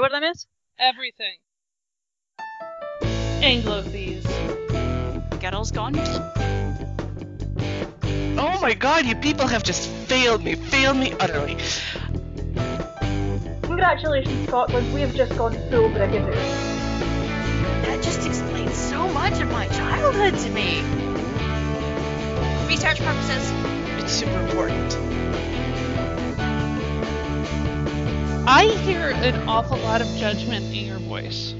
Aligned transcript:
What 0.00 0.12
that 0.12 0.22
is? 0.22 0.46
Everything. 0.78 1.36
Anglo 3.42 3.82
fees. 3.82 4.26
Gettle's 5.40 5.70
gone. 5.70 5.94
Oh 8.38 8.58
my 8.62 8.72
god, 8.72 9.04
you 9.04 9.14
people 9.14 9.46
have 9.46 9.62
just 9.62 9.90
failed 10.08 10.42
me, 10.42 10.54
failed 10.54 10.96
me 10.96 11.12
utterly. 11.20 11.58
Congratulations, 13.60 14.48
Scotland. 14.48 14.94
We 14.94 15.02
have 15.02 15.14
just 15.14 15.36
gone 15.36 15.52
full 15.68 15.90
Brigadoon. 15.90 16.32
That 17.82 18.02
just 18.02 18.26
explains 18.26 18.74
so 18.74 19.06
much 19.08 19.38
of 19.42 19.50
my 19.50 19.68
childhood 19.68 20.38
to 20.38 20.50
me. 20.50 20.80
Research 22.66 23.00
purposes. 23.00 23.52
It's 24.02 24.12
super 24.12 24.40
important. 24.40 24.96
I 28.52 28.64
hear 28.64 29.10
an 29.10 29.48
awful 29.48 29.76
lot 29.78 30.00
of 30.00 30.08
judgment 30.16 30.74
in 30.74 30.84
your 30.84 30.98
voice. 30.98 31.54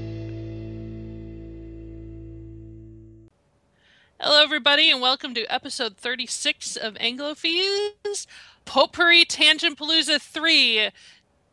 Hello, 4.19 4.43
everybody, 4.43 4.91
and 4.91 4.99
welcome 4.99 5.33
to 5.35 5.45
episode 5.45 5.95
36 5.95 6.75
of 6.75 6.95
Anglophies 6.95 8.27
Potpourri 8.65 9.23
Tangent 9.23 9.79
Palooza 9.79 10.21
3 10.21 10.89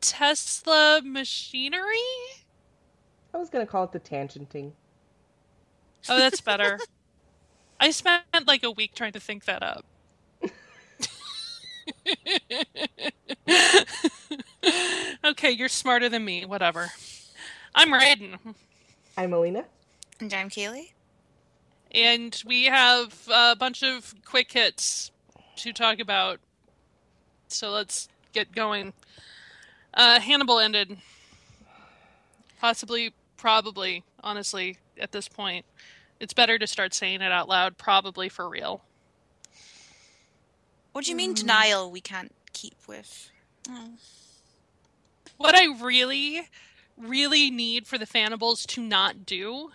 Tesla 0.00 1.02
Machinery? 1.04 1.98
I 3.32 3.38
was 3.38 3.48
gonna 3.48 3.64
call 3.64 3.84
it 3.84 3.92
the 3.92 4.00
tangenting. 4.00 4.72
Oh, 6.08 6.18
that's 6.18 6.40
better. 6.40 6.80
I 7.78 7.92
spent 7.92 8.24
like 8.48 8.64
a 8.64 8.72
week 8.72 8.92
trying 8.96 9.12
to 9.12 9.20
think 9.20 9.44
that 9.44 9.62
up. 9.62 9.84
okay, 15.24 15.50
you're 15.50 15.68
smarter 15.68 16.08
than 16.08 16.24
me. 16.24 16.44
Whatever. 16.44 16.90
I'm 17.74 17.90
Raiden, 17.92 18.38
I'm 19.16 19.32
Alina. 19.32 19.64
And 20.20 20.32
I'm 20.32 20.48
Kaylee. 20.50 20.90
and 21.92 22.42
we 22.46 22.64
have 22.64 23.14
a 23.32 23.54
bunch 23.56 23.82
of 23.82 24.14
quick 24.24 24.52
hits 24.52 25.10
to 25.56 25.72
talk 25.72 26.00
about. 26.00 26.40
So 27.48 27.70
let's 27.70 28.08
get 28.32 28.52
going. 28.52 28.92
Uh, 29.94 30.20
Hannibal 30.20 30.58
ended. 30.58 30.98
Possibly, 32.60 33.14
probably, 33.36 34.02
honestly, 34.22 34.78
at 35.00 35.12
this 35.12 35.28
point. 35.28 35.64
It's 36.20 36.34
better 36.34 36.58
to 36.58 36.66
start 36.66 36.92
saying 36.94 37.20
it 37.22 37.30
out 37.30 37.48
loud, 37.48 37.78
probably 37.78 38.28
for 38.28 38.48
real. 38.48 38.82
What 40.92 41.04
do 41.04 41.10
you 41.10 41.16
mean 41.16 41.34
denial 41.34 41.90
we 41.92 42.00
can't 42.00 42.34
keep 42.52 42.74
with? 42.88 43.30
What 45.38 45.54
I 45.54 45.66
really, 45.82 46.48
really 46.96 47.50
need 47.50 47.86
for 47.86 47.96
the 47.96 48.06
Fannibals 48.06 48.66
to 48.66 48.82
not 48.82 49.24
do 49.24 49.70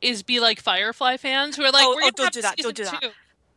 is 0.00 0.22
be 0.22 0.40
like 0.40 0.60
Firefly 0.60 1.16
fans 1.18 1.56
who 1.56 1.62
are 1.64 1.70
like, 1.70 1.84
Oh, 1.84 1.94
we're 1.94 2.02
oh, 2.02 2.10
gonna 2.10 2.12
don't 2.12 2.24
have 2.24 2.32
do 2.32 2.38
a 2.40 2.42
that, 2.42 2.56
don't 2.56 2.76
season 2.76 2.92
do 2.92 2.98
that. 2.98 3.02
two. 3.02 3.10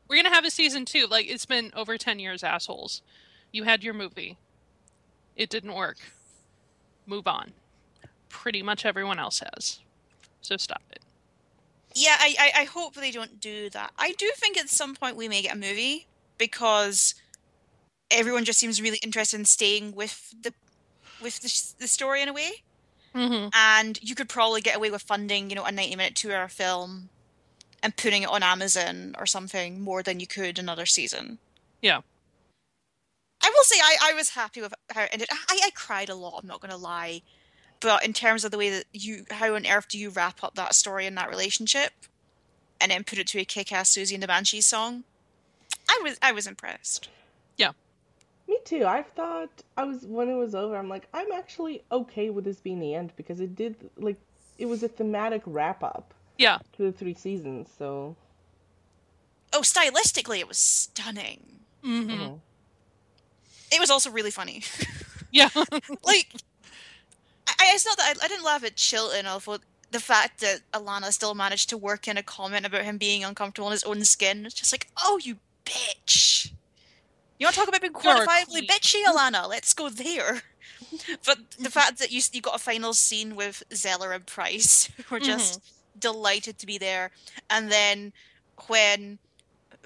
We're 0.08 0.22
gonna 0.24 0.36
have 0.36 0.46
a 0.46 0.52
season 0.52 0.86
two. 0.86 1.08
Like 1.08 1.28
it's 1.30 1.46
been 1.46 1.72
over 1.76 1.98
ten 1.98 2.20
years, 2.20 2.44
assholes. 2.44 3.02
You 3.52 3.64
had 3.64 3.84
your 3.84 3.94
movie. 3.94 4.38
It 5.36 5.50
didn't 5.50 5.74
work. 5.74 5.98
Move 7.06 7.28
on. 7.28 7.54
Pretty 8.28 8.62
much 8.62 8.86
everyone 8.86 9.18
else 9.20 9.42
has. 9.54 9.80
So 10.42 10.58
stop 10.58 10.82
it. 10.92 11.00
Yeah, 11.96 12.16
I, 12.20 12.36
I, 12.40 12.62
I 12.62 12.64
hope 12.66 12.94
they 12.96 13.12
don't 13.12 13.40
do 13.40 13.70
that. 13.72 13.92
I 13.98 14.12
do 14.14 14.30
think 14.36 14.58
at 14.58 14.70
some 14.70 14.94
point 14.96 15.16
we 15.16 15.28
may 15.28 15.42
get 15.42 15.56
a 15.56 15.58
movie 15.58 16.08
because 16.38 17.16
everyone 18.12 18.46
just 18.46 18.60
seems 18.60 18.82
really 18.82 19.00
interested 19.02 19.40
in 19.40 19.46
staying 19.46 19.96
with 19.96 20.34
the 20.42 20.54
with 21.22 21.40
the, 21.42 21.84
the 21.84 21.88
story 21.88 22.22
in 22.22 22.30
a 22.30 22.34
way. 22.34 22.64
Mm-hmm. 23.16 23.48
and 23.56 24.00
you 24.04 24.14
could 24.14 24.30
probably 24.30 24.62
get 24.62 24.76
away 24.76 24.92
with 24.92 25.02
funding, 25.02 25.50
you 25.50 25.56
know, 25.56 25.66
a 25.66 25.72
90 25.72 25.96
minute 25.96 26.14
two 26.14 26.32
hour 26.32 26.48
film 26.48 27.10
and 27.82 27.98
putting 27.98 28.22
it 28.22 28.30
on 28.30 28.44
Amazon 28.44 29.16
or 29.18 29.26
something 29.26 29.82
more 29.82 30.04
than 30.04 30.20
you 30.20 30.28
could 30.28 30.60
another 30.60 30.86
season. 30.86 31.40
Yeah. 31.82 32.02
I 33.42 33.52
will 33.56 33.64
say 33.64 33.78
I, 33.82 34.12
I 34.12 34.14
was 34.14 34.30
happy 34.30 34.62
with 34.62 34.76
how 34.92 35.04
it 35.04 35.10
ended. 35.12 35.30
I, 35.32 35.60
I 35.66 35.70
cried 35.74 36.10
a 36.10 36.16
lot, 36.16 36.42
I'm 36.42 36.48
not 36.48 36.62
gonna 36.62 36.78
lie. 36.78 37.24
But 37.80 38.06
in 38.06 38.14
terms 38.14 38.44
of 38.44 38.52
the 38.52 38.58
way 38.58 38.70
that 38.70 38.86
you 38.94 39.26
how 39.32 39.56
on 39.56 39.66
earth 39.66 39.88
do 39.88 39.98
you 39.98 40.10
wrap 40.10 40.44
up 40.44 40.56
that 40.56 40.76
story 40.76 41.06
and 41.06 41.18
that 41.18 41.30
relationship 41.30 41.94
and 42.80 42.92
then 42.92 43.04
put 43.04 43.20
it 43.20 43.28
to 43.28 43.40
a 43.40 43.46
kick 43.46 43.72
ass 43.72 43.92
Siouxsie 43.92 44.14
and 44.14 44.22
the 44.22 44.28
Banshees 44.28 44.66
song? 44.66 45.04
I 45.90 46.00
was 46.04 46.18
I 46.22 46.32
was 46.32 46.46
impressed. 46.46 47.10
Me 48.50 48.58
too. 48.66 48.84
I 48.86 49.04
thought 49.04 49.52
I 49.78 49.84
was 49.84 50.06
when 50.08 50.28
it 50.28 50.36
was 50.36 50.56
over. 50.56 50.76
I'm 50.76 50.90
like, 50.90 51.08
I'm 51.14 51.32
actually 51.32 51.84
okay 51.92 52.32
with 52.32 52.44
this 52.46 52.60
being 52.60 52.80
the 52.80 52.96
end 52.96 53.12
because 53.16 53.40
it 53.40 53.56
did 53.56 53.76
like 53.96 54.18
it 54.58 54.66
was 54.66 54.82
a 54.84 54.88
thematic 54.88 55.44
wrap 55.46 55.84
up 55.84 56.14
Yeah. 56.38 56.58
to 56.78 56.84
the 56.84 56.92
three 56.92 57.14
seasons. 57.14 57.70
So 57.78 58.16
Oh, 59.54 59.62
stylistically 59.62 60.40
it 60.40 60.48
was 60.48 60.58
stunning. 60.58 61.60
Mm-hmm. 61.84 62.10
mhm. 62.12 62.40
It 63.72 63.80
was 63.80 63.92
also 63.92 64.10
really 64.12 64.32
funny. 64.32 64.64
Yeah. 65.32 65.50
like 66.04 66.28
I, 67.48 67.72
it's 67.76 67.86
not 67.86 67.98
that 67.98 68.18
I, 68.20 68.26
I 68.26 68.28
didn't 68.28 68.44
laugh 68.46 68.64
at 68.64 68.76
Chilton 68.76 69.28
although 69.28 69.60
the 69.92 70.00
fact 70.00 70.40
that 70.42 70.62
Alana 70.74 71.12
still 71.12 71.36
managed 71.36 71.70
to 71.70 71.78
work 71.78 72.08
in 72.08 72.18
a 72.18 72.24
comment 72.24 72.66
about 72.66 72.82
him 72.84 72.98
being 72.98 73.24
uncomfortable 73.24 73.68
in 73.68 73.74
his 73.74 73.84
own 73.84 74.04
skin 74.06 74.44
it's 74.48 74.56
just 74.56 74.74
like 74.74 74.88
oh 74.98 75.20
you 75.22 75.38
bitch 75.66 76.29
you 77.40 77.46
want 77.46 77.56
to 77.56 77.60
talk 77.60 77.70
about 77.70 77.82
being 77.82 77.94
quantifiably 77.94 78.68
bitchy 78.68 79.04
Alana. 79.06 79.48
Let's 79.48 79.74
go 79.74 79.90
there. 79.90 80.42
But 81.26 81.52
the 81.60 81.70
fact 81.70 82.00
that 82.00 82.12
you 82.12 82.22
you 82.32 82.42
got 82.42 82.56
a 82.56 82.60
final 82.60 82.94
scene 82.94 83.36
with 83.36 83.64
Zeller 83.74 84.12
and 84.12 84.26
Price 84.26 84.90
who 85.06 85.16
were 85.16 85.20
just 85.20 85.62
delighted 85.98 86.58
to 86.60 86.66
be 86.66 86.78
there. 86.78 87.12
And 87.50 87.72
then 87.72 88.12
when 88.68 89.20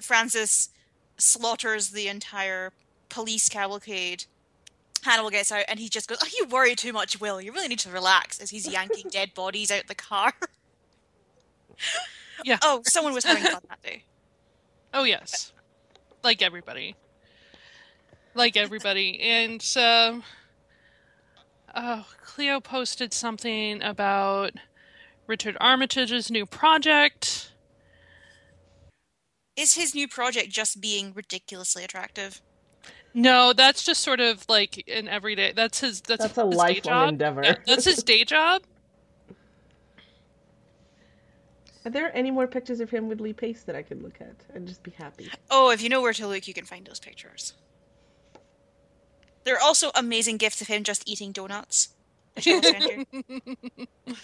Francis 0.00 0.70
slaughters 1.18 1.90
the 1.90 2.08
entire 2.08 2.72
police 3.10 3.48
cavalcade 3.48 4.24
Hannibal 5.04 5.30
gets 5.30 5.52
out 5.52 5.64
and 5.68 5.78
he 5.78 5.88
just 5.88 6.08
goes, 6.08 6.18
Oh, 6.22 6.28
you 6.38 6.46
worry 6.46 6.74
too 6.74 6.92
much, 6.92 7.20
Will. 7.20 7.40
You 7.40 7.52
really 7.52 7.68
need 7.68 7.80
to 7.80 7.90
relax 7.90 8.40
as 8.40 8.50
he's 8.50 8.66
yanking 8.66 9.10
dead 9.10 9.34
bodies 9.34 9.70
out 9.70 9.86
the 9.86 9.94
car. 9.94 10.32
Yeah. 12.44 12.58
Oh, 12.62 12.80
someone 12.84 13.12
was 13.12 13.24
having 13.24 13.44
fun 13.44 13.60
that 13.68 13.82
day. 13.82 14.04
Oh 14.92 15.04
yes, 15.04 15.52
like 16.22 16.40
everybody, 16.40 16.94
like 18.34 18.56
everybody, 18.56 19.20
and 19.20 19.60
so, 19.62 20.22
oh, 21.74 22.06
Cleo 22.22 22.60
posted 22.60 23.12
something 23.12 23.82
about 23.82 24.52
Richard 25.26 25.56
Armitage's 25.60 26.30
new 26.30 26.46
project. 26.46 27.52
Is 29.56 29.74
his 29.74 29.94
new 29.94 30.08
project 30.08 30.50
just 30.50 30.80
being 30.80 31.12
ridiculously 31.14 31.84
attractive? 31.84 32.42
No, 33.14 33.52
that's 33.52 33.84
just 33.84 34.02
sort 34.02 34.18
of 34.18 34.44
like 34.48 34.82
an 34.88 35.06
everyday. 35.08 35.52
That's 35.52 35.78
his. 35.80 36.00
That's, 36.00 36.22
That's 36.24 36.38
a 36.38 36.46
his 36.46 36.50
day 36.50 36.56
lifelong 36.56 36.82
job. 36.82 37.08
endeavor. 37.10 37.42
Yeah, 37.44 37.56
that's 37.64 37.84
his 37.84 38.02
day 38.02 38.24
job. 38.24 38.62
Are 41.84 41.90
there 41.90 42.10
any 42.16 42.30
more 42.30 42.46
pictures 42.46 42.80
of 42.80 42.90
him 42.90 43.08
with 43.08 43.20
Lee 43.20 43.34
Pace 43.34 43.62
that 43.64 43.76
I 43.76 43.82
could 43.82 44.02
look 44.02 44.20
at 44.20 44.34
and 44.54 44.66
just 44.66 44.82
be 44.82 44.90
happy? 44.90 45.30
Oh, 45.50 45.70
if 45.70 45.82
you 45.82 45.88
know 45.90 46.00
where 46.00 46.14
to 46.14 46.26
look, 46.26 46.48
you 46.48 46.54
can 46.54 46.64
find 46.64 46.86
those 46.86 46.98
pictures. 46.98 47.52
There 49.44 49.54
are 49.56 49.60
also 49.62 49.90
amazing 49.94 50.38
gifts 50.38 50.60
of 50.60 50.68
him 50.68 50.82
just 50.84 51.08
eating 51.08 51.32
donuts. 51.32 51.90
I 52.36 52.42
will. 52.46 53.04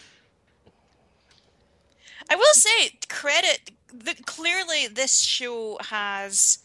I 2.29 2.37
will 2.37 2.55
say, 2.55 2.91
credit. 3.09 3.71
Clearly, 4.25 4.87
this 4.87 5.21
show 5.23 5.79
has, 5.89 6.59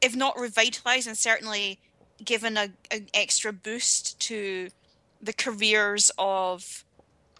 if 0.00 0.16
not 0.16 0.38
revitalized, 0.38 1.06
and 1.06 1.16
certainly 1.16 1.78
given 2.24 2.56
a, 2.56 2.70
an 2.90 3.08
extra 3.14 3.52
boost 3.52 4.18
to 4.20 4.70
the 5.20 5.32
careers 5.32 6.10
of, 6.18 6.84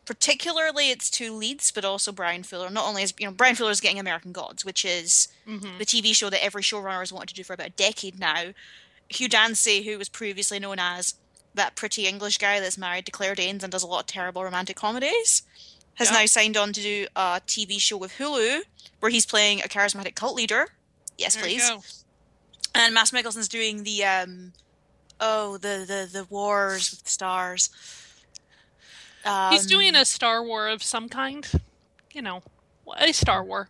particularly 0.05 0.91
its 0.91 1.11
two 1.11 1.33
leads, 1.35 1.71
but 1.73 1.85
also 1.85 2.13
Brian 2.13 2.43
Fuller. 2.45 2.71
Not 2.71 2.87
only 2.89 3.03
is 3.03 3.13
you 3.19 3.27
know 3.27 3.33
Brian 3.33 3.57
Fuller 3.57 3.71
is 3.73 3.81
getting 3.81 3.99
American 3.99 4.33
Gods, 4.33 4.65
which 4.65 4.85
is 4.85 5.29
Mhm. 5.47 5.79
the 5.79 5.85
TV 5.87 6.15
show 6.15 6.31
that 6.31 6.45
every 6.45 6.63
showrunner 6.63 7.01
has 7.01 7.13
wanted 7.13 7.29
to 7.31 7.35
do 7.35 7.43
for 7.45 7.55
about 7.55 7.67
a 7.69 7.71
decade 7.71 8.19
now. 8.21 8.53
Hugh 9.15 9.29
Dancy, 9.29 9.83
who 9.83 9.99
was 9.99 10.09
previously 10.09 10.59
known 10.59 10.79
as 10.79 11.15
that 11.55 11.75
pretty 11.77 12.07
English 12.07 12.39
guy 12.39 12.61
that's 12.61 12.79
married 12.79 13.07
to 13.07 13.13
Claire 13.13 13.35
Danes 13.35 13.63
and 13.63 13.71
does 13.71 13.83
a 13.83 13.87
lot 13.87 14.01
of 14.01 14.07
terrible 14.07 14.43
romantic 14.45 14.77
comedies, 14.77 15.43
has 15.97 16.11
Yeah. 16.11 16.21
now 16.21 16.27
signed 16.27 16.57
on 16.57 16.73
to 16.73 16.81
do 16.81 17.07
a 17.15 17.41
TV 17.47 17.79
show 17.81 17.97
with 17.99 18.13
Hulu 18.15 18.63
where 19.01 19.11
he's 19.11 19.27
playing 19.27 19.61
a 19.61 19.65
charismatic 19.69 20.15
cult 20.15 20.35
leader. 20.35 20.69
Yes, 21.19 21.35
There 21.35 21.45
please. 21.45 22.05
And 22.75 22.95
Mads 22.95 23.11
Mikkelsen's 23.11 23.49
doing 23.49 23.83
the 23.83 24.05
um 24.05 24.53
oh 25.21 25.59
the 25.59 25.85
the 25.87 26.09
the 26.11 26.25
wars 26.25 26.91
with 26.91 27.05
the 27.05 27.11
stars. 27.11 27.69
He's 29.51 29.67
doing 29.67 29.91
Um, 29.95 30.03
a 30.03 30.05
Star 30.05 30.43
War 30.43 30.69
of 30.69 30.83
some 30.83 31.09
kind. 31.09 31.47
You 32.13 32.23
know, 32.23 32.43
a 32.97 33.13
Star 33.13 33.45
War. 33.45 33.69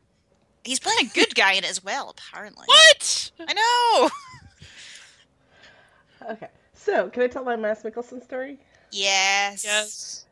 He's 0.64 0.78
playing 0.78 1.06
a 1.06 1.14
good 1.14 1.34
guy 1.34 1.52
in 1.54 1.64
it 1.64 1.70
as 1.70 1.82
well, 1.82 2.10
apparently. 2.16 2.64
What? 2.66 3.30
I 3.40 3.52
know. 3.52 4.10
Okay. 6.30 6.48
So, 6.74 7.08
can 7.10 7.22
I 7.22 7.26
tell 7.28 7.44
my 7.44 7.56
Mads 7.56 7.82
Mikkelsen 7.82 8.22
story? 8.22 8.58
Yes. 8.90 9.64
Yes. 9.64 10.26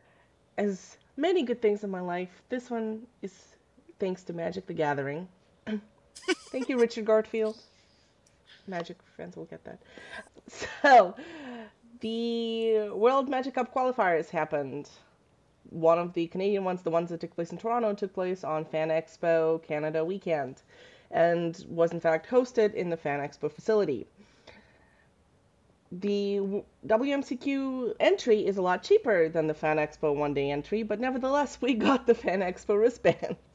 as 0.59 0.99
many 1.17 1.43
good 1.43 1.63
things 1.63 1.85
in 1.85 1.91
my 1.91 2.01
life, 2.01 2.43
this 2.49 2.71
one 2.71 3.07
is 3.23 3.57
thanks 3.99 4.23
to 4.25 4.33
Magic 4.33 4.67
the 4.67 4.75
Gathering. 4.75 5.29
Thank 6.53 6.69
you, 6.69 6.79
Richard 6.79 7.05
Garfield. 7.07 7.57
Magic 8.67 8.99
fans 9.17 9.37
will 9.37 9.47
get 9.47 9.65
that. 9.65 9.81
So, 10.83 11.15
the 12.01 12.91
World 12.91 13.29
Magic 13.29 13.55
Cup 13.55 13.73
qualifiers 13.75 14.31
happened. 14.31 14.89
One 15.71 15.99
of 15.99 16.13
the 16.15 16.27
Canadian 16.29 16.65
ones, 16.65 16.83
the 16.83 16.91
ones 16.91 17.11
that 17.11 17.21
took 17.21 17.35
place 17.35 17.53
in 17.53 17.59
Toronto, 17.59 17.95
took 17.95 18.13
place 18.13 18.43
on 18.45 18.65
Fan 18.65 18.89
Expo 18.89 19.63
Canada 19.63 20.05
weekend 20.05 20.63
and 21.11 21.65
was 21.69 21.93
in 21.93 22.01
fact 22.01 22.29
hosted 22.29 22.75
in 22.75 22.91
the 22.91 22.97
Fan 22.97 23.21
Expo 23.21 23.51
facility. 23.53 24.07
The 25.93 26.63
WMCQ 26.87 27.95
entry 27.99 28.47
is 28.47 28.57
a 28.57 28.63
lot 28.63 28.85
cheaper 28.85 29.29
than 29.29 29.49
the 29.49 29.55
Fan 29.55 29.79
Expo 29.79 30.15
one 30.15 30.35
day 30.35 30.51
entry, 30.51 30.83
but 30.85 31.01
nevertheless, 31.01 31.61
we 31.61 31.75
got 31.75 32.07
the 32.07 32.15
Fan 32.15 32.41
Expo 32.41 32.81
wristbands. 32.81 33.39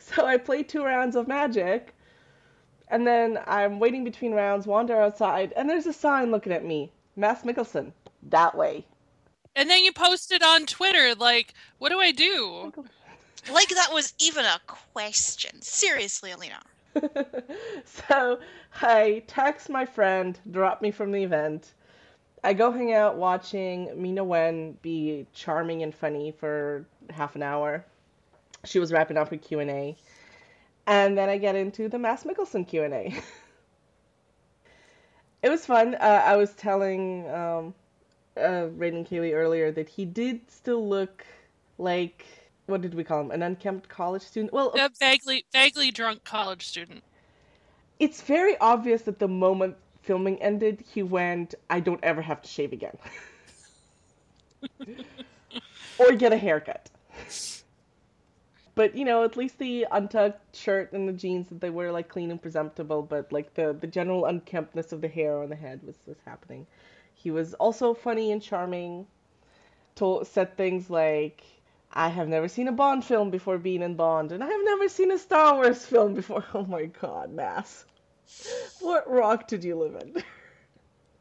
So 0.00 0.24
I 0.24 0.36
played 0.36 0.68
two 0.68 0.84
rounds 0.84 1.16
of 1.16 1.26
Magic, 1.26 1.92
and 2.86 3.04
then 3.04 3.40
I'm 3.46 3.80
waiting 3.80 4.04
between 4.04 4.32
rounds, 4.32 4.64
wander 4.64 5.00
outside, 5.00 5.52
and 5.56 5.68
there's 5.68 5.86
a 5.86 5.92
sign 5.92 6.30
looking 6.30 6.52
at 6.52 6.64
me 6.64 6.92
Mads 7.16 7.42
Mikkelsen, 7.42 7.92
that 8.22 8.54
way. 8.54 8.86
And 9.56 9.68
then 9.68 9.82
you 9.82 9.92
posted 9.92 10.40
on 10.42 10.66
Twitter, 10.66 11.16
like, 11.16 11.52
what 11.78 11.88
do 11.88 11.98
I 11.98 12.12
do? 12.12 12.72
Like 13.52 13.68
that 13.70 13.92
was 13.92 14.14
even 14.20 14.44
a 14.44 14.60
question. 14.66 15.60
Seriously, 15.62 16.30
Alina. 16.30 16.60
so 17.84 18.38
I 18.80 19.22
text 19.26 19.68
my 19.68 19.86
friend, 19.86 20.38
drop 20.50 20.82
me 20.82 20.90
from 20.90 21.12
the 21.12 21.22
event. 21.22 21.74
I 22.44 22.52
go 22.52 22.70
hang 22.70 22.92
out 22.94 23.16
watching 23.16 23.90
Ming-Na 24.00 24.22
Wen 24.22 24.78
be 24.82 25.26
charming 25.32 25.82
and 25.82 25.94
funny 25.94 26.32
for 26.32 26.86
half 27.10 27.34
an 27.36 27.42
hour. 27.42 27.84
She 28.64 28.78
was 28.78 28.92
wrapping 28.92 29.16
up 29.16 29.28
her 29.30 29.36
Q 29.36 29.60
and 30.86 31.16
then 31.18 31.28
I 31.28 31.38
get 31.38 31.54
into 31.54 31.88
the 31.88 31.98
Mads 31.98 32.24
Mikkelsen 32.24 32.66
Q 32.66 32.84
and 32.84 32.94
A. 32.94 33.12
it 35.42 35.48
was 35.48 35.66
fun. 35.66 35.94
Uh, 35.94 36.22
I 36.24 36.36
was 36.36 36.54
telling 36.54 37.28
um, 37.28 37.74
uh, 38.36 38.68
Raiden 38.76 39.04
earlier 39.32 39.70
that 39.72 39.88
he 39.88 40.04
did 40.04 40.50
still 40.50 40.88
look 40.88 41.26
like 41.76 42.24
what 42.68 42.82
did 42.82 42.94
we 42.94 43.04
call 43.04 43.20
him? 43.22 43.30
An 43.30 43.42
unkempt 43.42 43.88
college 43.88 44.22
student? 44.22 44.52
Well, 44.52 44.72
A 44.74 44.90
vaguely, 44.98 45.44
vaguely 45.52 45.90
drunk 45.90 46.24
college 46.24 46.66
student. 46.66 47.02
it's 47.98 48.20
very 48.22 48.56
obvious 48.58 49.02
that 49.02 49.18
the 49.18 49.28
moment 49.28 49.76
filming 50.02 50.40
ended, 50.42 50.84
he 50.94 51.02
went, 51.02 51.54
I 51.70 51.80
don't 51.80 52.02
ever 52.04 52.22
have 52.22 52.42
to 52.42 52.48
shave 52.48 52.72
again. 52.72 52.96
or 55.98 56.12
get 56.12 56.32
a 56.32 56.36
haircut. 56.36 56.90
But, 58.74 58.94
you 58.94 59.04
know, 59.04 59.24
at 59.24 59.36
least 59.36 59.58
the 59.58 59.86
untucked 59.90 60.54
shirt 60.56 60.92
and 60.92 61.08
the 61.08 61.12
jeans 61.12 61.48
that 61.48 61.60
they 61.60 61.70
were 61.70 61.90
like 61.90 62.08
clean 62.08 62.30
and 62.30 62.40
presentable, 62.40 63.02
but 63.02 63.32
like 63.32 63.54
the, 63.54 63.72
the 63.78 63.88
general 63.88 64.22
unkemptness 64.22 64.92
of 64.92 65.00
the 65.00 65.08
hair 65.08 65.42
on 65.42 65.48
the 65.48 65.56
head 65.56 65.80
was, 65.84 65.96
was 66.06 66.18
happening. 66.24 66.66
He 67.14 67.30
was 67.32 67.54
also 67.54 67.92
funny 67.94 68.30
and 68.30 68.40
charming. 68.40 69.06
Told, 69.96 70.28
said 70.28 70.56
things 70.56 70.88
like, 70.90 71.42
I 71.98 72.10
have 72.10 72.28
never 72.28 72.46
seen 72.46 72.68
a 72.68 72.72
Bond 72.72 73.04
film 73.04 73.30
before 73.30 73.58
being 73.58 73.82
in 73.82 73.96
Bond, 73.96 74.30
and 74.30 74.44
I 74.44 74.46
have 74.46 74.60
never 74.62 74.88
seen 74.88 75.10
a 75.10 75.18
Star 75.18 75.54
Wars 75.56 75.84
film 75.84 76.14
before. 76.14 76.44
Oh 76.54 76.64
my 76.64 76.84
god, 76.84 77.32
Mads. 77.32 77.86
What 78.80 79.10
rock 79.10 79.48
did 79.48 79.64
you 79.64 79.74
live 79.74 79.96
in? 79.96 80.22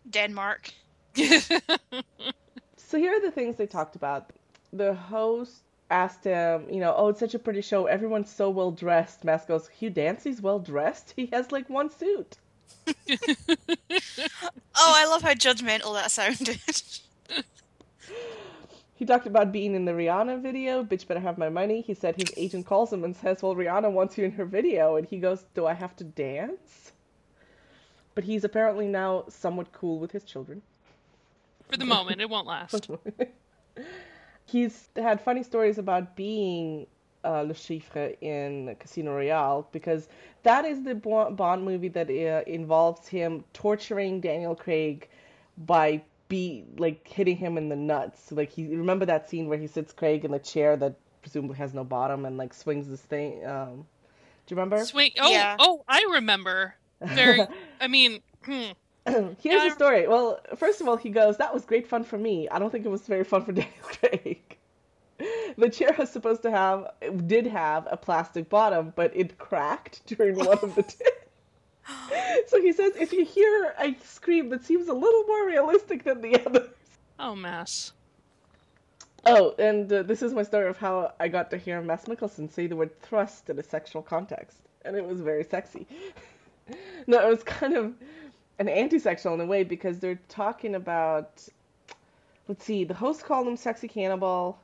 Denmark. 0.09 0.71
So 2.89 2.97
here 2.97 3.11
are 3.11 3.19
the 3.19 3.31
things 3.31 3.57
they 3.57 3.65
talked 3.67 3.97
about. 3.97 4.31
The 4.71 4.93
host 4.93 5.63
asked 5.89 6.23
him, 6.23 6.69
you 6.69 6.79
know, 6.79 6.93
oh, 6.95 7.09
it's 7.09 7.19
such 7.19 7.33
a 7.33 7.39
pretty 7.39 7.61
show. 7.61 7.87
Everyone's 7.87 8.29
so 8.33 8.49
well 8.49 8.71
dressed. 8.71 9.25
Mads 9.25 9.45
goes, 9.45 9.67
Hugh 9.67 9.89
Dancy's 9.89 10.41
well 10.41 10.59
dressed? 10.59 11.13
He 11.17 11.25
has 11.33 11.51
like 11.51 11.69
one 11.69 11.89
suit. 11.89 12.37
Oh, 14.79 14.93
I 14.95 15.07
love 15.07 15.23
how 15.23 15.33
judgmental 15.33 15.95
that 15.95 16.11
sounded. 16.11 16.61
He 18.97 19.05
talked 19.05 19.27
about 19.27 19.51
being 19.51 19.75
in 19.75 19.85
the 19.85 19.91
Rihanna 19.91 20.41
video. 20.41 20.83
Bitch 20.83 21.05
better 21.07 21.19
have 21.19 21.37
my 21.37 21.49
money. 21.49 21.81
He 21.81 21.93
said 21.93 22.15
his 22.15 22.33
agent 22.35 22.65
calls 22.65 22.91
him 22.91 23.03
and 23.03 23.15
says, 23.15 23.43
well, 23.43 23.55
Rihanna 23.55 23.91
wants 23.91 24.17
you 24.17 24.25
in 24.25 24.31
her 24.31 24.45
video. 24.45 24.95
And 24.95 25.07
he 25.07 25.19
goes, 25.19 25.45
do 25.53 25.67
I 25.67 25.73
have 25.73 25.95
to 25.97 26.03
dance? 26.03 26.93
But 28.15 28.23
he's 28.23 28.43
apparently 28.43 28.87
now 28.87 29.25
somewhat 29.29 29.71
cool 29.71 29.99
with 29.99 30.11
his 30.11 30.23
children. 30.23 30.63
For 31.69 31.77
the 31.77 31.85
moment, 31.85 32.21
it 32.21 32.29
won't 32.29 32.47
last. 32.47 32.89
He's 34.45 34.89
had 34.95 35.21
funny 35.21 35.43
stories 35.43 35.77
about 35.77 36.15
being 36.15 36.87
uh, 37.23 37.41
Le 37.41 37.53
Chiffre 37.53 38.15
in 38.21 38.75
Casino 38.79 39.13
Royale 39.13 39.67
because 39.71 40.07
that 40.41 40.65
is 40.65 40.83
the 40.83 40.95
Bond 40.95 41.63
movie 41.63 41.89
that 41.89 42.09
uh, 42.09 42.49
involves 42.49 43.07
him 43.07 43.43
torturing 43.53 44.21
Daniel 44.21 44.55
Craig 44.55 45.07
by 45.65 46.01
be 46.27 46.65
like 46.77 47.07
hitting 47.07 47.37
him 47.37 47.57
in 47.57 47.69
the 47.69 47.75
nuts. 47.75 48.31
Like 48.31 48.51
he 48.51 48.67
remember 48.67 49.05
that 49.05 49.29
scene 49.29 49.47
where 49.47 49.57
he 49.57 49.67
sits 49.67 49.93
Craig 49.93 50.25
in 50.25 50.31
the 50.31 50.39
chair 50.39 50.75
that 50.77 50.95
presumably 51.21 51.57
has 51.57 51.73
no 51.73 51.83
bottom 51.83 52.25
and 52.25 52.37
like 52.37 52.53
swings 52.53 52.87
this 52.87 53.01
thing. 53.01 53.45
Um, 53.45 53.85
do 54.45 54.55
you 54.55 54.61
remember? 54.61 54.83
Swing. 54.85 55.11
Oh, 55.19 55.29
Yeah. 55.31 55.55
oh, 55.59 55.83
I 55.87 56.05
remember. 56.13 56.75
Very. 57.01 57.41
I 57.81 57.87
mean, 57.87 58.21
hmm. 58.43 58.71
Here's 59.05 59.35
Yeah, 59.43 59.63
the 59.65 59.71
story. 59.71 60.07
Well, 60.07 60.39
first 60.57 60.81
of 60.81 60.87
all, 60.87 60.97
he 60.97 61.09
goes, 61.09 61.37
"That 61.37 61.53
was 61.53 61.65
great 61.65 61.87
fun 61.87 62.03
for 62.03 62.17
me. 62.17 62.49
I 62.49 62.59
don't 62.59 62.71
think 62.71 62.85
it 62.85 62.89
was 62.89 63.01
very 63.07 63.23
fun 63.23 63.43
for 63.45 63.51
Daniel 63.53 63.73
Craig." 63.81 64.41
The 65.57 65.69
chair 65.69 65.95
was 65.97 66.11
supposed 66.11 66.43
to 66.43 66.51
have, 66.51 66.91
did 67.25 67.47
have 67.47 67.87
a 67.89 67.97
plastic 67.97 68.47
bottom, 68.49 68.93
but 68.95 69.11
it 69.15 69.39
cracked 69.39 70.05
during 70.05 70.35
one 70.35 70.59
of 70.59 70.75
the. 70.75 70.83
T- 70.83 71.03
so 72.47 72.61
he 72.61 72.73
says, 72.73 72.93
if 72.95 73.13
you 73.13 73.25
hear 73.25 73.73
a 73.79 73.95
scream 74.03 74.49
that 74.49 74.65
seems 74.65 74.87
a 74.87 74.93
little 74.93 75.23
more 75.23 75.45
realistic 75.45 76.03
than 76.03 76.21
the 76.21 76.45
others. 76.45 76.69
oh, 77.19 77.35
mess. 77.35 77.93
Oh, 79.25 79.53
and 79.59 79.91
uh, 79.91 80.03
this 80.03 80.21
is 80.21 80.33
my 80.33 80.43
story 80.43 80.69
of 80.69 80.77
how 80.77 81.13
I 81.19 81.27
got 81.27 81.49
to 81.51 81.57
hear 81.57 81.81
Mads 81.81 82.05
Mikkelsen 82.05 82.49
say 82.49 82.67
the 82.67 82.75
word 82.75 82.97
thrust 83.01 83.49
in 83.49 83.59
a 83.59 83.63
sexual 83.63 84.01
context, 84.01 84.59
and 84.85 84.95
it 84.95 85.05
was 85.05 85.19
very 85.19 85.43
sexy. 85.43 85.85
no, 87.07 87.19
it 87.19 87.29
was 87.29 87.43
kind 87.43 87.73
of 87.73 87.93
an 88.59 88.69
anti-sexual 88.69 89.33
in 89.33 89.41
a 89.41 89.45
way 89.45 89.63
because 89.63 89.99
they're 89.99 90.19
talking 90.29 90.75
about. 90.75 91.45
Let's 92.47 92.63
see, 92.63 92.85
the 92.85 92.93
host 92.93 93.25
called 93.25 93.47
him 93.47 93.57
sexy 93.57 93.89
cannibal. 93.89 94.57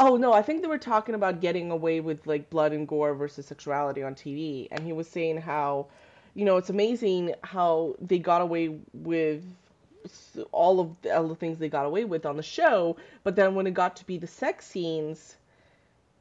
Oh 0.00 0.16
no, 0.16 0.32
I 0.32 0.42
think 0.42 0.62
they 0.62 0.68
were 0.68 0.78
talking 0.78 1.14
about 1.14 1.40
getting 1.40 1.70
away 1.70 2.00
with 2.00 2.26
like 2.26 2.50
blood 2.50 2.72
and 2.72 2.88
gore 2.88 3.14
versus 3.14 3.46
sexuality 3.46 4.02
on 4.02 4.14
TV, 4.16 4.66
and 4.72 4.82
he 4.84 4.92
was 4.92 5.06
saying 5.06 5.36
how, 5.42 5.86
you 6.40 6.46
know, 6.46 6.56
it's 6.56 6.70
amazing 6.70 7.34
how 7.44 7.94
they 8.00 8.18
got 8.18 8.40
away 8.40 8.74
with 8.94 9.44
all 10.52 10.80
of 10.80 10.96
the, 11.02 11.14
all 11.14 11.28
the 11.28 11.34
things 11.34 11.58
they 11.58 11.68
got 11.68 11.84
away 11.84 12.06
with 12.06 12.24
on 12.24 12.38
the 12.38 12.42
show, 12.42 12.96
but 13.24 13.36
then 13.36 13.54
when 13.54 13.66
it 13.66 13.74
got 13.74 13.94
to 13.96 14.06
be 14.06 14.16
the 14.16 14.26
sex 14.26 14.66
scenes, 14.66 15.36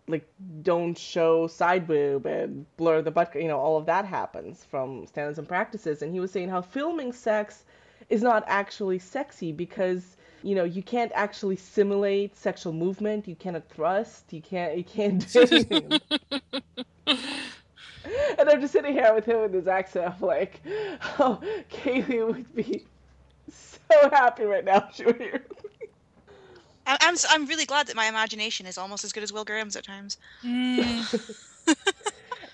like 0.10 0.28
don't 0.62 0.98
show 0.98 1.48
side 1.48 1.88
boob 1.88 2.26
and 2.26 2.66
blur 2.76 3.02
the 3.02 3.12
butt, 3.12 3.34
you 3.34 3.48
know, 3.48 3.58
all 3.58 3.78
of 3.78 3.86
that 3.86 4.04
happens 4.04 4.66
from 4.70 5.08
standards 5.08 5.40
and 5.40 5.48
practices. 5.48 6.02
And 6.02 6.14
he 6.14 6.20
was 6.20 6.32
saying 6.32 6.50
how 6.50 6.62
filming 6.62 7.14
sex 7.14 7.64
is 8.10 8.22
not 8.22 8.44
actually 8.46 9.00
sexy 9.00 9.54
because 9.54 10.18
you 10.44 10.54
know 10.54 10.66
you 10.66 10.84
can't 10.84 11.14
actually 11.16 11.56
simulate 11.56 12.36
sexual 12.36 12.74
movement, 12.74 13.26
you 13.26 13.38
cannot 13.38 13.70
thrust, 13.70 14.34
you 14.34 14.42
can't 14.42 14.78
you 14.78 14.84
can't 14.84 15.32
do 15.32 15.42
anything. 15.50 16.02
And 18.38 18.50
I'm 18.50 18.62
just 18.62 18.74
sitting 18.74 18.94
here 18.94 19.14
with 19.14 19.26
him 19.26 19.44
in 19.44 19.54
his 19.54 19.68
accent. 19.68 20.14
I'm 20.16 20.26
like, 20.26 20.62
oh, 21.20 21.40
Kaylee 21.72 22.26
would 22.28 22.56
be 22.56 22.86
so 23.52 24.10
happy 24.12 24.44
right 24.44 24.64
now 24.64 24.88
if 24.90 24.96
she 24.96 25.06
were 25.06 25.14
here. 25.14 25.44
I- 26.88 26.98
I'm 27.02 27.14
s- 27.14 27.26
I'm 27.30 27.46
really 27.46 27.66
glad 27.66 27.88
that 27.88 27.96
my 27.96 28.06
imagination 28.06 28.66
is 28.66 28.78
almost 28.78 29.04
as 29.04 29.12
good 29.12 29.24
as 29.24 29.32
Will 29.34 29.46
Graham's 29.46 29.76
at 29.76 29.84
times. 29.84 30.18
Mm, 30.44 31.36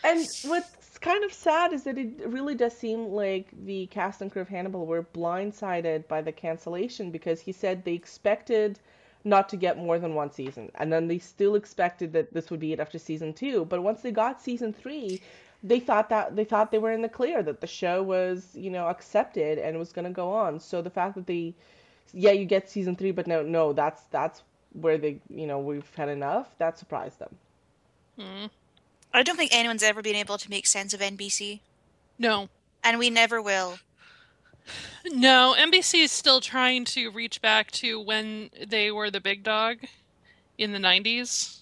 And 0.03 0.27
what's 0.43 0.99
kind 0.99 1.23
of 1.23 1.33
sad 1.33 1.73
is 1.73 1.83
that 1.83 1.97
it 1.97 2.09
really 2.27 2.53
does 2.53 2.77
seem 2.77 3.07
like 3.07 3.47
the 3.65 3.87
cast 3.87 4.21
and 4.21 4.31
crew 4.31 4.41
of 4.43 4.49
Hannibal 4.49 4.85
were 4.85 5.03
blindsided 5.03 6.07
by 6.07 6.21
the 6.21 6.31
cancellation 6.31 7.09
because 7.11 7.39
he 7.41 7.51
said 7.51 7.83
they 7.83 7.93
expected 7.93 8.79
not 9.23 9.49
to 9.49 9.57
get 9.57 9.77
more 9.77 9.97
than 9.97 10.13
one 10.13 10.31
season, 10.31 10.71
and 10.75 10.93
then 10.93 11.07
they 11.07 11.17
still 11.17 11.55
expected 11.55 12.13
that 12.13 12.31
this 12.33 12.51
would 12.51 12.59
be 12.59 12.73
it 12.73 12.79
after 12.79 12.99
season 12.99 13.33
two. 13.33 13.65
But 13.65 13.81
once 13.81 14.01
they 14.01 14.11
got 14.11 14.39
season 14.39 14.71
three, 14.71 15.19
they 15.65 15.79
thought 15.79 16.09
that 16.09 16.35
they 16.35 16.45
thought 16.45 16.71
they 16.71 16.79
were 16.79 16.93
in 16.93 17.01
the 17.01 17.09
clear, 17.09 17.43
that 17.43 17.61
the 17.61 17.67
show 17.67 18.03
was 18.03 18.55
you 18.55 18.71
know 18.71 18.87
accepted 18.87 19.59
and 19.59 19.79
was 19.79 19.91
going 19.93 20.05
to 20.05 20.11
go 20.11 20.31
on. 20.31 20.59
So 20.59 20.81
the 20.81 20.91
fact 20.91 21.15
that 21.15 21.27
they, 21.27 21.55
yeah, 22.13 22.31
you 22.31 22.45
get 22.45 22.69
season 22.69 22.95
three, 22.95 23.11
but 23.11 23.27
no, 23.27 23.43
no, 23.43 23.73
that's 23.73 24.03
that's 24.11 24.43
where 24.73 24.97
they 24.97 25.21
you 25.29 25.47
know 25.47 25.59
we've 25.59 25.95
had 25.95 26.09
enough. 26.09 26.57
That 26.59 26.77
surprised 26.79 27.19
them. 27.19 27.35
mm. 28.19 28.49
I 29.13 29.23
don't 29.23 29.37
think 29.37 29.53
anyone's 29.55 29.83
ever 29.83 30.01
been 30.01 30.15
able 30.15 30.37
to 30.37 30.49
make 30.49 30.67
sense 30.67 30.93
of 30.93 31.01
NBC, 31.01 31.61
No. 32.19 32.49
and 32.83 32.99
we 32.99 33.09
never 33.09 33.41
will. 33.41 33.79
No, 35.05 35.55
NBC 35.57 36.03
is 36.03 36.11
still 36.11 36.41
trying 36.41 36.85
to 36.85 37.09
reach 37.11 37.41
back 37.41 37.71
to 37.73 37.99
when 37.99 38.49
they 38.67 38.91
were 38.91 39.09
the 39.11 39.21
big 39.21 39.43
dog 39.43 39.77
in 40.57 40.71
the 40.73 40.79
90s. 40.79 41.61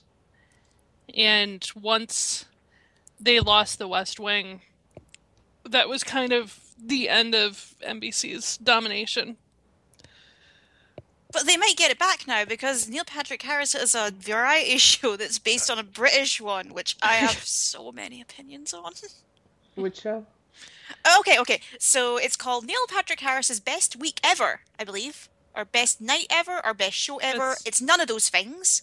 And 1.16 1.66
once 1.76 2.46
they 3.24 3.40
lost 3.40 3.80
the 3.80 3.88
West 3.88 4.20
Wing, 4.20 4.62
that 5.64 5.88
was 5.90 6.04
kind 6.04 6.34
of 6.34 6.60
the 6.78 7.08
end 7.10 7.34
of 7.34 7.74
NBC's 7.88 8.58
domination. 8.58 9.38
But 11.32 11.48
they 11.48 11.58
might 11.58 11.76
get 11.78 11.90
it 11.90 11.98
back 11.98 12.28
now 12.28 12.46
because 12.46 12.88
Neil 12.88 13.04
Patrick 13.06 13.42
Harris 13.42 13.74
has 13.74 13.96
a 13.96 14.12
variety 14.16 14.78
show 14.92 15.16
that's 15.16 15.40
based 15.40 15.70
on 15.72 15.80
a 15.80 15.84
British 15.84 16.40
one, 16.40 16.74
which 16.74 16.96
I 17.02 17.14
have 17.16 17.32
so 17.44 17.92
many 17.92 18.22
opinions 18.22 18.74
on. 18.74 18.92
Which 19.76 20.02
show? 20.02 20.26
Okay, 21.20 21.40
okay. 21.40 21.60
So 21.80 22.18
it's 22.18 22.36
called 22.36 22.66
Neil 22.66 22.86
Patrick 22.88 23.22
Harris's 23.22 23.60
Best 23.60 23.96
Week 23.96 24.20
Ever, 24.24 24.62
I 24.80 24.84
believe. 24.84 25.28
Or 25.56 25.66
Best 25.66 26.02
Night 26.02 26.28
Ever, 26.30 26.64
or 26.64 26.74
Best 26.74 26.96
Show 26.98 27.18
Ever. 27.18 27.52
It's- 27.52 27.64
It's 27.66 27.82
none 27.82 28.00
of 28.02 28.08
those 28.08 28.30
things. 28.30 28.82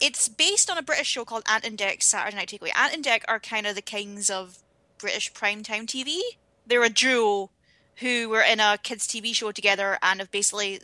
It's 0.00 0.28
based 0.28 0.70
on 0.70 0.78
a 0.78 0.82
British 0.82 1.08
show 1.08 1.24
called 1.24 1.44
Ant 1.48 1.64
and 1.64 1.78
Dec's 1.78 2.06
Saturday 2.06 2.36
Night 2.36 2.48
Takeaway. 2.48 2.76
Ant 2.76 2.94
and 2.94 3.04
Dec 3.04 3.22
are 3.28 3.38
kind 3.38 3.66
of 3.66 3.74
the 3.74 3.82
kings 3.82 4.30
of 4.30 4.58
British 4.98 5.32
primetime 5.32 5.86
TV. 5.86 6.20
They're 6.66 6.82
a 6.82 6.88
duo 6.88 7.50
who 7.96 8.28
were 8.28 8.42
in 8.42 8.60
a 8.60 8.78
kids' 8.82 9.06
TV 9.06 9.34
show 9.34 9.52
together 9.52 9.98
and 10.02 10.20
have 10.20 10.30
basically 10.30 10.80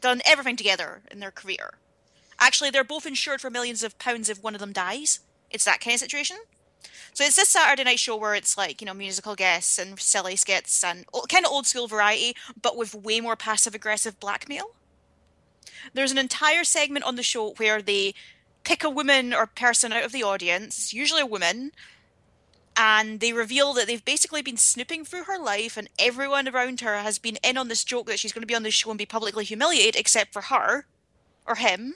done 0.00 0.20
everything 0.24 0.56
together 0.56 1.02
in 1.10 1.20
their 1.20 1.30
career. 1.30 1.74
Actually, 2.40 2.70
they're 2.70 2.84
both 2.84 3.06
insured 3.06 3.40
for 3.40 3.50
millions 3.50 3.82
of 3.82 3.98
pounds 3.98 4.28
if 4.28 4.42
one 4.42 4.54
of 4.54 4.60
them 4.60 4.72
dies. 4.72 5.20
It's 5.50 5.64
that 5.64 5.80
kind 5.80 5.94
of 5.94 6.00
situation. 6.00 6.36
So 7.12 7.24
it's 7.24 7.36
this 7.36 7.48
Saturday 7.48 7.84
night 7.84 7.98
show 7.98 8.16
where 8.16 8.34
it's 8.34 8.56
like, 8.56 8.80
you 8.80 8.86
know, 8.86 8.94
musical 8.94 9.34
guests 9.34 9.78
and 9.78 9.98
silly 9.98 10.36
skits 10.36 10.84
and 10.84 11.04
kind 11.28 11.44
of 11.44 11.50
old 11.50 11.66
school 11.66 11.88
variety, 11.88 12.36
but 12.60 12.76
with 12.76 12.94
way 12.94 13.20
more 13.20 13.36
passive 13.36 13.74
aggressive 13.74 14.20
blackmail. 14.20 14.70
There's 15.94 16.12
an 16.12 16.18
entire 16.18 16.64
segment 16.64 17.04
on 17.04 17.16
the 17.16 17.22
show 17.22 17.54
where 17.56 17.82
they 17.82 18.14
pick 18.68 18.84
a 18.84 18.90
woman 18.90 19.32
or 19.32 19.46
person 19.46 19.94
out 19.94 20.04
of 20.04 20.12
the 20.12 20.22
audience, 20.22 20.76
it's 20.76 20.92
usually 20.92 21.22
a 21.22 21.26
woman, 21.26 21.72
and 22.76 23.18
they 23.18 23.32
reveal 23.32 23.72
that 23.72 23.86
they've 23.86 24.04
basically 24.04 24.42
been 24.42 24.58
snooping 24.58 25.06
through 25.06 25.24
her 25.24 25.38
life 25.38 25.78
and 25.78 25.88
everyone 25.98 26.46
around 26.46 26.80
her 26.82 26.98
has 26.98 27.18
been 27.18 27.38
in 27.42 27.56
on 27.56 27.68
this 27.68 27.82
joke 27.82 28.06
that 28.08 28.18
she's 28.18 28.30
going 28.30 28.42
to 28.42 28.46
be 28.46 28.54
on 28.54 28.64
the 28.64 28.70
show 28.70 28.90
and 28.90 28.98
be 28.98 29.06
publicly 29.06 29.46
humiliated 29.46 29.96
except 29.96 30.34
for 30.34 30.42
her 30.42 30.84
or 31.46 31.54
him. 31.54 31.94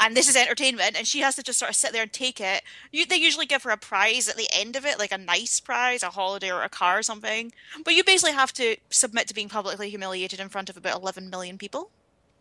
And 0.00 0.16
this 0.16 0.28
is 0.28 0.34
entertainment 0.34 0.96
and 0.98 1.06
she 1.06 1.20
has 1.20 1.36
to 1.36 1.44
just 1.44 1.60
sort 1.60 1.70
of 1.70 1.76
sit 1.76 1.92
there 1.92 2.02
and 2.02 2.12
take 2.12 2.40
it. 2.40 2.62
You, 2.90 3.06
they 3.06 3.16
usually 3.16 3.46
give 3.46 3.62
her 3.62 3.70
a 3.70 3.76
prize 3.76 4.28
at 4.28 4.36
the 4.36 4.48
end 4.52 4.74
of 4.74 4.84
it 4.84 4.98
like 4.98 5.12
a 5.12 5.18
nice 5.18 5.60
prize 5.60 6.02
a 6.02 6.10
holiday 6.10 6.50
or 6.50 6.62
a 6.62 6.68
car 6.68 6.98
or 6.98 7.02
something. 7.04 7.52
But 7.84 7.94
you 7.94 8.02
basically 8.02 8.34
have 8.34 8.52
to 8.54 8.76
submit 8.90 9.28
to 9.28 9.34
being 9.34 9.48
publicly 9.48 9.90
humiliated 9.90 10.40
in 10.40 10.48
front 10.48 10.68
of 10.68 10.76
about 10.76 11.00
11 11.00 11.30
million 11.30 11.56
people. 11.56 11.90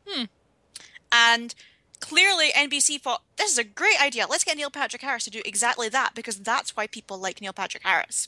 Hmm. 0.07 0.23
and 1.11 1.53
clearly 2.00 2.50
nbc 2.56 3.01
thought 3.01 3.24
this 3.38 3.51
is 3.51 3.58
a 3.58 3.63
great 3.63 4.01
idea 4.01 4.25
let's 4.30 4.44
get 4.44 4.58
neil 4.58 4.70
patrick 4.70 5.01
harris 5.01 5.24
to 5.24 5.30
do 5.30 5.42
exactly 5.46 5.89
that 5.89 6.13
because 6.16 6.39
that's 6.39 6.75
why 6.75 6.88
people 6.88 7.18
like 7.18 7.42
neil 7.42 7.54
patrick 7.54 7.84
harris 7.84 8.27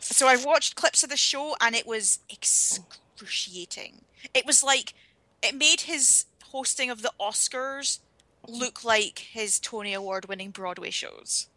so 0.00 0.26
i 0.26 0.36
watched 0.36 0.74
clips 0.74 1.02
of 1.02 1.10
the 1.10 1.16
show 1.16 1.54
and 1.60 1.74
it 1.74 1.86
was 1.86 2.20
excruciating 2.28 4.00
it 4.34 4.44
was 4.46 4.62
like 4.62 4.94
it 5.42 5.54
made 5.54 5.82
his 5.82 6.26
hosting 6.50 6.90
of 6.90 7.02
the 7.02 7.12
Oscars 7.20 8.00
look 8.46 8.84
like 8.84 9.18
his 9.18 9.58
Tony 9.58 9.92
Award 9.92 10.26
winning 10.26 10.50
Broadway 10.50 10.90
shows. 10.90 11.48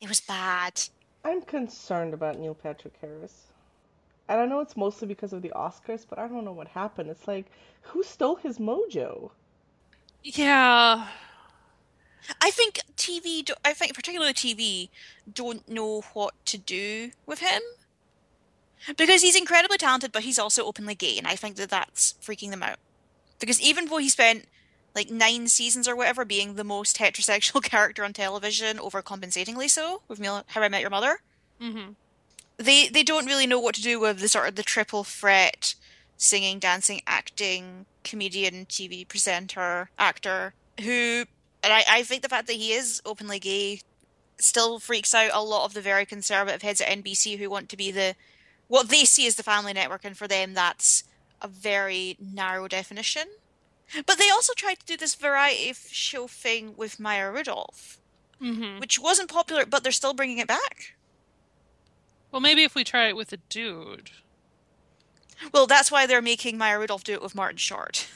It 0.00 0.08
was 0.08 0.20
bad. 0.20 0.80
I'm 1.24 1.42
concerned 1.42 2.14
about 2.14 2.38
Neil 2.38 2.54
Patrick 2.54 2.94
Harris. 3.00 3.46
And 4.28 4.40
I 4.40 4.46
know 4.46 4.60
it's 4.60 4.76
mostly 4.76 5.08
because 5.08 5.32
of 5.32 5.42
the 5.42 5.52
Oscars, 5.56 6.06
but 6.08 6.18
I 6.18 6.28
don't 6.28 6.44
know 6.44 6.52
what 6.52 6.68
happened. 6.68 7.10
It's 7.10 7.26
like, 7.26 7.46
who 7.82 8.02
stole 8.02 8.36
his 8.36 8.58
mojo? 8.58 9.30
Yeah. 10.22 11.06
I 12.40 12.50
think 12.50 12.80
TV, 12.96 13.48
I 13.64 13.72
think 13.72 13.94
particularly 13.94 14.34
TV, 14.34 14.90
don't 15.32 15.66
know 15.68 16.02
what 16.12 16.34
to 16.46 16.58
do 16.58 17.12
with 17.26 17.38
him. 17.40 17.62
Because 18.96 19.22
he's 19.22 19.36
incredibly 19.36 19.76
talented, 19.76 20.12
but 20.12 20.22
he's 20.22 20.38
also 20.38 20.64
openly 20.64 20.94
gay, 20.94 21.18
and 21.18 21.26
I 21.26 21.36
think 21.36 21.56
that 21.56 21.70
that's 21.70 22.14
freaking 22.22 22.50
them 22.50 22.62
out. 22.62 22.78
Because 23.38 23.60
even 23.60 23.86
though 23.86 23.98
he 23.98 24.08
spent 24.08 24.46
like 24.94 25.10
nine 25.10 25.48
seasons 25.48 25.86
or 25.88 25.96
whatever 25.96 26.24
being 26.24 26.54
the 26.54 26.64
most 26.64 26.96
heterosexual 26.98 27.62
character 27.62 28.04
on 28.04 28.12
television, 28.12 28.78
overcompensatingly 28.78 29.68
so, 29.68 30.02
with 30.08 30.20
How 30.24 30.62
I 30.62 30.68
Met 30.68 30.80
Your 30.80 30.90
Mother, 30.90 31.20
hmm 31.60 31.92
they 32.56 32.88
they 32.88 33.04
don't 33.04 33.26
really 33.26 33.46
know 33.46 33.60
what 33.60 33.74
to 33.76 33.82
do 33.82 34.00
with 34.00 34.18
the 34.18 34.28
sort 34.28 34.48
of 34.48 34.56
the 34.56 34.62
triple 34.64 35.04
threat 35.04 35.74
singing 36.18 36.58
dancing 36.58 37.00
acting 37.06 37.86
comedian 38.04 38.66
tv 38.66 39.06
presenter 39.08 39.88
actor 39.98 40.52
who 40.82 41.24
and 41.62 41.72
I, 41.72 41.84
I 41.88 42.02
think 42.02 42.22
the 42.22 42.28
fact 42.28 42.46
that 42.48 42.56
he 42.56 42.72
is 42.72 43.00
openly 43.06 43.38
gay 43.38 43.80
still 44.38 44.78
freaks 44.78 45.14
out 45.14 45.30
a 45.32 45.42
lot 45.42 45.64
of 45.64 45.74
the 45.74 45.80
very 45.80 46.04
conservative 46.04 46.62
heads 46.62 46.80
at 46.80 46.88
nbc 46.88 47.38
who 47.38 47.48
want 47.48 47.68
to 47.70 47.76
be 47.76 47.90
the 47.90 48.14
what 48.68 48.90
they 48.90 49.04
see 49.04 49.26
as 49.26 49.36
the 49.36 49.42
family 49.42 49.72
network 49.72 50.04
and 50.04 50.16
for 50.16 50.28
them 50.28 50.54
that's 50.54 51.04
a 51.40 51.48
very 51.48 52.16
narrow 52.20 52.68
definition. 52.68 53.24
But 54.06 54.18
they 54.18 54.28
also 54.28 54.52
tried 54.54 54.80
to 54.80 54.86
do 54.86 54.96
this 54.96 55.14
variety 55.14 55.72
show 55.72 56.26
thing 56.26 56.74
with 56.76 57.00
maya 57.00 57.30
rudolph 57.30 57.98
hmm 58.38 58.78
which 58.78 58.98
wasn't 58.98 59.30
popular 59.30 59.64
but 59.66 59.82
they're 59.82 59.92
still 59.92 60.14
bringing 60.14 60.38
it 60.38 60.46
back. 60.46 60.94
Well, 62.30 62.40
maybe 62.40 62.62
if 62.62 62.74
we 62.74 62.84
try 62.84 63.08
it 63.08 63.16
with 63.16 63.32
a 63.32 63.38
dude. 63.48 64.10
Well, 65.52 65.66
that's 65.66 65.90
why 65.90 66.06
they're 66.06 66.22
making 66.22 66.58
Maya 66.58 66.78
Rudolph 66.78 67.04
do 67.04 67.12
it 67.12 67.22
with 67.22 67.34
Martin 67.34 67.58
Short. 67.58 68.08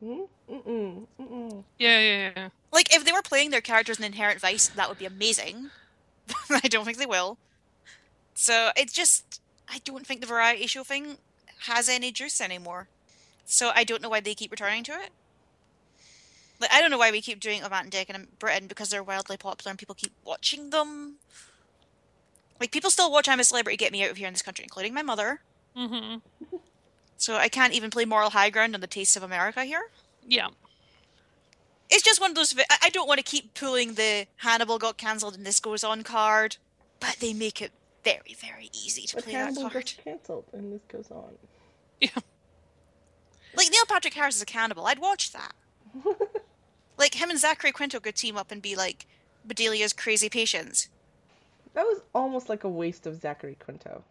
Hmm? 0.00 0.22
Mm-mm. 0.50 1.06
Mm-mm. 1.20 1.64
Yeah, 1.78 2.00
yeah, 2.00 2.30
yeah. 2.36 2.48
Like, 2.72 2.94
if 2.94 3.04
they 3.04 3.12
were 3.12 3.22
playing 3.22 3.50
their 3.50 3.60
characters 3.60 3.98
in 3.98 4.04
Inherent 4.04 4.40
Vice, 4.40 4.68
that 4.68 4.88
would 4.88 4.98
be 4.98 5.06
amazing. 5.06 5.70
I 6.50 6.68
don't 6.68 6.84
think 6.84 6.98
they 6.98 7.06
will. 7.06 7.38
So 8.34 8.70
it's 8.76 8.92
just, 8.92 9.40
I 9.68 9.80
don't 9.84 10.06
think 10.06 10.20
the 10.20 10.26
variety 10.26 10.66
show 10.66 10.82
thing 10.82 11.18
has 11.66 11.88
any 11.88 12.10
juice 12.10 12.40
anymore. 12.40 12.88
So 13.44 13.70
I 13.74 13.84
don't 13.84 14.02
know 14.02 14.08
why 14.08 14.20
they 14.20 14.34
keep 14.34 14.50
returning 14.50 14.84
to 14.84 14.92
it. 14.92 15.10
Like, 16.60 16.72
I 16.72 16.80
don't 16.80 16.90
know 16.90 16.98
why 16.98 17.10
we 17.10 17.20
keep 17.20 17.40
doing 17.40 17.62
Matt 17.62 17.84
and 17.84 17.90
Dick 17.90 18.10
in 18.10 18.26
Britain 18.38 18.66
because 18.66 18.90
they're 18.90 19.02
wildly 19.02 19.36
popular 19.36 19.70
and 19.70 19.78
people 19.78 19.94
keep 19.94 20.12
watching 20.24 20.70
them. 20.70 21.16
Like, 22.60 22.70
people 22.70 22.90
still 22.90 23.10
watch 23.10 23.28
I'm 23.28 23.40
a 23.40 23.44
Celebrity 23.44 23.76
Get 23.76 23.92
Me 23.92 24.04
Out 24.04 24.10
of 24.10 24.18
Here 24.18 24.26
in 24.26 24.34
this 24.34 24.42
country, 24.42 24.64
including 24.64 24.92
my 24.92 25.02
mother. 25.02 25.40
Hmm 25.76 26.16
So 27.16 27.36
I 27.36 27.48
can't 27.48 27.72
even 27.74 27.90
play 27.90 28.04
moral 28.04 28.30
high 28.30 28.50
ground 28.50 28.74
on 28.74 28.80
the 28.80 28.86
Tastes 28.86 29.16
of 29.16 29.22
America 29.22 29.64
here. 29.64 29.90
Yeah. 30.26 30.48
it's 31.90 32.02
just 32.02 32.20
one 32.20 32.30
of 32.30 32.36
those. 32.36 32.54
I 32.70 32.76
I 32.84 32.90
don't 32.90 33.08
want 33.08 33.18
to 33.18 33.24
keep 33.24 33.54
pulling 33.54 33.94
the 33.94 34.26
Hannibal 34.36 34.78
got 34.78 34.96
cancelled 34.96 35.34
and 35.36 35.44
this 35.46 35.60
goes 35.60 35.82
on 35.84 36.02
card, 36.02 36.56
but 37.00 37.16
they 37.20 37.32
make 37.32 37.60
it 37.62 37.72
very, 38.04 38.34
very 38.40 38.70
easy 38.72 39.02
to 39.08 39.16
But 39.16 39.24
play 39.24 39.32
that 39.34 39.46
Hannibal 39.54 39.70
card. 39.70 39.92
cancelled, 40.04 40.44
and 40.52 40.72
this 40.72 40.82
goes 40.88 41.10
on. 41.10 41.32
Yeah. 42.00 42.10
Like 43.54 43.68
Neil 43.70 43.84
Patrick 43.86 44.14
Harris 44.14 44.36
is 44.36 44.42
a 44.42 44.46
cannibal. 44.46 44.86
I'd 44.86 44.98
watch 44.98 45.32
that. 45.32 45.52
Like 46.98 47.14
him 47.14 47.30
and 47.30 47.38
Zachary 47.38 47.72
Quinto 47.72 47.98
could 47.98 48.14
team 48.14 48.36
up 48.36 48.50
and 48.52 48.60
be 48.60 48.76
like 48.76 49.06
Bedelia's 49.48 49.94
crazy 49.94 50.28
patients. 50.28 50.88
That 51.72 51.84
was 51.86 52.02
almost 52.14 52.50
like 52.50 52.62
a 52.62 52.68
waste 52.68 53.06
of 53.06 53.18
Zachary 53.18 53.56
Quinto. 53.58 54.04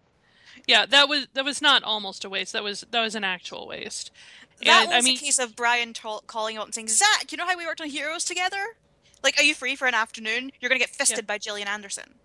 Yeah, 0.68 0.86
that 0.86 1.08
was 1.10 1.28
that 1.34 1.46
was 1.46 1.62
not 1.62 1.84
almost 1.84 2.24
a 2.26 2.30
waste. 2.30 2.54
That 2.54 2.64
was 2.64 2.86
that 2.92 3.02
was 3.02 3.16
an 3.16 3.24
actual 3.24 3.68
waste. 3.68 4.12
That 4.64 4.84
And, 4.84 4.90
was 4.92 5.04
I 5.04 5.08
mean, 5.08 5.18
a 5.18 5.20
case 5.20 5.40
of 5.40 5.56
Brian 5.56 5.94
tol- 5.94 6.24
calling 6.28 6.58
out 6.58 6.66
and 6.66 6.76
saying, 6.76 6.90
"Zach, 6.90 7.32
you 7.32 7.38
know 7.38 7.46
how 7.48 7.58
we 7.58 7.66
worked 7.66 7.82
on 7.82 7.90
Heroes 7.90 8.26
together? 8.26 8.76
Like, 9.24 9.40
are 9.40 9.44
you 9.44 9.54
free 9.56 9.76
for 9.76 9.88
an 9.88 9.94
afternoon? 9.94 10.52
You're 10.60 10.70
gonna 10.70 10.80
get 10.80 10.90
fisted 10.90 11.26
by 11.26 11.38
Gillian 11.38 11.68
Anderson." 11.68 12.16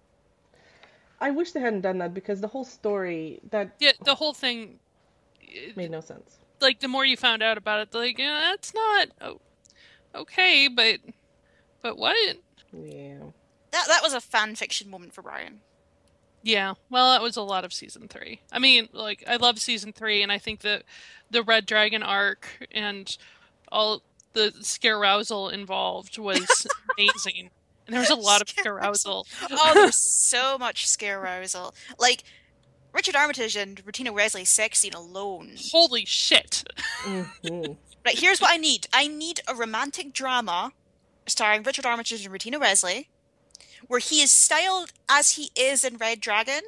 I 1.20 1.30
wish 1.30 1.52
they 1.52 1.60
hadn't 1.60 1.82
done 1.82 1.98
that 1.98 2.12
because 2.12 2.40
the 2.40 2.48
whole 2.48 2.64
story 2.64 3.40
that 3.50 3.76
yeah, 3.78 3.92
the 4.04 4.14
whole 4.16 4.34
thing. 4.34 4.78
made 5.76 5.90
no 5.90 6.00
sense. 6.00 6.38
Like 6.60 6.80
the 6.80 6.88
more 6.88 7.04
you 7.04 7.16
found 7.16 7.42
out 7.42 7.56
about 7.56 7.80
it, 7.80 7.94
like 7.94 8.18
yeah, 8.18 8.40
that's 8.50 8.74
not 8.74 9.08
oh, 9.20 9.40
okay, 10.14 10.68
but 10.68 11.00
but 11.82 11.96
what? 11.96 12.36
Yeah. 12.72 13.18
That 13.70 13.84
that 13.88 14.00
was 14.02 14.12
a 14.12 14.20
fan 14.20 14.54
fiction 14.56 14.90
moment 14.90 15.14
for 15.14 15.22
Brian. 15.22 15.60
Yeah, 16.44 16.74
well, 16.90 17.12
that 17.12 17.22
was 17.22 17.36
a 17.38 17.42
lot 17.42 17.64
of 17.64 17.72
season 17.72 18.06
three. 18.06 18.40
I 18.52 18.58
mean, 18.58 18.88
like 18.92 19.24
I 19.26 19.36
love 19.36 19.58
season 19.58 19.92
three, 19.92 20.22
and 20.22 20.30
I 20.30 20.36
think 20.38 20.60
that 20.60 20.82
the 21.30 21.42
Red 21.42 21.64
Dragon 21.64 22.02
arc 22.02 22.46
and 22.70 23.16
all 23.72 24.02
the 24.34 24.52
scarousal 24.60 25.48
involved 25.48 26.18
was 26.18 26.66
amazing. 26.98 27.50
And 27.86 27.92
there 27.94 28.00
was 28.00 28.10
a 28.10 28.14
lot 28.14 28.42
of 28.42 28.48
Scarousal. 28.50 29.24
scarousal. 29.24 29.58
Oh, 29.58 29.72
there's 29.74 29.96
so 30.28 30.58
much 30.58 30.86
scare 30.86 31.20
arousal. 31.20 31.74
Like 31.98 32.24
Richard 32.92 33.16
Armitage 33.16 33.56
and 33.56 33.82
Bettina 33.84 34.12
Wesley's 34.12 34.50
sex 34.50 34.80
scene 34.80 34.92
alone. 34.92 35.54
Holy 35.72 36.04
shit! 36.04 36.62
hmm 37.02 37.72
Right, 38.04 38.18
here's 38.18 38.38
what 38.42 38.52
I 38.52 38.58
need. 38.58 38.86
I 38.92 39.08
need 39.08 39.40
a 39.48 39.54
romantic 39.54 40.12
drama 40.12 40.72
starring 41.26 41.62
Richard 41.62 41.86
Armitage 41.86 42.22
and 42.22 42.30
Bettina 42.32 42.58
Wesley, 42.58 43.08
where 43.88 44.00
he 44.00 44.20
is 44.22 44.30
styled 44.30 44.90
as 45.08 45.32
he 45.32 45.50
is 45.56 45.84
in 45.84 45.96
Red 45.98 46.20
Dragon, 46.20 46.62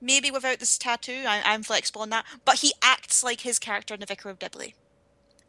maybe 0.00 0.30
without 0.30 0.58
this 0.60 0.78
tattoo. 0.78 1.24
I, 1.26 1.42
I'm 1.44 1.62
flexible 1.62 2.02
on 2.02 2.10
that, 2.10 2.26
but 2.44 2.58
he 2.60 2.72
acts 2.82 3.22
like 3.24 3.40
his 3.42 3.58
character 3.58 3.94
in 3.94 4.00
The 4.00 4.06
Vicar 4.06 4.30
of 4.30 4.38
Dibley, 4.38 4.74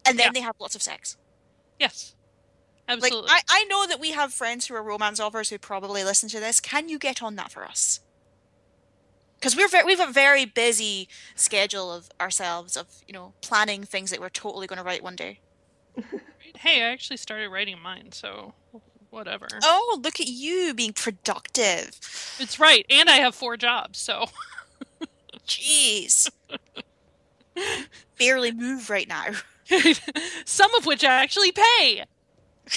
and 0.06 0.18
then 0.20 0.28
Yeah. 0.28 0.32
they 0.34 0.42
have 0.42 0.56
lots 0.60 0.76
of 0.76 0.82
sex. 0.82 1.18
Yes. 1.80 2.16
Like 2.88 2.98
Absolutely. 3.04 3.30
I, 3.32 3.42
I 3.50 3.64
know 3.66 3.86
that 3.88 4.00
we 4.00 4.12
have 4.12 4.34
friends 4.34 4.68
who 4.68 4.76
are 4.76 4.84
romance 4.84 5.20
offers 5.20 5.50
who 5.50 5.60
probably 5.60 6.04
listen 6.04 6.28
to 6.30 6.40
this. 6.40 6.60
Can 6.60 6.90
you 6.90 6.98
get 7.00 7.22
on 7.22 7.36
that 7.36 7.52
for 7.52 7.64
us? 7.66 8.00
Because 9.40 9.56
we're 9.56 9.70
very, 9.70 9.86
we 9.86 9.96
have 9.96 10.10
a 10.10 10.12
very 10.12 10.46
busy 10.46 11.08
schedule 11.36 11.92
of 11.92 12.10
ourselves 12.20 12.76
of 12.76 12.88
you 13.08 13.14
know 13.14 13.34
planning 13.42 13.84
things 13.84 14.12
that 14.12 14.20
we're 14.20 14.30
totally 14.30 14.68
going 14.68 14.78
to 14.78 14.84
write 14.84 15.04
one 15.04 15.16
day. 15.16 15.40
hey, 16.58 16.84
I 16.84 16.92
actually 16.92 17.18
started 17.18 17.50
writing 17.50 17.80
mine, 17.80 18.12
so 18.12 18.54
whatever. 19.10 19.48
Oh, 19.64 20.00
look 20.04 20.20
at 20.20 20.28
you 20.28 20.74
being 20.74 20.94
productive. 20.94 22.00
It's 22.40 22.60
right, 22.60 22.86
and 22.90 23.10
I 23.10 23.18
have 23.18 23.36
four 23.36 23.58
jobs, 23.58 24.00
so 24.00 24.26
Jeez. 25.48 26.30
Barely 28.20 28.52
move 28.52 28.90
right 28.90 29.08
now. 29.08 29.26
some 30.46 30.74
of 30.76 30.86
which 30.86 31.04
I 31.04 31.22
actually 31.24 31.52
pay. 31.52 32.04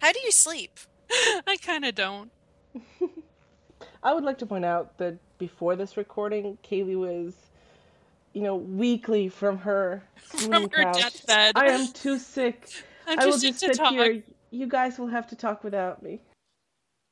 How 0.00 0.12
do 0.12 0.20
you 0.24 0.32
sleep? 0.32 0.78
I 1.46 1.56
kind 1.62 1.84
of 1.84 1.94
don't. 1.94 2.30
I 4.02 4.12
would 4.14 4.24
like 4.24 4.38
to 4.38 4.46
point 4.46 4.64
out 4.64 4.96
that 4.98 5.16
before 5.38 5.76
this 5.76 5.96
recording, 5.96 6.58
Kaylee 6.64 6.96
was, 6.98 7.34
you 8.32 8.42
know, 8.42 8.56
weekly 8.56 9.28
from 9.28 9.58
her 9.58 10.02
From 10.18 10.70
her 10.70 10.84
couch. 10.84 11.00
deathbed. 11.00 11.52
I 11.56 11.66
am 11.68 11.88
too 11.92 12.18
sick. 12.18 12.70
I'm 13.06 13.18
I 13.18 13.26
will 13.26 13.38
just 13.38 13.60
to 13.60 13.66
sit 13.66 13.76
talk. 13.76 13.92
here. 13.92 14.22
You 14.50 14.66
guys 14.66 14.98
will 14.98 15.08
have 15.08 15.26
to 15.28 15.36
talk 15.36 15.62
without 15.64 16.02
me. 16.02 16.20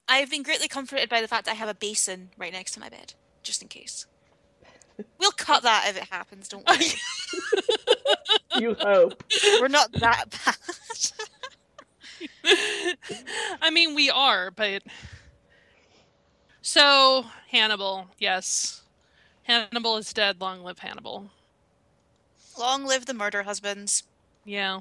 I've 0.08 0.30
been 0.30 0.42
greatly 0.42 0.68
comforted 0.68 1.08
by 1.08 1.20
the 1.20 1.28
fact 1.28 1.46
that 1.46 1.52
I 1.52 1.54
have 1.54 1.68
a 1.68 1.74
basin 1.74 2.30
right 2.36 2.52
next 2.52 2.72
to 2.72 2.80
my 2.80 2.88
bed, 2.88 3.14
just 3.42 3.62
in 3.62 3.68
case. 3.68 4.06
We'll 5.18 5.32
cut 5.32 5.62
that 5.62 5.86
if 5.88 5.96
it 5.96 6.08
happens, 6.10 6.48
don't 6.48 6.66
worry. 6.68 6.86
You 8.56 8.74
hope. 8.74 9.24
We're 9.60 9.66
not 9.68 9.90
that 9.94 10.30
bad. 12.44 12.96
I 13.62 13.70
mean, 13.70 13.94
we 13.94 14.10
are, 14.10 14.50
but 14.52 14.82
so 16.62 17.26
Hannibal, 17.50 18.06
yes, 18.18 18.82
Hannibal 19.42 19.96
is 19.96 20.12
dead. 20.12 20.40
Long 20.40 20.62
live 20.62 20.78
Hannibal. 20.78 21.30
Long 22.58 22.84
live 22.86 23.06
the 23.06 23.14
murder 23.14 23.42
husbands. 23.42 24.04
Yeah. 24.44 24.80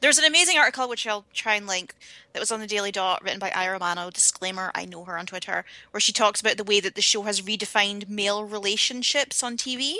There's 0.00 0.18
an 0.18 0.24
amazing 0.24 0.58
article 0.58 0.88
which 0.88 1.06
I'll 1.06 1.24
try 1.32 1.54
and 1.54 1.66
link 1.66 1.94
that 2.32 2.40
was 2.40 2.52
on 2.52 2.60
the 2.60 2.66
Daily 2.66 2.92
Dot, 2.92 3.22
written 3.22 3.38
by 3.38 3.50
Ira 3.50 3.74
Romano. 3.74 4.10
Disclaimer: 4.10 4.70
I 4.74 4.84
know 4.84 5.04
her 5.04 5.18
on 5.18 5.26
Twitter, 5.26 5.64
where 5.90 6.00
she 6.00 6.12
talks 6.12 6.40
about 6.40 6.56
the 6.56 6.64
way 6.64 6.80
that 6.80 6.94
the 6.94 7.02
show 7.02 7.22
has 7.22 7.42
redefined 7.42 8.08
male 8.08 8.44
relationships 8.44 9.42
on 9.42 9.56
TV 9.56 9.96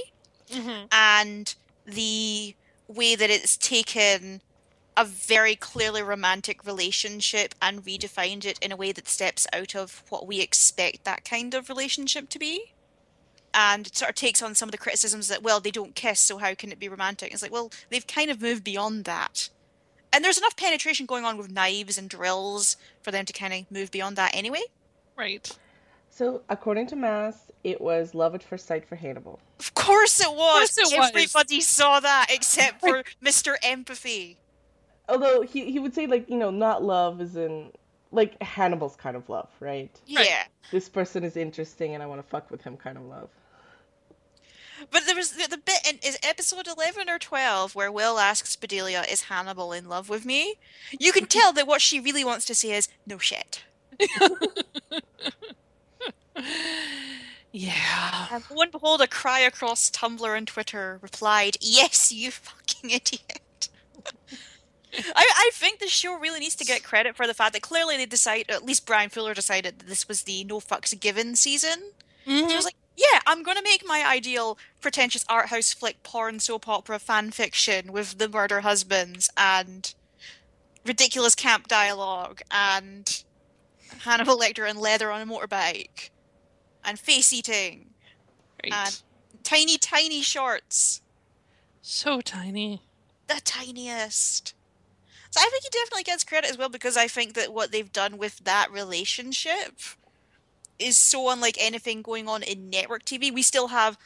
hmm 0.50 0.84
and 0.90 1.54
the 1.86 2.54
way 2.88 3.14
that 3.16 3.30
it's 3.30 3.56
taken 3.56 4.40
a 4.96 5.04
very 5.04 5.56
clearly 5.56 6.02
romantic 6.02 6.66
relationship 6.66 7.54
and 7.62 7.84
redefined 7.84 8.44
it 8.44 8.58
in 8.60 8.72
a 8.72 8.76
way 8.76 8.92
that 8.92 9.08
steps 9.08 9.46
out 9.52 9.74
of 9.74 10.02
what 10.10 10.26
we 10.26 10.40
expect 10.40 11.04
that 11.04 11.24
kind 11.24 11.54
of 11.54 11.68
relationship 11.68 12.28
to 12.28 12.38
be. 12.38 12.74
And 13.54 13.86
it 13.86 13.96
sort 13.96 14.10
of 14.10 14.14
takes 14.14 14.42
on 14.42 14.54
some 14.54 14.68
of 14.68 14.72
the 14.72 14.78
criticisms 14.78 15.28
that, 15.28 15.42
well, 15.42 15.60
they 15.60 15.70
don't 15.70 15.94
kiss, 15.94 16.20
so 16.20 16.38
how 16.38 16.54
can 16.54 16.72
it 16.72 16.78
be 16.78 16.88
romantic? 16.88 17.32
It's 17.32 17.42
like, 17.42 17.52
well, 17.52 17.70
they've 17.90 18.06
kind 18.06 18.30
of 18.30 18.40
moved 18.40 18.64
beyond 18.64 19.04
that. 19.04 19.50
And 20.12 20.24
there's 20.24 20.38
enough 20.38 20.56
penetration 20.56 21.06
going 21.06 21.24
on 21.24 21.36
with 21.36 21.50
knives 21.50 21.96
and 21.96 22.08
drills 22.08 22.76
for 23.00 23.10
them 23.10 23.24
to 23.24 23.32
kind 23.32 23.54
of 23.54 23.70
move 23.70 23.90
beyond 23.90 24.16
that 24.16 24.34
anyway. 24.34 24.62
Right. 25.16 25.50
So, 26.10 26.42
according 26.50 26.88
to 26.88 26.96
Mads, 26.96 27.38
it 27.64 27.80
was 27.80 28.14
love 28.14 28.34
at 28.34 28.42
first 28.42 28.66
sight 28.66 28.86
for 28.86 28.96
Hannibal. 28.96 29.40
Of 29.58 29.72
course 29.74 30.20
it 30.20 30.30
was. 30.30 30.74
course 30.74 30.78
it 30.78 30.98
was. 30.98 31.08
Everybody 31.08 31.60
saw 31.62 32.00
that 32.00 32.26
except 32.28 32.80
for 32.80 33.02
Mr. 33.24 33.54
Empathy. 33.62 34.36
Although 35.08 35.42
he, 35.42 35.70
he 35.70 35.78
would 35.78 35.94
say, 35.94 36.06
like, 36.06 36.28
you 36.28 36.36
know, 36.36 36.50
not 36.50 36.84
love 36.84 37.20
is 37.20 37.36
in, 37.36 37.72
like, 38.10 38.40
Hannibal's 38.42 38.96
kind 38.96 39.16
of 39.16 39.28
love, 39.30 39.48
right? 39.58 39.90
Right. 40.14 40.26
Yeah. 40.26 40.44
This 40.70 40.88
person 40.88 41.24
is 41.24 41.36
interesting 41.36 41.94
and 41.94 42.02
I 42.02 42.06
want 42.06 42.20
to 42.20 42.28
fuck 42.28 42.50
with 42.50 42.62
him 42.62 42.76
kind 42.76 42.98
of 42.98 43.04
love. 43.04 43.30
But 44.90 45.06
there 45.06 45.14
was 45.16 45.32
the, 45.32 45.46
the 45.48 45.58
bit 45.58 45.86
in 45.88 45.98
is 46.02 46.18
episode 46.22 46.66
eleven 46.66 47.08
or 47.08 47.18
twelve 47.18 47.74
where 47.74 47.90
Will 47.92 48.18
asks 48.18 48.56
Bedelia, 48.56 49.02
"Is 49.10 49.22
Hannibal 49.22 49.72
in 49.72 49.88
love 49.88 50.08
with 50.08 50.24
me?" 50.24 50.54
You 50.98 51.12
can 51.12 51.26
tell 51.26 51.52
that 51.52 51.66
what 51.66 51.80
she 51.82 52.00
really 52.00 52.24
wants 52.24 52.44
to 52.46 52.54
say 52.54 52.72
is, 52.72 52.88
"No 53.06 53.18
shit." 53.18 53.62
Yeah. 57.54 58.28
And 58.30 58.42
lo 58.50 58.62
and 58.62 58.72
behold, 58.72 59.02
a 59.02 59.06
cry 59.06 59.40
across 59.40 59.90
Tumblr 59.90 60.36
and 60.36 60.48
Twitter 60.48 60.98
replied, 61.02 61.58
"Yes, 61.60 62.10
you 62.10 62.30
fucking 62.30 62.90
idiot." 62.90 63.68
I, 65.14 65.26
I 65.36 65.50
think 65.52 65.78
the 65.78 65.86
show 65.88 66.18
really 66.18 66.40
needs 66.40 66.54
to 66.56 66.64
get 66.64 66.82
credit 66.82 67.14
for 67.16 67.26
the 67.26 67.34
fact 67.34 67.52
that 67.54 67.62
clearly 67.62 67.96
they 67.96 68.06
decide, 68.06 68.50
at 68.50 68.64
least 68.64 68.86
Brian 68.86 69.08
Fuller 69.10 69.32
decided 69.34 69.78
that 69.78 69.86
this 69.86 70.06
was 70.08 70.22
the 70.22 70.44
no 70.44 70.60
fucks 70.60 70.98
given 70.98 71.34
season. 71.36 71.92
So 72.26 72.30
I 72.32 72.40
Mhm. 72.42 72.56
was 72.56 72.64
like, 72.64 72.74
yeah, 72.96 73.20
I'm 73.26 73.42
gonna 73.42 73.62
make 73.62 73.82
my 73.86 74.04
ideal 74.06 74.58
pretentious 74.80 75.24
art 75.28 75.46
house 75.46 75.72
flick 75.72 76.02
porn 76.02 76.40
soap 76.40 76.68
opera 76.68 76.98
fan 76.98 77.30
fiction 77.30 77.92
with 77.92 78.18
the 78.18 78.28
murder 78.28 78.60
husbands 78.60 79.30
and 79.36 79.94
ridiculous 80.84 81.34
camp 81.34 81.68
dialogue 81.68 82.42
and 82.50 83.22
Hannibal 84.00 84.38
Lecter 84.38 84.68
in 84.68 84.78
leather 84.78 85.10
on 85.10 85.20
a 85.20 85.26
motorbike 85.26 86.10
and 86.84 86.98
face 86.98 87.32
eating 87.32 87.90
Right. 88.64 88.72
and 88.72 89.02
tiny, 89.42 89.76
tiny 89.78 90.22
shorts. 90.22 91.00
so 91.80 92.20
tiny. 92.20 92.80
The 93.28 93.40
tiniest. 93.44 94.54
So 95.30 95.40
I 95.40 95.48
think 95.50 95.62
he 95.64 95.68
definitely 95.70 96.02
gets 96.04 96.22
credit 96.24 96.50
as 96.50 96.58
well 96.58 96.68
because 96.68 96.96
I 96.96 97.08
think 97.08 97.34
that 97.34 97.52
what 97.52 97.72
they've 97.72 97.92
done 97.92 98.18
with 98.18 98.38
that 98.44 98.70
relationship 98.70 99.80
is 100.82 100.96
so 100.96 101.30
unlike 101.30 101.56
anything 101.60 102.02
going 102.02 102.28
on 102.28 102.42
in 102.42 102.70
network 102.70 103.04
TV. 103.04 103.32
We 103.32 103.42
still 103.42 103.68
have 103.68 103.96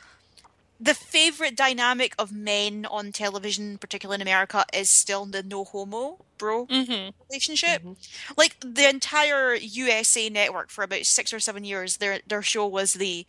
the 0.79 0.95
favorite 0.95 1.57
dynamic 1.57 2.15
of 2.19 2.33
men 2.33 2.87
on 2.87 3.13
television, 3.13 3.79
particularly 3.79 4.17
in 4.17 4.23
America, 4.23 4.65
is 4.75 4.91
still 4.91 5.25
the 5.25 5.43
no 5.43 5.65
homo 5.65 6.19
bro 6.39 6.67
hmm 6.67 7.09
relationship. 7.31 7.83
Mhm. 7.83 7.97
Like 8.37 8.57
the 8.61 8.89
entire 8.89 9.55
USA 9.55 10.29
network 10.29 10.71
for 10.71 10.85
about 10.85 11.07
six 11.07 11.33
or 11.33 11.41
seven 11.41 11.65
years, 11.65 11.97
their 11.97 12.21
their 12.27 12.43
show 12.43 12.67
was 12.67 12.95
the 12.95 13.27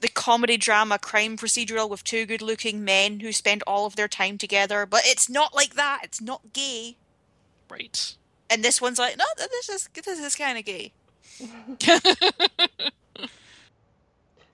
the 0.00 0.08
comedy 0.08 0.56
drama 0.56 0.98
crime 0.98 1.36
procedural 1.36 1.88
with 1.90 2.04
two 2.04 2.24
good 2.24 2.40
looking 2.42 2.84
men 2.84 3.20
who 3.20 3.32
spend 3.32 3.62
all 3.66 3.84
of 3.86 3.96
their 3.96 4.08
time 4.08 4.38
together. 4.38 4.86
But 4.86 5.02
it's 5.04 5.28
not 5.28 5.54
like 5.54 5.74
that. 5.74 6.00
It's 6.04 6.20
not 6.22 6.52
gay. 6.52 6.96
Right. 7.68 8.16
And 8.48 8.64
this 8.64 8.80
one's 8.80 8.98
like, 8.98 9.16
no, 9.16 9.24
this 9.36 9.68
is 9.68 9.88
this 9.94 10.18
is 10.20 10.36
kind 10.36 10.58
of 10.58 10.64
gay. 10.64 10.92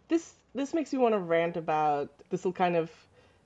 This 0.09 0.35
this 0.55 0.72
makes 0.72 0.92
me 0.92 0.98
want 0.98 1.14
to 1.14 1.18
rant 1.18 1.57
about 1.57 2.11
this 2.31 2.44
will 2.44 2.52
kind 2.52 2.76
of 2.76 2.90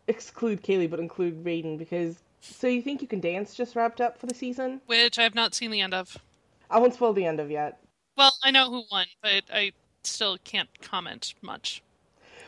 exclude 0.09 0.63
Kaylee 0.63 0.91
but 0.91 1.01
include 1.01 1.45
Raiden 1.45 1.79
because 1.79 2.19
so 2.41 2.67
you 2.67 2.83
think 2.83 3.03
you 3.03 3.09
can 3.09 3.21
dance 3.21 3.55
just 3.55 3.77
wrapped 3.77 4.01
up 4.01 4.19
for 4.19 4.27
the 4.27 4.35
season? 4.35 4.81
Which 4.87 5.19
I 5.19 5.23
have 5.23 5.35
not 5.35 5.55
seen 5.55 5.71
the 5.71 5.81
end 5.81 5.95
of. 5.95 6.17
I 6.71 6.79
won't 6.79 6.95
spoil 6.95 7.13
the 7.13 7.25
end 7.25 7.41
of 7.41 7.51
yet. 7.51 7.81
Well, 8.17 8.33
I 8.45 8.51
know 8.51 8.71
who 8.71 8.85
won, 8.91 9.07
but 9.23 9.45
I 9.53 9.73
still 10.05 10.37
can't 10.45 10.69
comment 10.81 11.35
much. 11.43 11.83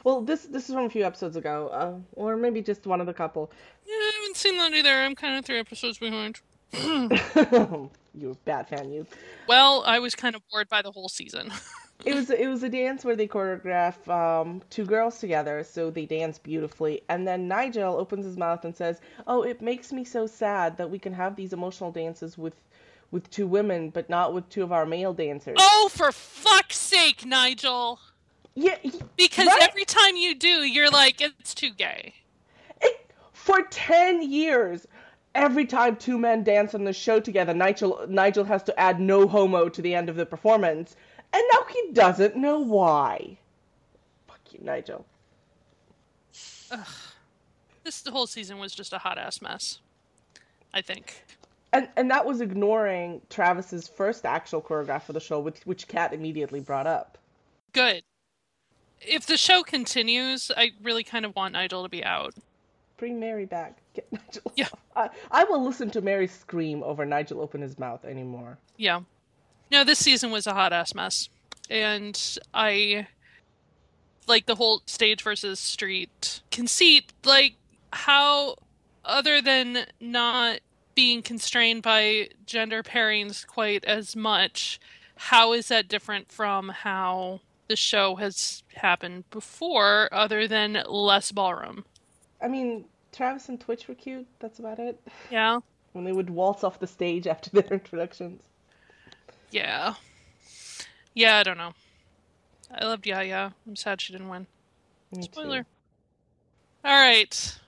Well, 0.04 0.20
this 0.20 0.42
this 0.44 0.68
is 0.68 0.74
from 0.74 0.84
a 0.84 0.90
few 0.90 1.04
episodes 1.04 1.36
ago, 1.36 1.68
uh, 1.68 1.94
or 2.12 2.36
maybe 2.36 2.60
just 2.60 2.86
one 2.86 3.00
of 3.00 3.06
the 3.06 3.14
couple. 3.14 3.50
Yeah, 3.86 3.94
I 3.94 4.12
haven't 4.20 4.36
seen 4.36 4.58
that 4.58 4.72
either. 4.72 4.90
I'm 4.90 5.14
kind 5.14 5.38
of 5.38 5.44
three 5.44 5.58
episodes 5.58 5.98
behind. 5.98 6.40
you 8.14 8.30
a 8.30 8.34
bad 8.44 8.68
fan, 8.68 8.90
you. 8.92 9.06
Well, 9.46 9.82
I 9.86 9.98
was 9.98 10.14
kind 10.14 10.34
of 10.34 10.42
bored 10.50 10.68
by 10.68 10.82
the 10.82 10.90
whole 10.92 11.08
season. 11.08 11.52
It 12.04 12.16
was 12.16 12.30
it 12.30 12.48
was 12.48 12.64
a 12.64 12.68
dance 12.68 13.04
where 13.04 13.14
they 13.14 13.28
choreograph 13.28 14.08
um, 14.08 14.60
two 14.70 14.84
girls 14.84 15.20
together, 15.20 15.62
so 15.62 15.88
they 15.88 16.04
dance 16.04 16.36
beautifully. 16.36 17.00
And 17.08 17.28
then 17.28 17.46
Nigel 17.46 17.94
opens 17.94 18.24
his 18.24 18.36
mouth 18.36 18.64
and 18.64 18.74
says, 18.74 19.00
"Oh, 19.28 19.42
it 19.44 19.62
makes 19.62 19.92
me 19.92 20.02
so 20.02 20.26
sad 20.26 20.76
that 20.78 20.90
we 20.90 20.98
can 20.98 21.12
have 21.12 21.36
these 21.36 21.52
emotional 21.52 21.92
dances 21.92 22.36
with 22.36 22.54
with 23.12 23.30
two 23.30 23.46
women, 23.46 23.90
but 23.90 24.10
not 24.10 24.34
with 24.34 24.48
two 24.48 24.64
of 24.64 24.72
our 24.72 24.84
male 24.84 25.12
dancers." 25.12 25.56
oh, 25.60 25.90
for 25.92 26.10
fuck's 26.10 26.76
sake, 26.78 27.24
Nigel! 27.24 28.00
Yeah, 28.56 28.78
Because 29.16 29.46
Right? 29.46 29.62
every 29.62 29.84
time 29.84 30.16
you 30.16 30.34
do, 30.34 30.64
you're 30.64 30.90
like, 30.90 31.20
it's 31.20 31.54
too 31.54 31.70
gay. 31.70 32.14
it, 32.80 33.12
for 33.32 33.62
ten 33.70 34.28
years, 34.28 34.88
every 35.34 35.66
time 35.66 35.96
two 35.96 36.18
men 36.18 36.42
dance 36.42 36.74
on 36.74 36.84
the 36.84 36.92
show 36.92 37.20
together, 37.20 37.54
Nigel 37.54 38.04
Nigel 38.08 38.44
has 38.44 38.62
to 38.64 38.78
add 38.78 39.00
"no 39.00 39.26
homo" 39.26 39.68
to 39.68 39.82
the 39.82 39.94
end 39.94 40.08
of 40.08 40.16
the 40.16 40.26
performance, 40.26 40.96
and 41.32 41.42
now 41.52 41.64
he 41.70 41.92
doesn't 41.92 42.36
know 42.36 42.58
why. 42.58 43.38
Fuck 44.26 44.40
you, 44.52 44.60
Nigel. 44.62 45.06
Ugh. 46.70 46.86
This 47.84 48.06
whole 48.06 48.26
season 48.26 48.58
was 48.58 48.72
just 48.74 48.92
a 48.92 48.98
hot 48.98 49.18
ass 49.18 49.42
mess. 49.42 49.80
I 50.72 50.80
think. 50.80 51.24
And 51.72 51.88
and 51.96 52.10
that 52.10 52.26
was 52.26 52.40
ignoring 52.40 53.22
Travis's 53.30 53.88
first 53.88 54.24
actual 54.24 54.60
choreograph 54.60 55.02
for 55.02 55.12
the 55.12 55.20
show, 55.20 55.40
which 55.40 55.60
which 55.64 55.88
Cat 55.88 56.12
immediately 56.12 56.60
brought 56.60 56.86
up. 56.86 57.18
Good. 57.72 58.02
If 59.00 59.26
the 59.26 59.36
show 59.36 59.62
continues, 59.62 60.50
I 60.56 60.72
really 60.82 61.02
kind 61.02 61.24
of 61.24 61.34
want 61.34 61.54
Nigel 61.54 61.82
to 61.82 61.88
be 61.88 62.04
out. 62.04 62.34
Bring 62.96 63.18
Mary 63.18 63.46
back. 63.46 63.78
Get 63.94 64.10
Nigel. 64.12 64.52
Yeah. 64.56 64.68
I, 64.96 65.10
I 65.30 65.44
will 65.44 65.64
listen 65.64 65.90
to 65.90 66.00
Mary 66.00 66.26
scream 66.26 66.82
over 66.82 67.04
Nigel 67.04 67.40
open 67.40 67.60
his 67.60 67.78
mouth 67.78 68.04
anymore. 68.04 68.58
Yeah. 68.76 69.00
No, 69.70 69.84
this 69.84 69.98
season 69.98 70.30
was 70.30 70.46
a 70.46 70.54
hot 70.54 70.72
ass 70.72 70.94
mess. 70.94 71.28
And 71.70 72.38
I 72.52 73.06
like 74.26 74.46
the 74.46 74.54
whole 74.54 74.82
stage 74.86 75.22
versus 75.22 75.58
street 75.58 76.42
conceit, 76.50 77.12
like 77.24 77.54
how 77.92 78.56
other 79.04 79.40
than 79.40 79.86
not 80.00 80.60
being 80.94 81.22
constrained 81.22 81.82
by 81.82 82.28
gender 82.46 82.82
pairings 82.82 83.46
quite 83.46 83.84
as 83.84 84.14
much, 84.14 84.78
how 85.16 85.52
is 85.52 85.68
that 85.68 85.88
different 85.88 86.30
from 86.30 86.68
how 86.68 87.40
the 87.68 87.76
show 87.76 88.16
has 88.16 88.62
happened 88.74 89.24
before 89.30 90.08
other 90.12 90.46
than 90.46 90.82
less 90.86 91.32
ballroom? 91.32 91.84
I 92.42 92.48
mean, 92.48 92.84
Travis 93.12 93.48
and 93.48 93.60
Twitch 93.60 93.88
were 93.88 93.94
cute. 93.94 94.26
That's 94.40 94.58
about 94.58 94.78
it. 94.78 95.00
Yeah. 95.30 95.60
When 95.92 96.06
they 96.06 96.12
would 96.12 96.30
waltz 96.30 96.64
off 96.64 96.80
the 96.80 96.86
stage 96.86 97.26
after 97.26 97.50
their 97.50 97.66
introductions. 97.70 98.40
Yeah. 99.50 99.92
Yeah, 101.12 101.36
I 101.36 101.42
don't 101.42 101.58
know. 101.58 101.74
I 102.74 102.86
loved 102.86 103.04
Jaja. 103.04 103.52
I'm 103.66 103.76
sad 103.76 104.00
she 104.00 104.14
didn't 104.14 104.30
win. 104.30 104.46
Me 105.14 105.24
too. 105.24 105.32
Spoiler. 105.32 105.66
All 106.82 106.98
right. 106.98 107.58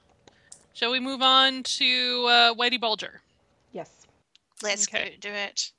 Shall 0.72 0.90
we 0.90 1.00
move 1.00 1.20
on 1.20 1.64
to 1.64 2.26
uh, 2.30 2.54
Whitey 2.54 2.80
Bulger? 2.80 3.20
Yes. 3.72 4.06
Let's 4.62 4.88
Okay. 4.88 5.10
go 5.20 5.28
do 5.28 5.34
it. 5.34 5.72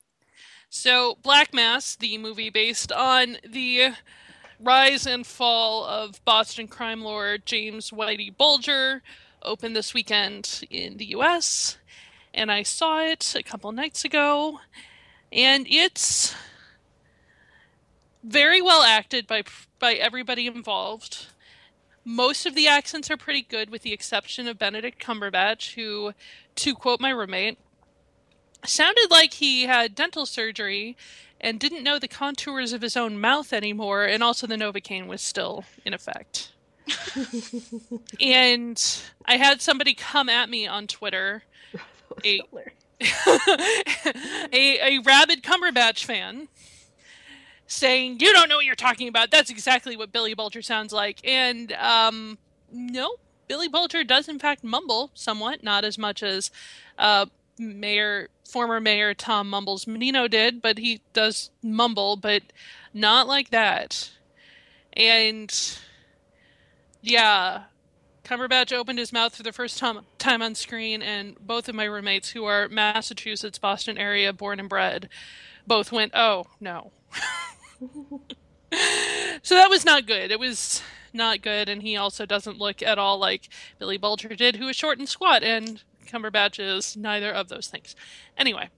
So, 0.70 1.18
Black 1.24 1.52
Mass, 1.52 1.96
the 1.96 2.20
movie 2.20 2.52
based 2.52 2.92
on 2.92 3.38
the 3.44 3.94
rise 4.66 5.06
and 5.06 5.26
fall 5.26 5.86
of 5.86 6.24
Boston 6.26 6.68
crime 6.68 7.02
lord 7.02 7.46
James 7.46 7.92
Whitey 7.92 8.36
Bulger, 8.36 9.04
opened 9.44 9.76
this 9.76 9.94
weekend 9.94 10.64
in 10.72 10.98
the 10.98 11.06
US. 11.18 11.78
And 12.34 12.52
I 12.52 12.64
saw 12.64 13.00
it 13.00 13.36
a 13.36 13.44
couple 13.44 13.72
nights 13.72 14.04
ago. 14.04 14.60
And 15.32 15.68
it's 15.70 16.36
very 18.24 18.62
well 18.62 18.82
acted 18.82 19.28
by 19.28 19.44
by 19.78 19.94
everybody 19.94 20.48
involved. 20.48 21.28
Most 22.04 22.46
of 22.46 22.56
the 22.56 22.68
accents 22.68 23.10
are 23.12 23.18
pretty 23.18 23.42
good, 23.42 23.70
with 23.70 23.84
the 23.84 23.94
exception 23.94 24.48
of 24.48 24.60
Benedict 24.60 25.04
Cumberbatch, 25.04 25.74
who, 25.74 26.14
to 26.56 26.76
quote 26.76 27.00
my 27.00 27.10
roommate, 27.10 27.58
sounded 28.64 29.10
like 29.10 29.34
he 29.34 29.64
had 29.64 29.96
dental 29.96 30.26
surgery 30.26 30.96
and 31.42 31.60
didn't 31.60 31.84
know 31.84 32.00
the 32.00 32.08
contours 32.08 32.74
of 32.74 32.82
his 32.82 32.98
own 32.98 33.20
mouth 33.20 33.54
anymore, 33.54 34.06
and 34.06 34.24
also 34.24 34.48
the 34.48 34.56
Novocaine 34.56 35.08
was 35.08 35.22
still 35.22 35.66
in 35.86 35.94
effect. 35.94 36.52
and 38.22 39.02
I 39.26 39.38
had 39.38 39.62
somebody 39.62 39.94
come 39.94 40.30
at 40.30 40.50
me 40.50 40.68
on 40.68 40.88
Twitter, 40.88 41.44
a, 42.26 42.42
a, 44.54 44.98
a 44.98 45.00
rabid 45.00 45.44
Cumberbatch 45.44 46.06
fan, 46.06 46.48
saying, 47.68 48.20
You 48.20 48.32
don't 48.34 48.50
know 48.50 48.58
what 48.58 48.66
you're 48.66 48.76
talking 48.76 49.08
about. 49.08 49.32
That's 49.32 49.50
exactly 49.50 49.98
what 49.98 50.12
Billy 50.12 50.34
Bulger 50.34 50.62
sounds 50.62 50.94
like. 50.94 51.20
And, 51.24 51.74
um, 51.74 52.38
no, 52.72 53.16
Billy 53.48 53.68
Bulger 53.68 54.04
does, 54.04 54.28
in 54.28 54.40
fact, 54.40 54.64
mumble 54.64 55.12
somewhat, 55.14 55.64
not 55.64 55.84
as 55.84 55.98
much 55.98 56.24
as 56.24 56.52
uh, 56.98 57.26
Mayor, 57.58 58.30
former 58.48 58.80
Mayor 58.80 59.14
Tom 59.14 59.50
Mumbles 59.50 59.88
Menino 59.88 60.28
did, 60.28 60.62
but 60.62 60.78
he 60.78 61.02
does 61.14 61.52
mumble, 61.64 62.16
but 62.16 62.44
not 62.94 63.28
like 63.28 63.50
that. 63.52 64.12
And 64.94 65.54
yeah, 67.02 67.64
Cumberbatch 68.24 68.74
opened 68.74 69.00
his 69.00 69.14
mouth 69.14 69.36
for 69.36 69.44
the 69.44 69.54
first 69.54 69.78
time, 69.78 70.02
time 70.18 70.42
on 70.42 70.56
screen, 70.56 71.02
and 71.02 71.38
both 71.40 71.70
of 71.70 71.76
my 71.76 71.84
roommates, 71.86 72.30
who 72.30 72.46
are 72.46 72.68
Massachusetts, 72.68 73.60
Boston 73.60 73.98
area 73.98 74.34
born 74.34 74.60
and 74.60 74.68
bred, 74.68 75.10
both 75.68 75.92
went, 75.92 76.12
"Oh 76.16 76.46
no." 76.60 76.92
so 79.44 79.56
that 79.56 79.70
was 79.70 79.86
not 79.86 80.08
good. 80.08 80.32
It 80.32 80.40
was 80.40 80.82
not 81.14 81.42
good, 81.42 81.70
and 81.70 81.82
he 81.82 81.96
also 81.96 82.26
doesn't 82.26 82.58
look 82.58 82.82
at 82.82 82.98
all 82.98 83.20
like 83.20 83.48
Billy 83.80 83.98
Bulger 83.98 84.36
did, 84.36 84.56
who 84.56 84.66
was 84.66 84.76
short 84.76 84.98
and 84.98 85.08
squat, 85.08 85.44
and 85.44 85.84
Cumberbatch 86.06 86.60
is 86.60 86.96
neither 86.96 87.32
of 87.32 87.50
those 87.50 87.68
things. 87.68 87.96
Anyway, 88.38 88.70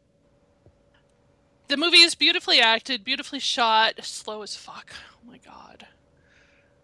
the 1.67 1.77
movie 1.77 1.97
is 1.97 2.15
beautifully 2.15 2.59
acted, 2.59 3.03
beautifully 3.03 3.39
shot, 3.39 3.95
slow 4.03 4.41
as 4.41 4.55
fuck. 4.55 4.93
Oh 5.13 5.29
my 5.29 5.37
god. 5.37 5.87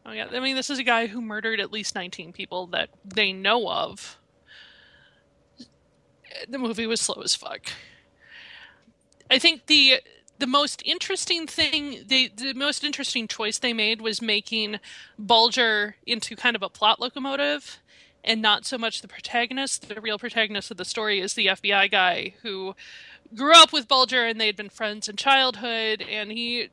Oh 0.05 0.11
yeah, 0.11 0.27
I 0.31 0.39
mean, 0.39 0.55
this 0.55 0.69
is 0.69 0.79
a 0.79 0.83
guy 0.83 1.07
who 1.07 1.21
murdered 1.21 1.59
at 1.59 1.71
least 1.71 1.95
19 1.95 2.33
people 2.33 2.67
that 2.67 2.89
they 3.05 3.31
know 3.31 3.69
of. 3.69 4.17
The 6.49 6.57
movie 6.57 6.87
was 6.87 6.99
slow 6.99 7.21
as 7.21 7.35
fuck. 7.35 7.67
I 9.29 9.39
think 9.39 9.67
the 9.67 10.01
the 10.39 10.47
most 10.47 10.81
interesting 10.83 11.47
thing 11.47 12.03
they 12.07 12.27
the 12.27 12.53
most 12.53 12.83
interesting 12.83 13.27
choice 13.27 13.59
they 13.59 13.71
made 13.71 14.01
was 14.01 14.21
making 14.21 14.79
Bulger 15.17 15.95
into 16.05 16.35
kind 16.35 16.55
of 16.55 16.63
a 16.63 16.69
plot 16.69 16.99
locomotive 16.99 17.79
and 18.23 18.41
not 18.41 18.65
so 18.65 18.77
much 18.77 19.01
the 19.01 19.07
protagonist. 19.07 19.89
The 19.89 20.01
real 20.01 20.17
protagonist 20.17 20.71
of 20.71 20.77
the 20.77 20.85
story 20.85 21.19
is 21.19 21.33
the 21.33 21.47
FBI 21.47 21.91
guy 21.91 22.35
who 22.41 22.75
grew 23.35 23.53
up 23.53 23.73
with 23.73 23.87
Bulger 23.87 24.25
and 24.25 24.39
they'd 24.39 24.55
been 24.55 24.69
friends 24.69 25.09
in 25.09 25.15
childhood 25.15 26.01
and 26.01 26.31
he 26.31 26.69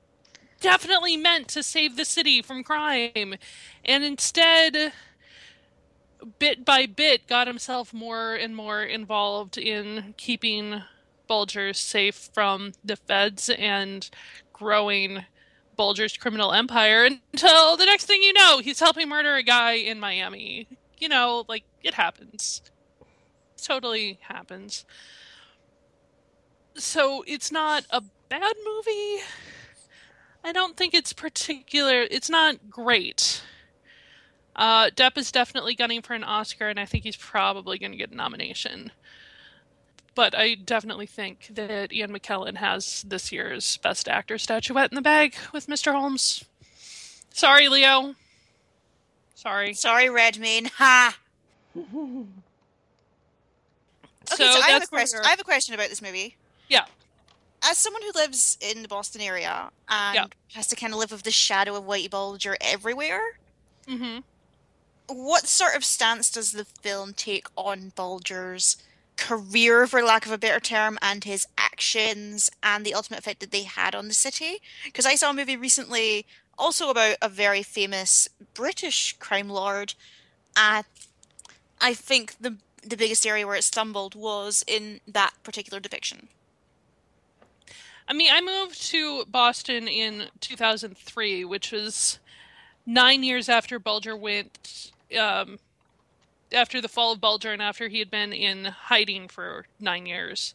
definitely 0.61 1.17
meant 1.17 1.49
to 1.49 1.63
save 1.63 1.97
the 1.97 2.05
city 2.05 2.43
from 2.43 2.63
crime 2.63 3.35
and 3.85 4.05
instead 4.05 4.93
bit 6.39 6.65
by 6.67 6.85
bit 6.85 7.27
got 7.27 7.47
himself 7.47 7.95
more 7.95 8.35
and 8.35 8.55
more 8.55 8.83
involved 8.83 9.57
in 9.57 10.15
keeping 10.19 10.83
Bulger 11.27 11.73
safe 11.73 12.29
from 12.35 12.73
the 12.85 12.97
feds 12.97 13.49
and 13.49 14.11
growing 14.53 15.25
Bulger's 15.77 16.17
criminal 16.17 16.53
empire 16.53 17.05
until 17.05 17.77
the 17.77 17.87
next 17.87 18.05
thing 18.05 18.23
you 18.23 18.35
know, 18.35 18.59
he's 18.59 18.81
helping 18.81 19.09
murder 19.09 19.37
a 19.37 19.43
guy 19.43 19.73
in 19.73 19.99
Miami. 19.99 20.69
You 21.01 21.09
know, 21.09 21.45
like 21.49 21.65
it 21.83 21.95
happens. 21.95 22.63
Totally 23.61 24.19
happens. 24.23 24.85
So 26.77 27.25
it's 27.27 27.51
not 27.51 27.85
a 27.91 28.03
bad 28.29 28.55
movie. 28.65 29.23
I 30.45 30.53
don't 30.53 30.77
think 30.77 30.95
it's 30.95 31.13
particular. 31.13 32.07
It's 32.11 32.31
not 32.31 32.71
great. 32.71 33.43
Uh, 34.57 34.91
Depp 34.91 35.17
is 35.17 35.33
definitely 35.33 35.75
gunning 35.75 36.03
for 36.03 36.15
an 36.15 36.25
Oscar, 36.25 36.69
and 36.69 36.79
I 36.79 36.85
think 36.87 37.05
he's 37.05 37.17
probably 37.17 37.79
going 37.79 37.93
to 37.93 37.99
get 37.99 38.11
a 38.11 38.17
nomination. 38.17 38.93
But 40.15 40.37
I 40.37 40.55
definitely 40.55 41.07
think 41.07 41.49
that 41.55 41.93
Ian 41.93 42.13
McKellen 42.13 42.57
has 42.57 43.03
this 43.07 43.31
year's 43.33 43.77
Best 43.79 44.09
Actor 44.09 44.39
statuette 44.39 44.91
in 44.91 44.97
the 44.97 45.03
bag 45.03 45.35
with 45.53 45.67
Mr. 45.67 45.93
Holmes. 45.93 46.45
Sorry, 47.33 47.69
Leo. 47.69 48.15
Sorry. 49.41 49.73
Sorry, 49.73 50.11
Redmayne. 50.11 50.67
Ha. 50.77 51.17
Okay, 54.33 54.45
so, 54.53 54.61
I 54.61 54.71
have 54.71 54.83
a 54.85 54.87
question. 54.87 55.19
I 55.25 55.31
have 55.31 55.41
a 55.41 55.45
question 55.45 55.75
about 55.75 55.89
this 55.89 56.01
movie. 56.01 56.37
Yeah. 56.69 56.85
As 57.65 57.79
someone 57.79 58.03
who 58.03 58.13
lives 58.15 58.57
in 58.61 58.83
the 58.83 58.87
Boston 58.89 59.21
area 59.23 59.71
and 59.89 60.15
Yeah. 60.15 60.27
has 60.55 60.69
to 60.69 60.77
kind 60.77 60.93
of 60.93 61.01
live 61.01 61.11
with 61.11 61.25
the 61.25 61.33
shadow 61.33 61.75
of 61.75 61.83
Whitey 61.85 62.09
Bulger 62.09 62.57
everywhere, 62.61 63.39
Mhm. 63.89 64.23
what 65.09 65.49
sort 65.49 65.75
of 65.75 65.85
stance 65.85 66.31
does 66.31 66.53
the 66.53 66.65
film 66.65 67.13
take 67.13 67.49
on 67.57 67.89
Bulger's 67.97 68.77
career, 69.17 69.89
for 69.89 70.01
lack 70.05 70.27
of 70.27 70.33
a 70.33 70.39
better 70.39 70.61
term, 70.61 70.97
and 71.03 71.25
his 71.25 71.49
actions 71.59 72.51
and 72.63 72.87
the 72.87 72.95
ultimate 72.95 73.19
effect 73.19 73.41
that 73.41 73.51
they 73.51 73.65
had 73.65 73.97
on 73.97 74.07
the 74.07 74.15
city? 74.15 74.63
Because 74.85 75.07
I 75.07 75.17
saw 75.17 75.31
a 75.31 75.35
movie 75.35 75.57
recently 75.57 76.25
also 76.61 76.91
about 76.91 77.17
a 77.23 77.29
very 77.29 77.63
famous 77.63 78.29
British 78.55 79.17
crime 79.19 79.49
lord, 79.49 79.95
and 80.57 80.85
I 81.81 81.95
think 81.95 82.37
the 82.41 82.57
the 82.83 82.97
biggest 82.97 83.27
area 83.27 83.47
where 83.47 83.57
it 83.57 83.65
stumbled 83.65 84.15
was 84.15 84.65
in 84.67 85.01
that 85.07 85.35
particular 85.43 85.81
depiction. 85.81 86.29
I 88.09 88.13
mean, 88.13 88.31
I 88.33 88.41
moved 88.41 88.83
to 88.89 89.25
Boston 89.27 89.87
in 89.87 90.29
2003, 90.41 91.45
which 91.45 91.71
was 91.73 92.19
nine 92.87 93.23
years 93.23 93.49
after 93.49 93.79
Bulger 93.79 94.17
went, 94.17 94.93
um, 95.19 95.59
after 96.53 96.81
the 96.81 96.89
fall 96.89 97.13
of 97.13 97.21
Bulger 97.21 97.53
and 97.53 97.63
after 97.63 97.89
he 97.89 97.99
had 97.99 98.11
been 98.11 98.33
in 98.33 98.65
hiding 98.65 99.29
for 99.29 99.67
nine 99.79 100.07
years. 100.07 100.55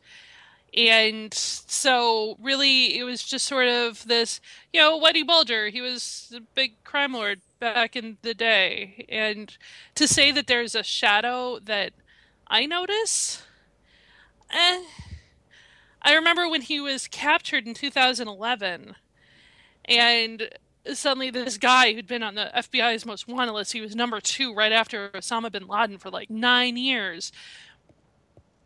And 0.75 1.33
so, 1.33 2.35
really, 2.41 2.97
it 2.97 3.03
was 3.03 3.23
just 3.23 3.45
sort 3.45 3.67
of 3.69 4.05
this, 4.07 4.41
you 4.73 4.81
know, 4.81 4.99
Whitey 4.99 5.25
Bulger. 5.25 5.69
He 5.69 5.79
was 5.79 6.33
a 6.35 6.41
big 6.41 6.83
crime 6.83 7.13
lord 7.13 7.39
back 7.59 7.95
in 7.95 8.17
the 8.23 8.33
day. 8.33 9.05
And 9.07 9.57
to 9.95 10.05
say 10.05 10.31
that 10.33 10.47
there's 10.47 10.75
a 10.75 10.83
shadow 10.83 11.59
that 11.59 11.93
I 12.47 12.65
notice, 12.65 13.43
eh. 14.51 14.83
I 16.01 16.13
remember 16.13 16.49
when 16.49 16.61
he 16.61 16.79
was 16.79 17.07
captured 17.07 17.65
in 17.65 17.73
2011, 17.73 18.95
and 19.85 20.49
suddenly 20.93 21.31
this 21.31 21.57
guy 21.57 21.93
who'd 21.93 22.05
been 22.05 22.21
on 22.21 22.35
the 22.35 22.51
FBI's 22.55 23.05
most 23.05 23.27
wanted 23.27 23.53
list, 23.53 23.73
he 23.73 23.81
was 23.81 23.95
number 23.95 24.19
two 24.19 24.53
right 24.53 24.71
after 24.71 25.09
Osama 25.09 25.51
bin 25.51 25.67
Laden 25.67 25.97
for 25.97 26.11
like 26.11 26.29
nine 26.29 26.77
years. 26.77 27.31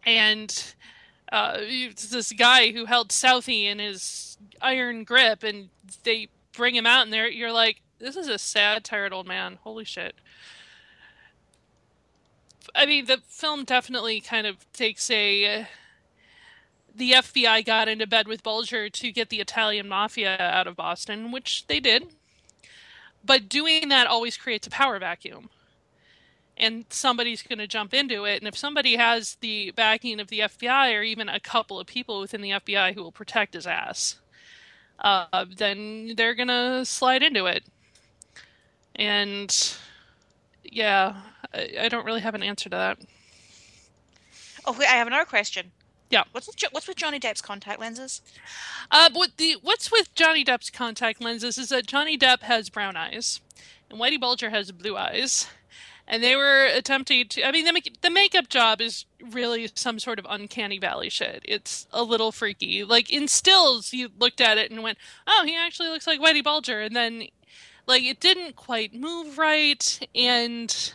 And 0.05 0.73
uh, 1.31 1.57
this 1.57 2.33
guy 2.33 2.71
who 2.71 2.85
held 2.85 3.09
Southie 3.09 3.65
in 3.65 3.79
his 3.79 4.37
iron 4.61 5.03
grip, 5.03 5.43
and 5.43 5.69
they 6.03 6.29
bring 6.53 6.75
him 6.75 6.85
out, 6.85 7.03
and 7.03 7.13
there 7.13 7.27
you're 7.27 7.51
like, 7.51 7.81
this 7.99 8.15
is 8.15 8.27
a 8.27 8.37
sad, 8.37 8.83
tired 8.83 9.13
old 9.13 9.27
man. 9.27 9.59
Holy 9.63 9.83
shit. 9.83 10.15
I 12.75 12.85
mean, 12.85 13.05
the 13.05 13.21
film 13.27 13.63
definitely 13.63 14.21
kind 14.21 14.47
of 14.47 14.71
takes 14.73 15.09
a. 15.11 15.67
The 16.95 17.11
FBI 17.11 17.65
got 17.65 17.87
into 17.87 18.07
bed 18.07 18.27
with 18.27 18.43
Bulger 18.43 18.89
to 18.89 19.11
get 19.11 19.29
the 19.29 19.39
Italian 19.39 19.87
mafia 19.87 20.37
out 20.39 20.67
of 20.67 20.75
Boston, 20.75 21.31
which 21.31 21.67
they 21.67 21.79
did. 21.79 22.07
But 23.23 23.47
doing 23.47 23.89
that 23.89 24.07
always 24.07 24.37
creates 24.37 24.67
a 24.67 24.69
power 24.69 24.97
vacuum. 24.99 25.49
And 26.59 26.85
somebody's 26.89 27.41
going 27.41 27.59
to 27.59 27.67
jump 27.67 27.93
into 27.93 28.25
it. 28.25 28.41
And 28.41 28.47
if 28.47 28.57
somebody 28.57 28.97
has 28.97 29.35
the 29.39 29.71
backing 29.71 30.19
of 30.19 30.27
the 30.27 30.39
FBI 30.39 30.93
or 30.93 31.01
even 31.03 31.29
a 31.29 31.39
couple 31.39 31.79
of 31.79 31.87
people 31.87 32.19
within 32.19 32.41
the 32.41 32.49
FBI 32.49 32.93
who 32.93 33.01
will 33.01 33.13
protect 33.13 33.53
his 33.53 33.65
ass, 33.65 34.17
uh, 34.99 35.45
then 35.55 36.13
they're 36.17 36.35
going 36.35 36.49
to 36.49 36.83
slide 36.83 37.23
into 37.23 37.45
it. 37.45 37.63
And 38.95 39.77
yeah, 40.63 41.15
I, 41.53 41.75
I 41.81 41.89
don't 41.89 42.05
really 42.05 42.21
have 42.21 42.35
an 42.35 42.43
answer 42.43 42.69
to 42.69 42.75
that. 42.75 42.99
Oh, 44.65 44.75
wait, 44.77 44.89
I 44.89 44.95
have 44.95 45.07
another 45.07 45.25
question. 45.25 45.71
Yeah. 46.09 46.23
What's 46.31 46.47
with, 46.47 46.55
what's 46.71 46.87
with 46.87 46.97
Johnny 46.97 47.19
Depp's 47.19 47.41
contact 47.41 47.79
lenses? 47.79 48.21
Uh, 48.91 49.09
what 49.13 49.37
the 49.37 49.57
what's 49.61 49.91
with 49.91 50.13
Johnny 50.15 50.43
Depp's 50.43 50.69
contact 50.69 51.21
lenses 51.21 51.57
is 51.57 51.69
that 51.69 51.85
Johnny 51.85 52.17
Depp 52.17 52.41
has 52.41 52.69
brown 52.69 52.95
eyes, 52.97 53.41
and 53.89 53.99
Whitey 53.99 54.19
Bulger 54.19 54.49
has 54.49 54.71
blue 54.71 54.97
eyes, 54.97 55.47
and 56.09 56.23
they 56.23 56.35
were 56.35 56.65
attempting 56.65 57.27
to. 57.29 57.43
I 57.43 57.51
mean, 57.51 57.65
the 57.65 57.81
the 58.01 58.09
makeup 58.09 58.49
job 58.49 58.81
is 58.81 59.05
really 59.31 59.69
some 59.75 59.99
sort 59.99 60.17
of 60.17 60.25
uncanny 60.27 60.79
valley 60.79 61.09
shit. 61.09 61.43
It's 61.45 61.87
a 61.93 62.03
little 62.03 62.31
freaky. 62.31 62.83
Like 62.83 63.11
in 63.11 63.27
stills, 63.27 63.93
you 63.93 64.09
looked 64.17 64.41
at 64.41 64.57
it 64.57 64.71
and 64.71 64.81
went, 64.81 64.97
"Oh, 65.27 65.43
he 65.45 65.55
actually 65.55 65.89
looks 65.89 66.07
like 66.07 66.19
Whitey 66.19 66.43
Bulger," 66.43 66.81
and 66.81 66.95
then, 66.95 67.27
like, 67.85 68.03
it 68.03 68.19
didn't 68.19 68.55
quite 68.55 68.93
move 68.93 69.37
right, 69.37 70.07
and 70.15 70.93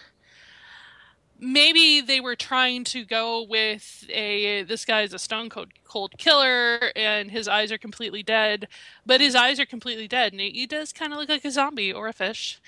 maybe 1.38 2.00
they 2.00 2.20
were 2.20 2.36
trying 2.36 2.84
to 2.84 3.04
go 3.04 3.42
with 3.42 4.04
a 4.08 4.62
this 4.64 4.84
guy 4.84 5.02
is 5.02 5.12
a 5.12 5.18
stone 5.18 5.50
cold, 5.50 5.68
cold 5.84 6.12
killer 6.16 6.92
and 6.96 7.30
his 7.30 7.48
eyes 7.48 7.72
are 7.72 7.76
completely 7.76 8.22
dead 8.22 8.68
but 9.04 9.20
his 9.20 9.34
eyes 9.34 9.58
are 9.58 9.66
completely 9.66 10.06
dead 10.06 10.32
and 10.32 10.40
he 10.40 10.64
does 10.64 10.92
kind 10.92 11.12
of 11.12 11.18
look 11.18 11.28
like 11.28 11.44
a 11.44 11.50
zombie 11.50 11.92
or 11.92 12.06
a 12.06 12.12
fish 12.12 12.60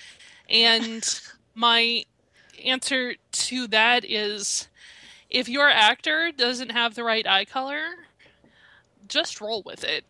and 0.50 1.20
my 1.54 2.04
answer 2.64 3.14
to 3.32 3.66
that 3.68 4.04
is 4.04 4.68
if 5.28 5.48
your 5.48 5.68
actor 5.68 6.30
doesn't 6.36 6.70
have 6.70 6.94
the 6.94 7.04
right 7.04 7.26
eye 7.26 7.44
color 7.44 7.88
just 9.08 9.40
roll 9.40 9.62
with 9.62 9.84
it 9.84 10.04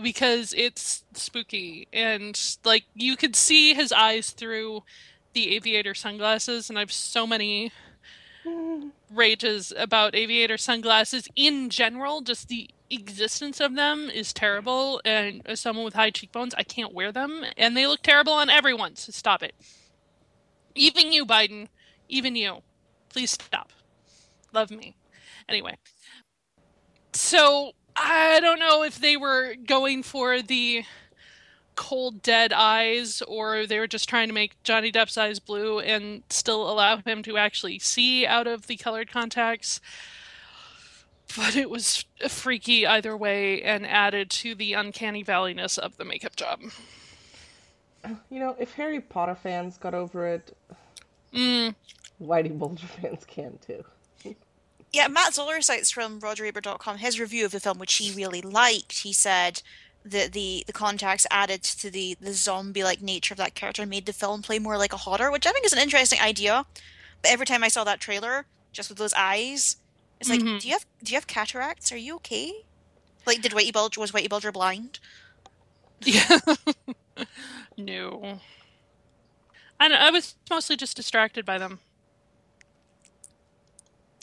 because 0.00 0.54
it's 0.56 1.04
spooky 1.12 1.86
and 1.92 2.56
like 2.64 2.84
you 2.94 3.16
could 3.16 3.36
see 3.36 3.74
his 3.74 3.92
eyes 3.92 4.30
through 4.30 4.82
the 5.32 5.54
aviator 5.54 5.94
sunglasses, 5.94 6.68
and 6.68 6.78
I 6.78 6.82
have 6.82 6.92
so 6.92 7.26
many 7.26 7.72
rages 9.10 9.72
about 9.76 10.14
aviator 10.14 10.58
sunglasses 10.58 11.28
in 11.36 11.70
general. 11.70 12.20
Just 12.20 12.48
the 12.48 12.70
existence 12.90 13.60
of 13.60 13.74
them 13.74 14.10
is 14.10 14.32
terrible, 14.32 15.00
and 15.04 15.42
as 15.46 15.60
someone 15.60 15.84
with 15.84 15.94
high 15.94 16.10
cheekbones, 16.10 16.54
I 16.56 16.62
can't 16.62 16.92
wear 16.92 17.12
them, 17.12 17.44
and 17.56 17.76
they 17.76 17.86
look 17.86 18.02
terrible 18.02 18.32
on 18.34 18.50
everyone. 18.50 18.96
So 18.96 19.12
stop 19.12 19.42
it. 19.42 19.54
Even 20.74 21.12
you, 21.12 21.26
Raiden. 21.26 21.68
Even 22.08 22.36
you. 22.36 22.58
Please 23.08 23.32
stop. 23.32 23.72
Love 24.52 24.70
me. 24.70 24.96
Anyway. 25.48 25.76
So 27.12 27.72
I 27.96 28.40
don't 28.40 28.58
know 28.58 28.82
if 28.82 28.98
they 28.98 29.16
were 29.16 29.54
going 29.66 30.02
for 30.02 30.40
the 30.42 30.84
cold 31.74 32.22
dead 32.22 32.52
eyes 32.52 33.22
or 33.22 33.66
they 33.66 33.78
were 33.78 33.86
just 33.86 34.08
trying 34.08 34.28
to 34.28 34.34
make 34.34 34.62
Johnny 34.62 34.92
Depp's 34.92 35.16
eyes 35.16 35.40
blue 35.40 35.78
and 35.78 36.22
still 36.28 36.70
allow 36.70 36.98
him 36.98 37.22
to 37.22 37.36
actually 37.36 37.78
see 37.78 38.26
out 38.26 38.46
of 38.46 38.66
the 38.66 38.76
colored 38.76 39.10
contacts. 39.10 39.80
But 41.34 41.56
it 41.56 41.70
was 41.70 42.04
freaky 42.28 42.86
either 42.86 43.16
way 43.16 43.62
and 43.62 43.86
added 43.86 44.30
to 44.30 44.54
the 44.54 44.74
uncanny 44.74 45.24
valleyness 45.24 45.78
of 45.78 45.96
the 45.96 46.04
makeup 46.04 46.36
job. 46.36 46.60
You 48.30 48.40
know, 48.40 48.56
if 48.58 48.74
Harry 48.74 49.00
Potter 49.00 49.34
fans 49.34 49.78
got 49.78 49.94
over 49.94 50.26
it, 50.26 50.56
mm. 51.32 51.74
Whitey 52.20 52.58
Bulger 52.58 52.86
fans 53.00 53.24
can 53.26 53.58
too. 53.66 53.84
Yeah, 54.92 55.08
Matt 55.08 55.34
Zoller 55.34 55.60
Seitz 55.62 55.90
from 55.90 56.20
RogerEbert.com 56.20 56.98
his 56.98 57.18
review 57.18 57.46
of 57.46 57.52
the 57.52 57.60
film, 57.60 57.78
which 57.78 57.94
he 57.94 58.12
really 58.12 58.42
liked. 58.42 58.98
He 59.00 59.12
said, 59.12 59.62
the 60.04 60.28
the 60.28 60.64
the 60.66 60.72
contacts 60.72 61.26
added 61.30 61.62
to 61.62 61.90
the 61.90 62.16
the 62.20 62.32
zombie 62.34 62.82
like 62.84 63.00
nature 63.00 63.32
of 63.34 63.38
that 63.38 63.54
character 63.54 63.86
made 63.86 64.04
the 64.06 64.12
film 64.12 64.42
play 64.42 64.58
more 64.58 64.76
like 64.76 64.92
a 64.92 64.96
horror, 64.98 65.30
which 65.30 65.46
I 65.46 65.52
think 65.52 65.64
is 65.64 65.72
an 65.72 65.78
interesting 65.78 66.20
idea. 66.20 66.66
But 67.22 67.30
every 67.30 67.46
time 67.46 67.62
I 67.64 67.68
saw 67.68 67.84
that 67.84 68.00
trailer, 68.00 68.46
just 68.72 68.88
with 68.90 68.98
those 68.98 69.14
eyes, 69.14 69.76
it's 70.20 70.28
like, 70.28 70.40
Mm-hmm. 70.40 70.58
do 70.58 70.68
you 70.68 70.74
have 70.74 70.86
do 71.02 71.12
you 71.12 71.16
have 71.16 71.26
cataracts? 71.26 71.92
Are 71.92 71.96
you 71.96 72.16
okay? 72.16 72.52
Like, 73.26 73.40
did 73.42 73.52
Whitey 73.52 73.72
Bulger 73.72 74.00
was 74.00 74.12
Whitey 74.12 74.28
Bulger 74.28 74.52
blind? 74.52 74.98
Yeah. 76.04 76.38
No. 77.76 78.40
I 79.80 79.88
don't, 79.88 80.00
I 80.00 80.10
was 80.10 80.36
mostly 80.48 80.76
just 80.76 80.96
distracted 80.96 81.44
by 81.44 81.58
them. 81.58 81.80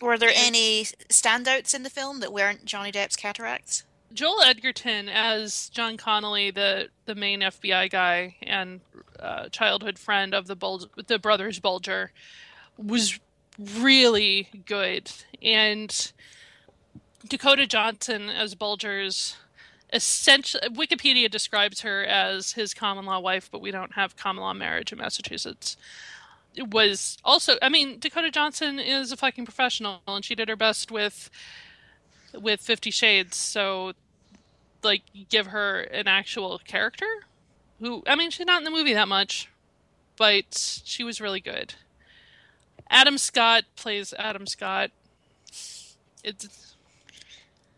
Were 0.01 0.17
there 0.17 0.31
any 0.33 0.85
standouts 1.09 1.75
in 1.75 1.83
the 1.83 1.89
film 1.89 2.21
that 2.21 2.31
weren't 2.31 2.63
Johnny 2.63 2.91
Depp's 2.91 3.17
cataracts? 3.17 3.83
Joel 4.13 4.41
Edgerton 4.41 5.07
as 5.09 5.69
John 5.69 5.97
Connolly, 5.97 6.51
the 6.51 6.89
the 7.05 7.15
main 7.15 7.41
FBI 7.41 7.91
guy 7.91 8.35
and 8.41 8.81
uh, 9.19 9.49
childhood 9.49 9.99
friend 9.99 10.33
of 10.33 10.47
the 10.47 10.55
Bul- 10.55 10.89
the 11.07 11.19
brothers 11.19 11.59
Bulger, 11.59 12.11
was 12.77 13.19
really 13.59 14.47
good. 14.65 15.11
And 15.41 16.11
Dakota 17.27 17.67
Johnson 17.67 18.29
as 18.29 18.55
Bulger's 18.55 19.35
essential 19.91 20.59
Wikipedia 20.65 21.29
describes 21.29 21.81
her 21.81 22.03
as 22.03 22.53
his 22.53 22.73
common 22.73 23.05
law 23.05 23.19
wife, 23.19 23.49
but 23.51 23.61
we 23.61 23.71
don't 23.71 23.93
have 23.93 24.15
common 24.15 24.43
law 24.43 24.53
marriage 24.53 24.91
in 24.91 24.97
Massachusetts. 24.97 25.77
It 26.55 26.71
was 26.71 27.17
also, 27.23 27.57
I 27.61 27.69
mean, 27.69 27.99
Dakota 27.99 28.31
Johnson 28.31 28.79
is 28.79 29.11
a 29.11 29.17
fucking 29.17 29.45
professional, 29.45 30.01
and 30.07 30.25
she 30.25 30.35
did 30.35 30.49
her 30.49 30.55
best 30.55 30.91
with 30.91 31.29
with 32.33 32.61
Fifty 32.61 32.91
Shades, 32.91 33.37
so 33.37 33.93
like 34.83 35.01
give 35.29 35.47
her 35.47 35.81
an 35.81 36.07
actual 36.07 36.59
character. 36.59 37.07
Who 37.79 38.03
I 38.07 38.15
mean, 38.15 38.31
she's 38.31 38.45
not 38.45 38.59
in 38.59 38.65
the 38.65 38.71
movie 38.71 38.93
that 38.93 39.07
much, 39.07 39.49
but 40.17 40.81
she 40.83 41.03
was 41.03 41.21
really 41.21 41.39
good. 41.39 41.75
Adam 42.89 43.17
Scott 43.17 43.63
plays 43.75 44.13
Adam 44.17 44.47
Scott. 44.47 44.91
It's 46.23 46.68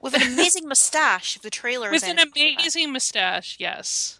With 0.01 0.15
an 0.15 0.23
amazing 0.23 0.67
mustache, 0.67 1.35
if 1.35 1.41
the 1.43 1.49
trailer 1.51 1.93
is 1.93 2.01
with 2.01 2.11
an 2.11 2.19
amazing 2.19 2.91
mustache. 2.91 3.57
Yes, 3.59 4.19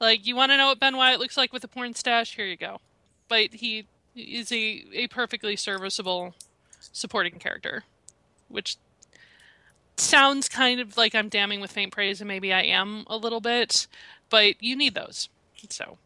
like 0.00 0.26
you 0.26 0.36
want 0.36 0.52
to 0.52 0.56
know 0.56 0.68
what 0.68 0.80
Ben 0.80 0.96
Wyatt 0.96 1.18
looks 1.20 1.36
like 1.36 1.52
with 1.52 1.64
a 1.64 1.68
porn 1.68 1.94
stash? 1.94 2.36
Here 2.36 2.46
you 2.46 2.56
go. 2.56 2.80
But 3.28 3.54
he 3.54 3.86
is 4.14 4.52
a 4.52 4.84
a 4.92 5.06
perfectly 5.08 5.56
serviceable 5.56 6.34
supporting 6.92 7.38
character, 7.38 7.84
which 8.48 8.76
sounds 9.96 10.48
kind 10.48 10.80
of 10.80 10.96
like 10.96 11.14
I'm 11.14 11.28
damning 11.28 11.60
with 11.60 11.72
faint 11.72 11.92
praise, 11.92 12.20
and 12.20 12.28
maybe 12.28 12.52
I 12.52 12.62
am 12.62 13.04
a 13.08 13.16
little 13.16 13.40
bit, 13.40 13.86
but 14.30 14.62
you 14.62 14.76
need 14.76 14.94
those. 14.94 15.28
So 15.68 15.98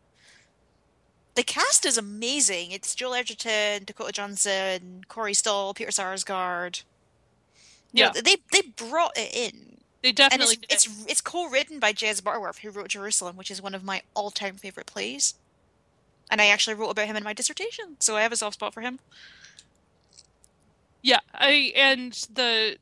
The 1.36 1.42
cast 1.44 1.84
is 1.86 1.96
amazing. 1.98 2.72
It's 2.72 2.94
Joel 2.94 3.14
Edgerton, 3.14 3.84
Dakota 3.84 4.12
Johnson, 4.12 5.04
Corey 5.08 5.34
Stoll, 5.34 5.74
Peter 5.74 5.90
Sarsgaard. 5.90 6.82
You 7.94 8.04
know, 8.04 8.12
Yeah. 8.14 8.20
they 8.22 8.36
they 8.52 8.60
brought 8.62 9.16
it 9.16 9.34
in. 9.34 9.78
they 10.02 10.08
and 10.10 10.16
definitely 10.16 10.58
it's, 10.68 10.84
did. 10.84 10.92
it's 11.00 11.06
it's 11.08 11.20
co-written 11.22 11.78
by 11.80 11.92
Jez 11.94 12.22
Butterworth, 12.22 12.58
who 12.58 12.70
wrote 12.70 12.88
Jerusalem, 12.88 13.36
which 13.36 13.50
is 13.50 13.62
one 13.62 13.74
of 13.74 13.82
my 13.84 14.02
all-time 14.14 14.56
favorite 14.56 14.86
plays. 14.86 15.34
And 16.30 16.40
I 16.40 16.46
actually 16.46 16.74
wrote 16.74 16.90
about 16.90 17.06
him 17.06 17.16
in 17.16 17.22
my 17.24 17.32
dissertation, 17.32 17.96
so 18.00 18.16
I 18.16 18.22
have 18.22 18.32
a 18.32 18.36
soft 18.36 18.54
spot 18.54 18.74
for 18.74 18.80
him. 18.82 18.98
Yeah, 21.02 21.20
I 21.34 21.72
and 21.76 22.12
the 22.32 22.76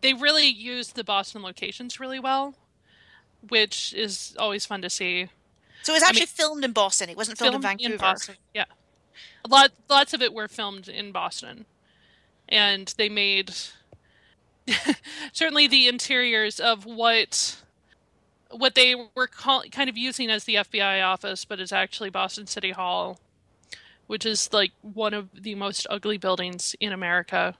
they 0.00 0.14
really 0.14 0.46
used 0.46 0.94
the 0.94 1.04
Boston 1.04 1.42
locations 1.42 1.98
really 1.98 2.20
well, 2.20 2.54
which 3.48 3.92
is 3.94 4.34
always 4.38 4.64
fun 4.66 4.82
to 4.82 4.90
see. 4.90 5.28
So 5.82 5.92
it 5.92 5.96
was 5.96 6.02
I 6.02 6.08
actually 6.08 6.20
mean- 6.22 6.26
filmed 6.28 6.64
in 6.64 6.72
Boston. 6.72 7.10
It 7.10 7.16
wasn't 7.16 7.38
filmed, 7.38 7.56
in 7.56 7.60
Vancouver. 7.62 7.98
Boston. 7.98 8.36
Yeah, 8.54 8.64
a 9.44 9.48
lot 9.48 9.72
lots 9.90 10.14
of 10.14 10.22
it 10.22 10.32
were 10.32 10.48
filmed 10.48 10.88
in 10.88 11.10
Boston, 11.12 11.66
and 12.48 12.94
they 12.96 13.08
made 13.08 13.52
certainly 15.32 15.66
the 15.66 15.88
interiors 15.88 16.60
of 16.60 16.84
what 16.84 17.56
what 18.50 18.74
they 18.74 18.94
were 19.14 19.26
call, 19.26 19.62
kind 19.72 19.90
of 19.90 19.98
using 19.98 20.30
as 20.30 20.44
the 20.44 20.56
FBI 20.56 21.04
office, 21.04 21.44
but 21.44 21.58
is 21.58 21.72
actually 21.72 22.10
Boston 22.10 22.46
City 22.46 22.70
Hall, 22.70 23.18
which 24.06 24.24
is 24.24 24.52
like 24.52 24.72
one 24.80 25.12
of 25.12 25.28
the 25.42 25.54
most 25.54 25.86
ugly 25.90 26.18
buildings 26.18 26.76
in 26.80 26.92
America. 26.92 27.56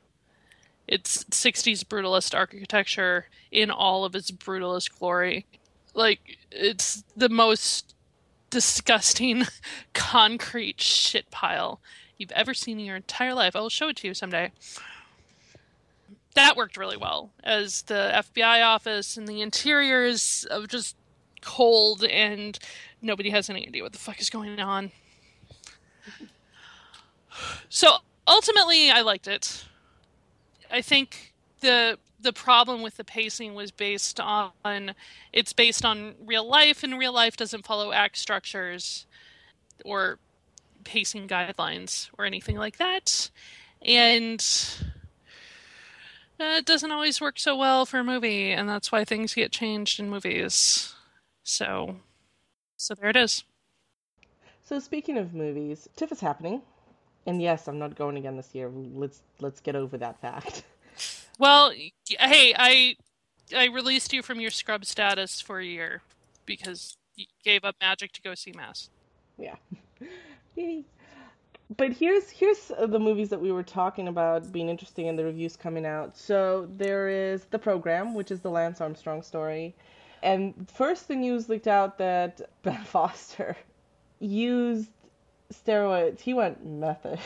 It's 0.86 1.24
60s 1.24 1.84
brutalist 1.84 2.34
architecture 2.34 3.26
in 3.50 3.70
all 3.70 4.04
of 4.04 4.14
its 4.14 4.30
brutalist 4.30 4.96
glory. 4.98 5.46
Like, 5.94 6.38
it's 6.50 7.02
the 7.16 7.28
most 7.28 7.94
disgusting 8.50 9.44
concrete 9.94 10.80
shit 10.80 11.30
pile 11.30 11.80
you've 12.18 12.32
ever 12.32 12.54
seen 12.54 12.78
in 12.78 12.86
your 12.86 12.96
entire 12.96 13.34
life. 13.34 13.56
I'll 13.56 13.68
show 13.68 13.88
it 13.88 13.96
to 13.96 14.08
you 14.08 14.14
someday. 14.14 14.52
That 16.34 16.56
worked 16.56 16.76
really 16.76 16.96
well 16.96 17.30
as 17.42 17.82
the 17.82 18.10
FBI 18.14 18.64
office 18.64 19.16
and 19.16 19.26
the 19.26 19.40
interiors 19.40 20.46
of 20.50 20.68
just 20.68 20.96
cold 21.40 22.04
and 22.04 22.58
nobody 23.00 23.30
has 23.30 23.48
any 23.48 23.66
idea 23.66 23.82
what 23.82 23.92
the 23.92 23.98
fuck 23.98 24.20
is 24.20 24.30
going 24.30 24.58
on. 24.58 24.90
So 27.68 27.96
ultimately, 28.26 28.90
I 28.90 29.02
liked 29.02 29.28
it. 29.28 29.64
I 30.70 30.82
think 30.82 31.34
the 31.60 31.98
the 32.20 32.32
problem 32.32 32.82
with 32.82 32.96
the 32.96 33.04
pacing 33.04 33.54
was 33.54 33.70
based 33.70 34.18
on 34.18 34.94
it's 35.32 35.52
based 35.52 35.84
on 35.84 36.14
real 36.24 36.48
life, 36.48 36.82
and 36.82 36.98
real 36.98 37.12
life 37.12 37.36
doesn't 37.36 37.66
follow 37.66 37.92
act 37.92 38.16
structures 38.16 39.06
or 39.84 40.18
pacing 40.84 41.28
guidelines 41.28 42.08
or 42.18 42.24
anything 42.24 42.56
like 42.56 42.78
that. 42.78 43.30
And 43.82 44.44
uh, 46.40 46.58
it 46.58 46.66
doesn't 46.66 46.90
always 46.90 47.20
work 47.20 47.38
so 47.38 47.56
well 47.56 47.86
for 47.86 47.98
a 47.98 48.04
movie, 48.04 48.50
and 48.50 48.68
that's 48.68 48.90
why 48.90 49.04
things 49.04 49.34
get 49.34 49.52
changed 49.52 50.00
in 50.00 50.10
movies. 50.10 50.94
So, 51.42 51.96
so 52.76 52.94
there 52.94 53.10
it 53.10 53.16
is. 53.16 53.44
So 54.64 54.78
speaking 54.78 55.18
of 55.18 55.34
movies, 55.34 55.88
TIFF 55.96 56.12
is 56.12 56.20
happening, 56.20 56.62
and 57.26 57.40
yes, 57.40 57.68
I'm 57.68 57.78
not 57.78 57.96
going 57.96 58.16
again 58.16 58.36
this 58.36 58.54
year. 58.54 58.70
Let's 58.70 59.20
let's 59.40 59.60
get 59.60 59.76
over 59.76 59.96
that 59.98 60.20
fact. 60.20 60.64
Well, 61.36 61.72
hey, 62.06 62.54
I 62.56 62.94
I 63.54 63.66
released 63.66 64.12
you 64.12 64.22
from 64.22 64.38
your 64.38 64.52
scrub 64.52 64.84
status 64.84 65.40
for 65.40 65.58
a 65.58 65.64
year 65.64 66.02
because 66.46 66.96
you 67.16 67.26
gave 67.44 67.64
up 67.64 67.74
magic 67.80 68.12
to 68.12 68.22
go 68.22 68.36
see 68.36 68.52
Mass. 68.52 68.90
Yeah. 69.36 69.56
But 71.76 71.92
here's 71.92 72.30
here's 72.30 72.70
the 72.78 72.98
movies 72.98 73.30
that 73.30 73.40
we 73.40 73.50
were 73.50 73.62
talking 73.62 74.08
about 74.08 74.52
being 74.52 74.68
interesting 74.68 75.08
and 75.08 75.18
the 75.18 75.24
reviews 75.24 75.56
coming 75.56 75.86
out. 75.86 76.16
So 76.16 76.68
there 76.70 77.08
is 77.08 77.44
the 77.46 77.58
program, 77.58 78.14
which 78.14 78.30
is 78.30 78.40
the 78.40 78.50
Lance 78.50 78.80
Armstrong 78.80 79.22
story, 79.22 79.74
and 80.22 80.68
first 80.70 81.08
the 81.08 81.16
news 81.16 81.48
leaked 81.48 81.68
out 81.68 81.98
that 81.98 82.40
Ben 82.62 82.84
Foster 82.84 83.56
used 84.20 84.90
steroids. 85.52 86.20
He 86.20 86.34
went 86.34 86.64
method 86.64 87.18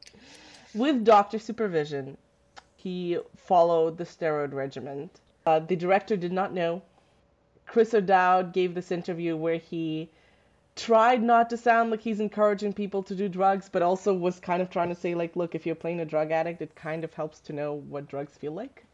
with 0.74 1.04
doctor 1.04 1.38
supervision 1.38 2.16
he 2.78 3.18
followed 3.36 3.98
the 3.98 4.04
steroid 4.04 4.54
regimen. 4.54 5.10
Uh, 5.44 5.58
the 5.58 5.74
director 5.74 6.16
did 6.16 6.32
not 6.32 6.54
know. 6.54 6.80
Chris 7.66 7.92
O'Dowd 7.92 8.52
gave 8.52 8.74
this 8.74 8.92
interview 8.92 9.36
where 9.36 9.56
he 9.56 10.08
tried 10.78 11.22
not 11.22 11.50
to 11.50 11.56
sound 11.56 11.90
like 11.90 12.00
he's 12.00 12.20
encouraging 12.20 12.72
people 12.72 13.02
to 13.02 13.14
do 13.14 13.28
drugs, 13.28 13.68
but 13.70 13.82
also 13.82 14.14
was 14.14 14.40
kind 14.40 14.62
of 14.62 14.70
trying 14.70 14.88
to 14.88 14.94
say, 14.94 15.14
like, 15.14 15.36
look, 15.36 15.54
if 15.54 15.66
you're 15.66 15.74
playing 15.74 16.00
a 16.00 16.04
drug 16.04 16.30
addict, 16.30 16.62
it 16.62 16.74
kind 16.74 17.04
of 17.04 17.12
helps 17.12 17.40
to 17.40 17.52
know 17.52 17.74
what 17.74 18.08
drugs 18.08 18.36
feel 18.38 18.52
like. 18.52 18.84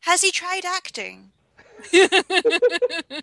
Has 0.00 0.22
he 0.22 0.32
tried 0.32 0.64
acting? 0.64 1.30
Apparently, 1.92 3.22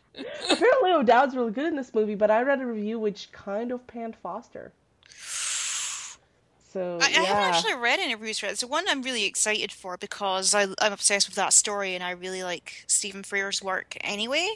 O'Dowd's 0.92 1.36
really 1.36 1.52
good 1.52 1.66
in 1.66 1.76
this 1.76 1.94
movie, 1.94 2.16
but 2.16 2.32
I 2.32 2.44
read 2.44 2.62
a 2.62 2.66
review 2.66 3.00
which 3.00 3.32
kind 3.32 3.72
of 3.72 3.86
panned 3.88 4.16
Foster. 4.16 4.72
So 6.72 7.00
I, 7.02 7.10
yeah. 7.10 7.22
I 7.22 7.24
haven't 7.24 7.56
actually 7.56 7.76
read 7.76 8.00
any 8.00 8.14
reviews 8.14 8.40
for 8.40 8.46
it. 8.46 8.52
It's 8.52 8.64
one 8.64 8.86
I'm 8.88 9.02
really 9.02 9.26
excited 9.26 9.72
for 9.72 9.98
because 9.98 10.54
I, 10.54 10.68
I'm 10.80 10.94
obsessed 10.94 11.28
with 11.28 11.36
that 11.36 11.54
story 11.54 11.96
and 11.96 12.04
I 12.04 12.12
really 12.12 12.44
like 12.44 12.84
Stephen 12.88 13.24
Frears' 13.24 13.64
work 13.64 13.98
anyway. 14.02 14.48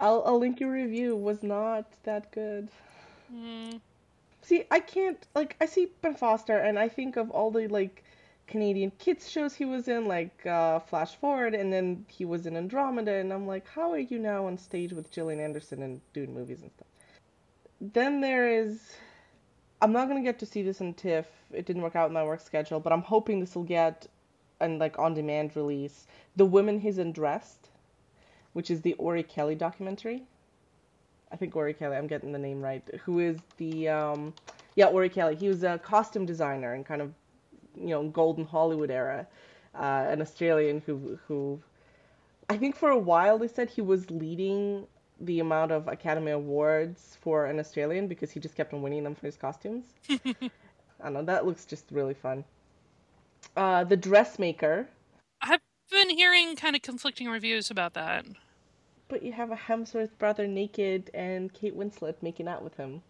I'll, 0.00 0.22
I'll 0.26 0.38
link 0.38 0.60
your 0.60 0.72
review. 0.72 1.16
Was 1.16 1.42
not 1.42 1.86
that 2.04 2.30
good. 2.32 2.68
Mm. 3.34 3.80
See, 4.42 4.64
I 4.70 4.80
can't 4.80 5.26
like 5.34 5.56
I 5.60 5.66
see 5.66 5.88
Ben 6.02 6.14
Foster 6.14 6.58
and 6.58 6.78
I 6.78 6.88
think 6.88 7.16
of 7.16 7.30
all 7.30 7.50
the 7.50 7.66
like 7.68 8.04
Canadian 8.46 8.92
kids 8.98 9.28
shows 9.28 9.54
he 9.54 9.64
was 9.64 9.88
in, 9.88 10.06
like 10.06 10.46
uh, 10.46 10.78
Flash 10.78 11.16
Forward, 11.16 11.54
and 11.54 11.72
then 11.72 12.06
he 12.08 12.24
was 12.24 12.46
in 12.46 12.56
Andromeda, 12.56 13.14
and 13.14 13.32
I'm 13.32 13.46
like, 13.46 13.66
how 13.68 13.90
are 13.90 13.98
you 13.98 14.18
now 14.20 14.46
on 14.46 14.56
stage 14.56 14.92
with 14.92 15.10
Gillian 15.10 15.40
Anderson 15.40 15.82
and 15.82 16.00
doing 16.12 16.32
movies 16.32 16.62
and 16.62 16.70
stuff? 16.70 16.86
Then 17.80 18.20
there 18.20 18.48
is 18.48 18.96
I'm 19.82 19.92
not 19.92 20.08
gonna 20.08 20.22
get 20.22 20.38
to 20.38 20.46
see 20.46 20.62
this 20.62 20.80
in 20.80 20.94
TIFF. 20.94 21.26
It 21.52 21.66
didn't 21.66 21.82
work 21.82 21.96
out 21.96 22.08
in 22.08 22.14
my 22.14 22.24
work 22.24 22.40
schedule, 22.40 22.80
but 22.80 22.92
I'm 22.92 23.02
hoping 23.02 23.40
this 23.40 23.54
will 23.54 23.64
get 23.64 24.06
an 24.60 24.78
like 24.78 24.98
on 24.98 25.14
demand 25.14 25.56
release. 25.56 26.06
The 26.36 26.46
Women 26.46 26.80
He's 26.80 26.98
Undressed, 26.98 27.65
which 28.56 28.70
is 28.70 28.80
the 28.80 28.94
Orry-Kelly 28.94 29.54
documentary. 29.54 30.22
I 31.30 31.36
think 31.36 31.54
Orry-Kelly, 31.54 31.94
I'm 31.94 32.06
getting 32.06 32.32
the 32.32 32.38
name 32.38 32.62
right. 32.62 32.82
Who 33.04 33.18
is 33.18 33.36
the 33.58 33.90
um 33.90 34.32
yeah, 34.76 34.86
Orry-Kelly. 34.86 35.36
He 35.36 35.48
was 35.48 35.62
a 35.62 35.76
costume 35.76 36.24
designer 36.24 36.72
and 36.72 36.84
kind 36.86 37.02
of 37.02 37.12
you 37.78 37.88
know, 37.88 38.04
golden 38.08 38.46
Hollywood 38.46 38.90
era. 38.90 39.26
Uh, 39.74 40.06
an 40.08 40.22
Australian 40.22 40.82
who 40.86 41.18
who 41.28 41.60
I 42.48 42.56
think 42.56 42.76
for 42.76 42.88
a 42.88 42.98
while 42.98 43.36
they 43.36 43.48
said 43.48 43.68
he 43.68 43.82
was 43.82 44.10
leading 44.10 44.86
the 45.20 45.40
amount 45.40 45.70
of 45.70 45.86
Academy 45.86 46.30
Awards 46.30 47.18
for 47.20 47.44
an 47.44 47.60
Australian 47.60 48.08
because 48.08 48.30
he 48.30 48.40
just 48.40 48.54
kept 48.54 48.72
on 48.72 48.80
winning 48.80 49.04
them 49.04 49.14
for 49.14 49.26
his 49.26 49.36
costumes. 49.36 49.84
I 50.08 50.18
don't 51.02 51.12
know, 51.12 51.22
that 51.24 51.44
looks 51.44 51.66
just 51.66 51.84
really 51.90 52.14
fun. 52.14 52.42
Uh, 53.54 53.84
the 53.84 53.98
Dressmaker. 53.98 54.88
I've 55.42 55.60
been 55.90 56.08
hearing 56.08 56.56
kind 56.56 56.74
of 56.74 56.80
conflicting 56.80 57.28
reviews 57.28 57.70
about 57.70 57.92
that. 57.94 58.24
But 59.08 59.22
you 59.22 59.32
have 59.32 59.50
a 59.50 59.56
Hemsworth 59.56 60.18
brother 60.18 60.46
naked 60.46 61.10
and 61.14 61.52
Kate 61.52 61.76
Winslet 61.76 62.16
making 62.22 62.48
out 62.48 62.62
with 62.62 62.76
him. 62.76 63.02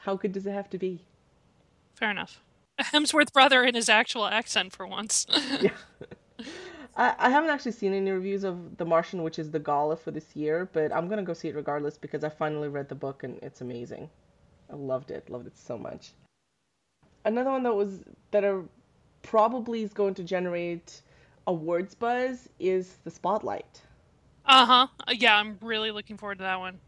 How 0.00 0.16
good 0.16 0.32
does 0.32 0.46
it 0.46 0.52
have 0.52 0.70
to 0.70 0.78
be? 0.78 1.00
Fair 1.94 2.10
enough. 2.10 2.42
A 2.78 2.84
Hemsworth 2.84 3.32
brother 3.32 3.62
in 3.62 3.74
his 3.74 3.88
actual 3.88 4.26
accent 4.26 4.72
for 4.72 4.86
once. 4.86 5.26
yeah. 5.60 5.70
I, 6.96 7.14
I 7.18 7.30
haven't 7.30 7.50
actually 7.50 7.72
seen 7.72 7.92
any 7.92 8.10
reviews 8.10 8.42
of 8.42 8.76
The 8.76 8.84
Martian, 8.84 9.22
which 9.22 9.38
is 9.38 9.50
the 9.50 9.58
gala 9.58 9.96
for 9.96 10.10
this 10.10 10.34
year, 10.34 10.68
but 10.72 10.92
I'm 10.92 11.08
gonna 11.08 11.22
go 11.22 11.34
see 11.34 11.48
it 11.48 11.54
regardless 11.54 11.96
because 11.96 12.24
I 12.24 12.28
finally 12.28 12.68
read 12.68 12.88
the 12.88 12.94
book 12.94 13.22
and 13.22 13.38
it's 13.42 13.60
amazing. 13.60 14.08
I 14.70 14.76
loved 14.76 15.10
it, 15.10 15.28
loved 15.28 15.46
it 15.46 15.56
so 15.56 15.76
much. 15.76 16.12
Another 17.24 17.50
one 17.50 17.62
that 17.64 17.74
was 17.74 18.00
that 18.30 18.44
are 18.44 18.64
probably 19.22 19.82
is 19.82 19.92
going 19.92 20.14
to 20.14 20.24
generate 20.24 21.02
awards 21.46 21.94
buzz 21.94 22.48
is 22.58 22.96
the 23.04 23.10
Spotlight. 23.10 23.82
Uh 24.44 24.66
huh. 24.66 24.86
Yeah, 25.14 25.36
I'm 25.36 25.58
really 25.60 25.90
looking 25.90 26.16
forward 26.18 26.38
to 26.38 26.44
that 26.44 26.58
one. 26.60 26.80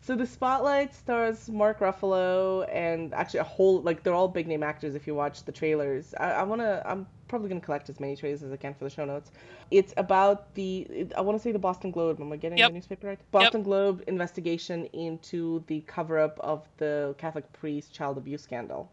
So 0.00 0.14
the 0.16 0.26
Spotlight 0.26 0.94
stars 0.94 1.48
Mark 1.50 1.80
Ruffalo 1.80 2.66
and 2.72 3.12
actually 3.14 3.40
a 3.40 3.44
whole 3.44 3.80
like 3.82 4.02
they're 4.02 4.14
all 4.14 4.28
big 4.28 4.46
name 4.46 4.62
actors 4.62 4.94
if 4.94 5.06
you 5.06 5.14
watch 5.14 5.44
the 5.44 5.52
trailers. 5.52 6.14
I, 6.18 6.32
I 6.32 6.42
wanna 6.44 6.82
I'm 6.84 7.06
probably 7.28 7.48
gonna 7.48 7.60
collect 7.60 7.88
as 7.90 8.00
many 8.00 8.16
trailers 8.16 8.42
as 8.42 8.52
I 8.52 8.56
can 8.56 8.74
for 8.74 8.84
the 8.84 8.90
show 8.90 9.04
notes. 9.04 9.32
It's 9.70 9.92
about 9.96 10.54
the 10.54 11.08
I 11.16 11.20
want 11.22 11.38
to 11.38 11.42
say 11.42 11.52
the 11.52 11.58
Boston 11.58 11.90
Globe. 11.90 12.20
Am 12.20 12.32
I 12.32 12.36
getting 12.36 12.62
Yep. 12.62 12.66
the 12.66 12.72
newspaper 12.72 13.06
right? 13.08 13.20
Boston 13.30 13.62
Yep. 13.62 13.64
Globe 13.64 14.02
investigation 14.06 14.86
into 14.92 15.64
the 15.66 15.80
cover 15.82 16.18
up 16.18 16.38
of 16.40 16.68
the 16.78 17.14
Catholic 17.18 17.52
priest 17.52 17.92
child 17.92 18.16
abuse 18.18 18.42
scandal. 18.42 18.90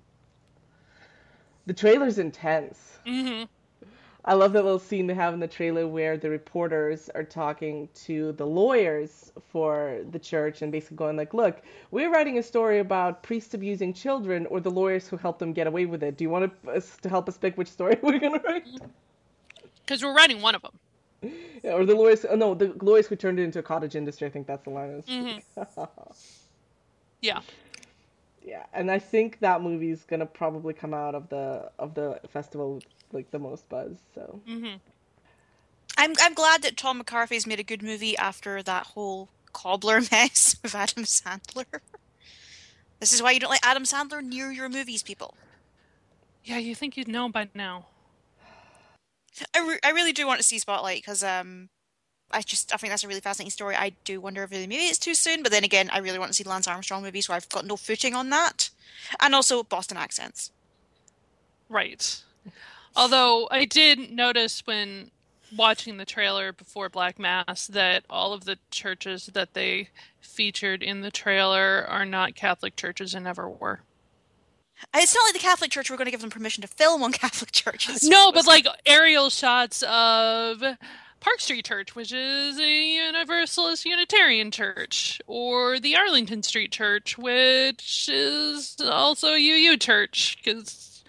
The 1.66 1.74
trailer's 1.74 2.18
intense. 2.20 3.00
hmm 3.06 3.44
I 4.26 4.36
love 4.36 4.54
that 4.54 4.64
little 4.64 4.80
scene 4.80 5.08
they 5.08 5.14
have 5.14 5.34
in 5.34 5.42
the 5.42 5.48
trailer 5.48 5.86
where 5.86 6.16
the 6.18 6.30
reporters 6.30 7.10
are 7.14 7.26
talking 7.26 7.90
to 8.06 8.32
the 8.34 8.46
lawyers 8.46 9.34
for 9.52 10.00
the 10.12 10.20
church 10.20 10.62
and 10.62 10.72
basically 10.72 10.96
going 10.96 11.18
like, 11.18 11.34
"Look, 11.34 11.62
we're 11.92 12.10
writing 12.10 12.38
a 12.38 12.44
story 12.44 12.80
about 12.80 13.22
priests 13.22 13.54
abusing 13.54 13.94
children 13.94 14.46
or 14.46 14.62
the 14.62 14.72
lawyers 14.72 15.08
who 15.10 15.18
helped 15.18 15.40
them 15.40 15.52
get 15.52 15.68
away 15.68 15.86
with 15.86 16.04
it. 16.04 16.16
Do 16.16 16.24
you 16.24 16.30
want 16.30 16.64
to, 16.64 16.72
us 16.72 16.96
to 17.02 17.10
help 17.10 17.28
us 17.28 17.38
pick 17.38 17.58
which 17.58 17.68
story 17.68 17.98
we're 18.02 18.20
gonna 18.20 18.42
write?" 18.46 18.66
Because 19.86 20.02
we're 20.02 20.16
writing 20.16 20.42
one 20.42 20.56
of 20.56 20.62
them. 20.62 20.80
Yeah, 21.64 21.74
or 21.74 21.86
the 21.86 21.96
lawyers? 21.96 22.26
Oh, 22.30 22.36
no, 22.36 22.54
the 22.54 22.74
lawyers 22.82 23.08
who 23.08 23.16
turned 23.18 23.40
it 23.40 23.44
into 23.44 23.60
a 23.60 23.64
cottage 23.64 23.96
industry. 23.96 24.28
I 24.28 24.32
think 24.32 24.48
that's 24.48 24.64
the 24.64 24.70
line. 24.70 25.04
Mhm. 25.04 25.44
Yeah. 27.22 27.40
Yeah, 28.44 28.66
and 28.74 28.92
I 28.92 29.00
think 29.00 29.40
that 29.40 29.62
movie's 29.62 30.04
gonna 30.06 30.26
probably 30.26 30.74
come 30.74 30.94
out 30.94 31.16
of 31.16 31.30
the 31.30 31.72
of 31.80 31.96
the 31.96 32.20
festival 32.30 32.76
with 32.76 32.86
like 33.12 33.32
the 33.32 33.40
most 33.40 33.70
buzz. 33.70 33.98
So 34.16 34.42
hmm 34.46 34.76
I'm 35.98 36.14
I'm 36.22 36.34
glad 36.34 36.62
that 36.64 36.78
Tom 36.78 36.98
McCarthy's 37.00 37.48
made 37.48 37.60
a 37.60 37.64
good 37.64 37.84
movie 37.84 38.18
after 38.18 38.62
that 38.64 38.88
whole 38.88 39.30
cobbler 39.54 40.02
mess 40.12 40.56
with 40.64 40.76
Adam 40.76 41.04
Sandler. 41.04 41.66
This 43.00 43.14
is 43.14 43.22
why 43.22 43.32
you 43.32 43.40
don't 43.40 43.50
let 43.52 43.66
Adam 43.66 43.84
Sandler 43.84 44.24
near 44.24 44.52
your 44.52 44.70
movies, 44.70 45.04
people. 45.04 45.38
Yeah, 46.44 46.58
you 46.60 46.76
think 46.76 46.98
you'd 46.98 47.08
know 47.08 47.30
by 47.30 47.50
now. 47.54 47.88
I, 49.56 49.60
re- 49.68 49.80
I 49.84 49.92
really 49.92 50.14
do 50.14 50.28
want 50.28 50.40
to 50.40 50.44
see 50.44 50.60
Spotlight 50.60 51.00
because 51.02 51.24
um, 51.24 51.70
I 52.34 52.42
just 52.42 52.74
I 52.74 52.78
think 52.78 52.92
that's 52.92 53.04
a 53.04 53.08
really 53.08 53.22
fascinating 53.22 53.52
story. 53.52 53.76
I 53.76 53.94
do 54.04 54.20
wonder 54.20 54.44
if 54.44 54.52
maybe 54.52 54.76
it's 54.76 54.98
too 54.98 55.16
soon, 55.16 55.44
but 55.44 55.52
then 55.52 55.64
again, 55.64 55.90
I 55.92 56.00
really 56.00 56.20
want 56.20 56.30
to 56.32 56.36
see 56.36 56.44
Lance 56.44 56.68
Armstrong 56.68 57.04
movie, 57.04 57.22
so 57.22 57.34
I've 57.34 57.50
got 57.50 57.66
no 57.66 57.78
footing 57.78 58.14
on 58.14 58.30
that. 58.32 58.70
And 59.22 59.36
also 59.36 59.64
Boston 59.64 59.98
accents. 59.98 60.52
Right. 61.70 62.22
Although 62.96 63.48
I 63.50 63.66
did 63.66 64.12
notice 64.12 64.62
when 64.66 65.12
watching 65.56 65.98
the 65.98 66.06
trailer 66.06 66.52
before 66.52 66.90
Black 66.90 67.20
Mass 67.20 67.68
that 67.68 68.04
all 68.10 68.34
of 68.34 68.46
the 68.46 68.58
churches 68.72 69.28
that 69.34 69.54
they 69.54 69.90
featured 70.22 70.82
in 70.82 71.02
the 71.02 71.12
trailer 71.12 71.86
are 71.88 72.06
not 72.06 72.36
Catholic 72.36 72.76
churches 72.76 73.14
and 73.14 73.24
never 73.24 73.50
were. 73.50 73.82
It's 74.94 75.16
not 75.16 75.24
like 75.26 75.34
the 75.34 75.40
Catholic 75.40 75.72
Church 75.72 75.90
we're 75.90 75.98
going 75.98 76.06
to 76.06 76.12
give 76.12 76.22
them 76.22 76.30
permission 76.30 76.62
to 76.62 76.68
film 76.68 77.04
on 77.04 77.12
Catholic 77.14 77.52
churches. 77.52 78.04
No, 78.04 78.32
but 78.32 78.46
like 78.46 78.68
aerial 78.86 79.30
shots 79.30 79.84
of 79.84 80.62
Park 81.24 81.40
Street 81.40 81.64
Church, 81.64 81.96
which 81.96 82.12
is 82.12 82.60
a 82.60 82.96
Universalist 82.96 83.86
Unitarian 83.86 84.52
church, 84.52 85.22
or 85.26 85.80
the 85.80 85.96
Arlington 85.96 86.44
Street 86.44 86.70
Church, 86.74 87.18
which 87.18 88.10
is 88.12 88.76
also 88.86 89.30
UU 89.30 89.78
Church, 89.78 90.38
because 90.44 91.02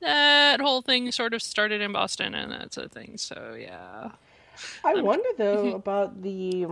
that 0.00 0.60
whole 0.60 0.82
thing 0.82 1.10
sort 1.10 1.32
of 1.32 1.40
started 1.40 1.80
in 1.80 1.90
Boston, 1.90 2.34
and 2.34 2.52
that's 2.52 2.76
a 2.76 2.86
thing. 2.86 3.16
So 3.16 3.56
yeah. 3.58 4.10
I 4.84 5.00
wonder 5.00 5.28
though 5.38 5.72
about 5.72 6.22
the, 6.22 6.66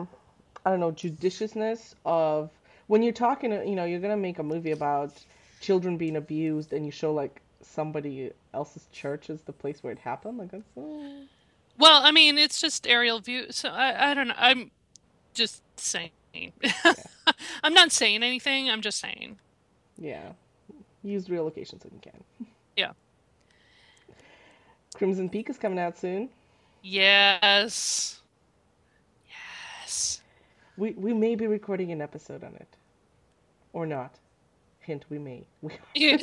I 0.67 0.71
don't 0.71 0.81
know, 0.81 0.91
judiciousness 0.91 1.95
of 2.05 2.51
when 2.89 3.03
you're 3.03 3.15
talking. 3.15 3.51
You 3.53 3.77
know, 3.77 3.87
you're 3.87 4.01
gonna 4.01 4.19
make 4.19 4.39
a 4.39 4.43
movie 4.43 4.73
about 4.73 5.15
children 5.63 5.97
being 5.97 6.17
abused, 6.17 6.75
and 6.75 6.85
you 6.85 6.93
show 6.93 7.15
like 7.15 7.41
somebody 7.63 8.31
else's 8.53 8.87
church 8.93 9.31
as 9.31 9.41
the 9.41 9.53
place 9.53 9.83
where 9.83 9.93
it 9.95 9.99
happened. 9.99 10.37
Like 10.37 10.51
that's. 10.51 10.77
Uh... 10.77 11.25
Well, 11.81 12.03
I 12.05 12.11
mean, 12.11 12.37
it's 12.37 12.61
just 12.61 12.87
aerial 12.87 13.21
view. 13.21 13.47
So 13.51 13.71
I, 13.71 14.11
I 14.11 14.15
don't 14.15 14.29
know. 14.29 14.35
I'm 14.37 14.71
just 15.33 15.63
saying. 15.81 16.11
I'm 17.65 17.73
not 17.73 17.91
saying 17.91 18.23
anything. 18.23 18.69
I'm 18.69 18.83
just 18.83 19.01
saying. 19.01 19.39
Yeah. 19.99 20.33
Use 21.03 21.31
real 21.31 21.43
locations 21.45 21.83
when 21.83 21.95
you 21.95 22.01
can. 22.01 22.47
Yeah. 22.77 22.93
Crimson 24.95 25.31
Peak 25.31 25.49
is 25.49 25.57
coming 25.57 25.79
out 25.79 25.97
soon. 25.97 26.29
Yes. 26.83 28.21
Yes. 29.81 30.21
We 30.77 30.93
we 30.93 31.15
may 31.15 31.35
be 31.35 31.47
recording 31.47 31.93
an 31.93 32.03
episode 32.03 32.45
on 32.45 32.55
it. 32.57 32.77
Or 33.73 33.87
not. 33.87 34.17
Hint, 34.81 35.07
we 35.09 35.19
may. 35.19 35.47
We 35.63 35.73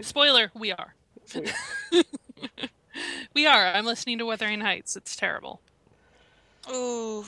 Spoiler, 0.00 0.50
we 0.54 0.72
are. 0.72 0.94
We 1.34 1.44
are. 1.92 2.02
we 3.34 3.46
are. 3.46 3.66
I'm 3.66 3.84
listening 3.84 4.18
to 4.18 4.26
Wuthering 4.26 4.60
Heights. 4.60 4.96
It's 4.96 5.16
terrible. 5.16 5.60
Oh. 6.66 7.26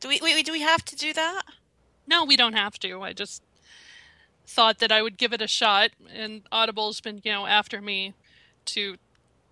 Do 0.00 0.08
we 0.08 0.20
wait, 0.22 0.44
do 0.44 0.52
we 0.52 0.60
have 0.60 0.84
to 0.84 0.96
do 0.96 1.12
that? 1.12 1.42
No, 2.06 2.24
we 2.24 2.36
don't 2.36 2.52
have 2.52 2.78
to. 2.80 3.02
I 3.02 3.12
just 3.12 3.42
thought 4.46 4.78
that 4.78 4.92
I 4.92 5.02
would 5.02 5.16
give 5.16 5.32
it 5.32 5.42
a 5.42 5.48
shot 5.48 5.90
and 6.14 6.42
Audible's 6.52 7.00
been, 7.00 7.20
you 7.24 7.32
know, 7.32 7.46
after 7.46 7.80
me 7.80 8.14
to 8.66 8.96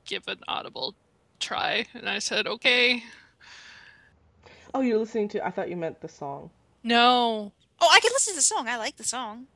give 0.05 0.29
an 0.29 0.41
Audible 0.47 0.95
try 1.41 1.87
and 1.95 2.09
I 2.09 2.19
said, 2.19 2.47
"Okay." 2.47 3.03
Oh, 4.73 4.81
you're 4.81 4.99
listening 4.99 5.29
to 5.29 5.47
I 5.47 5.51
thought 5.51 5.69
you 5.69 5.77
meant 5.77 6.01
the 6.01 6.09
song. 6.09 6.51
No. 6.83 7.53
Oh, 7.81 7.89
I 7.91 8.01
can 8.01 8.11
listen 8.13 8.35
to 8.35 8.39
the 8.39 8.43
song. 8.43 8.69
I 8.69 8.77
like 8.77 8.97
the 8.97 9.05
song. 9.05 9.47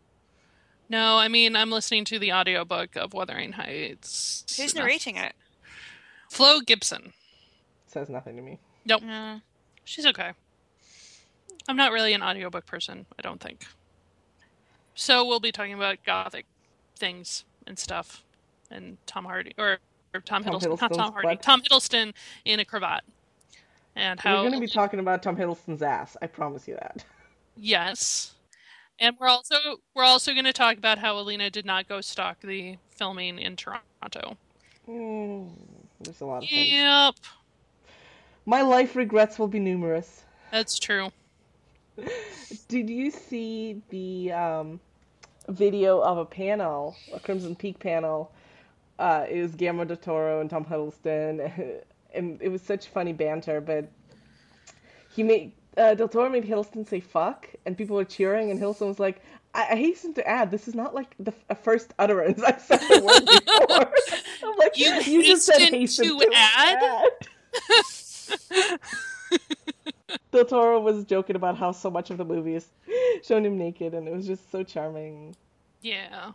No, 0.89 1.19
I 1.19 1.29
mean 1.29 1.57
I'm 1.57 1.71
listening 1.71 2.05
to 2.07 2.19
the 2.19 2.33
audiobook 2.33 2.97
of 2.97 3.13
Wuthering 3.13 3.53
Heights. 3.53 4.45
Who's 4.57 4.75
narrating 4.75 5.17
it? 5.17 5.35
Flo 6.31 6.61
Gibson. 6.61 7.13
Says 7.87 8.09
nothing 8.09 8.37
to 8.37 8.43
me. 8.43 8.59
Nope. 8.85 9.03
Uh, 9.09 9.39
She's 9.85 10.05
okay. 10.05 10.33
I'm 11.67 11.77
not 11.77 11.93
really 11.93 12.13
an 12.13 12.23
audiobook 12.23 12.67
person, 12.67 13.07
I 13.19 13.23
don't 13.23 13.41
think. 13.41 13.67
So 14.95 15.25
we'll 15.25 15.41
be 15.41 15.53
talking 15.53 15.73
about 15.73 16.05
gothic 16.05 16.45
things 16.97 17.45
and 17.67 17.79
stuff. 17.79 18.23
And 18.71 18.99
Tom 19.07 19.25
Hardy 19.25 19.55
or, 19.57 19.79
or 20.13 20.21
Tom, 20.21 20.45
Tom 20.45 20.55
Hiddleston, 20.55 20.69
not 20.69 20.79
Tom 20.79 20.91
Hiddleston's 20.91 21.13
Hardy. 21.13 21.29
butt. 21.29 21.43
Tom 21.43 21.63
Hiddleston 21.63 22.13
in 22.45 22.61
a 22.61 22.65
cravat. 22.67 23.03
And 23.97 24.21
how 24.21 24.43
We're 24.43 24.51
going 24.51 24.61
to 24.61 24.67
be 24.67 24.73
talking 24.73 25.01
about 25.01 25.23
Tom 25.23 25.37
Hiddleston's 25.37 25.83
ass. 25.83 26.17
I 26.21 26.27
promise 26.27 26.69
you 26.69 26.75
that. 26.75 27.05
Yes. 27.57 28.35
And 29.01 29.17
we're 29.19 29.29
also 29.29 29.55
we're 29.95 30.05
also 30.05 30.33
going 30.33 30.45
to 30.45 30.53
talk 30.53 30.77
about 30.77 30.99
how 30.99 31.19
Alina 31.19 31.51
did 31.51 31.65
not 31.65 31.89
go 31.89 32.01
stalk 32.01 32.41
the 32.41 32.77
filming 32.91 33.39
in 33.39 33.55
Toronto. 33.57 34.37
Mm, 34.89 35.51
there's 36.01 36.21
a 36.21 36.25
lot 36.27 36.43
of 36.43 36.49
things. 36.49 36.69
Yep, 36.73 37.15
My 38.47 38.63
life 38.63 38.97
regrets 38.97 39.39
will 39.39 39.49
be 39.49 39.61
numerous. 39.61 40.25
that's 40.51 40.79
true. 40.79 41.11
Did 42.69 42.89
you 42.89 43.11
see 43.11 43.83
the 43.91 44.33
um, 44.33 44.81
video 45.49 46.01
of 46.01 46.19
a 46.19 46.25
panel, 46.25 46.97
a 47.13 47.21
Crimson 47.21 47.55
Peak 47.57 47.79
panel? 47.79 48.33
Uh, 48.99 49.27
it 49.29 49.41
was 49.43 49.55
Guillermo 49.55 49.85
del 49.85 49.97
Toro 49.97 50.41
and 50.41 50.49
Tom 50.51 50.65
Hiddleston, 50.65 51.81
and 52.15 52.41
it 52.41 52.49
was 52.49 52.63
such 52.63 52.89
funny 52.89 53.13
banter. 53.13 53.61
But 53.61 53.89
he 55.15 55.23
made 55.23 55.53
uh, 55.79 55.95
del 55.95 56.09
Toro 56.09 56.29
made 56.29 56.45
Hiddleston 56.45 56.87
say 56.87 57.01
"fuck," 57.01 57.49
and 57.65 57.77
people 57.77 57.97
were 57.97 58.05
cheering, 58.05 58.51
and 58.51 58.61
Hiddleston 58.61 58.89
was 58.89 58.99
like, 58.99 59.23
"I, 59.55 59.69
I 59.71 59.77
hasten 59.77 60.13
to 60.15 60.29
add, 60.29 60.51
this 60.51 60.69
is 60.69 60.75
not 60.75 60.95
like 60.95 61.15
the 61.19 61.31
f- 61.33 61.45
a 61.51 61.55
first 61.55 61.95
utterance 61.99 62.43
I've 62.47 62.61
said 62.61 62.81
the 62.81 63.03
word 63.05 63.25
before." 63.25 63.93
I'm 64.51 64.57
like, 64.59 64.77
You 64.77 65.23
just 65.23 65.47
said 65.47 65.61
hasten 65.61 66.05
to 66.09 66.19
to 66.19 66.31
add?" 66.35 67.09
add." 68.71 68.79
Del 70.31 70.45
Toro 70.45 70.81
was 70.81 71.05
joking 71.05 71.37
about 71.37 71.57
how 71.57 71.73
so 71.73 71.91
much 71.91 72.11
of 72.11 72.19
the 72.19 72.25
movie 72.25 72.55
is 72.55 72.69
showing 73.23 73.45
him 73.45 73.57
naked, 73.59 73.95
and 73.95 74.07
it 74.09 74.15
was 74.15 74.27
just 74.27 74.51
so 74.51 74.63
charming. 74.63 75.35
Yeah. 75.81 76.33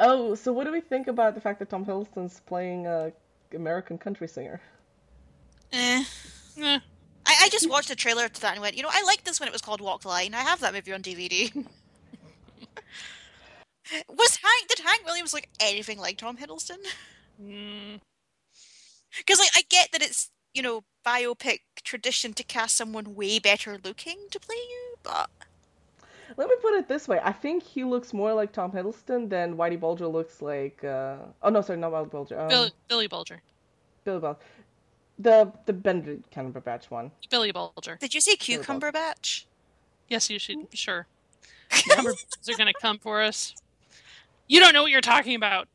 Oh, 0.00 0.34
so 0.34 0.52
what 0.52 0.64
do 0.64 0.72
we 0.72 0.80
think 0.80 1.06
about 1.06 1.34
the 1.34 1.40
fact 1.40 1.58
that 1.60 1.70
Tom 1.70 1.84
Hiddleston's 1.84 2.40
playing 2.40 2.86
a 2.86 3.12
American 3.54 3.96
country 3.98 4.28
singer? 4.28 4.60
eh. 5.72 6.04
Eh, 6.58 6.78
I, 7.40 7.46
I 7.46 7.48
just 7.48 7.68
watched 7.68 7.88
the 7.88 7.96
trailer 7.96 8.28
to 8.28 8.40
that 8.42 8.52
and 8.52 8.60
went, 8.60 8.76
you 8.76 8.82
know, 8.82 8.90
I 8.92 9.02
liked 9.04 9.24
this 9.24 9.40
when 9.40 9.48
it 9.48 9.52
was 9.52 9.62
called 9.62 9.80
Walk 9.80 10.02
the 10.02 10.08
Line. 10.08 10.34
I 10.34 10.40
have 10.40 10.60
that 10.60 10.74
movie 10.74 10.92
on 10.92 11.02
DVD. 11.02 11.52
was 14.08 14.36
Hank 14.36 14.68
did 14.68 14.80
Hank 14.80 15.04
Williams 15.04 15.32
look 15.32 15.46
anything 15.60 15.98
like 15.98 16.18
Tom 16.18 16.36
Hiddleston? 16.36 16.78
mm, 17.42 18.00
Because 19.18 19.38
like 19.38 19.50
I 19.54 19.62
get 19.68 19.92
that 19.92 20.02
it's 20.02 20.30
you 20.54 20.62
know 20.62 20.84
biopic 21.06 21.60
tradition 21.84 22.32
to 22.34 22.42
cast 22.42 22.76
someone 22.76 23.14
way 23.14 23.38
better 23.38 23.78
looking 23.84 24.18
to 24.30 24.40
play 24.40 24.56
you, 24.56 24.96
but 25.02 25.30
Let 26.36 26.48
me 26.48 26.56
put 26.60 26.74
it 26.74 26.88
this 26.88 27.06
way: 27.06 27.20
I 27.22 27.32
think 27.32 27.62
he 27.62 27.84
looks 27.84 28.12
more 28.12 28.34
like 28.34 28.52
Tom 28.52 28.72
Hiddleston 28.72 29.28
than 29.28 29.56
Whitey 29.56 29.78
Bulger 29.78 30.08
looks 30.08 30.42
like. 30.42 30.82
Uh... 30.82 31.16
Oh 31.42 31.50
no, 31.50 31.60
sorry, 31.60 31.78
not 31.78 31.92
Whitey 31.92 32.10
Bulger. 32.10 32.40
Um, 32.40 32.48
Billy, 32.48 32.70
Billy 32.88 33.06
Bulger. 33.06 33.40
Billy 34.04 34.20
Bob. 34.20 34.38
The 35.18 35.50
the 35.64 35.72
Benedict 35.72 36.30
Cumberbatch 36.34 36.90
one. 36.90 37.10
Billy 37.30 37.50
Bulger. 37.52 37.96
did 38.00 38.14
you 38.14 38.20
say 38.20 38.36
cucumber 38.36 38.92
batch? 38.92 39.46
Yes, 40.08 40.28
you 40.30 40.38
should. 40.38 40.58
Sure. 40.72 41.06
Numbers 41.96 42.24
are 42.48 42.54
going 42.56 42.72
to 42.72 42.80
come 42.80 42.98
for 42.98 43.22
us. 43.22 43.54
You 44.46 44.60
don't 44.60 44.72
know 44.72 44.82
what 44.82 44.92
you're 44.92 45.00
talking 45.00 45.34
about. 45.34 45.68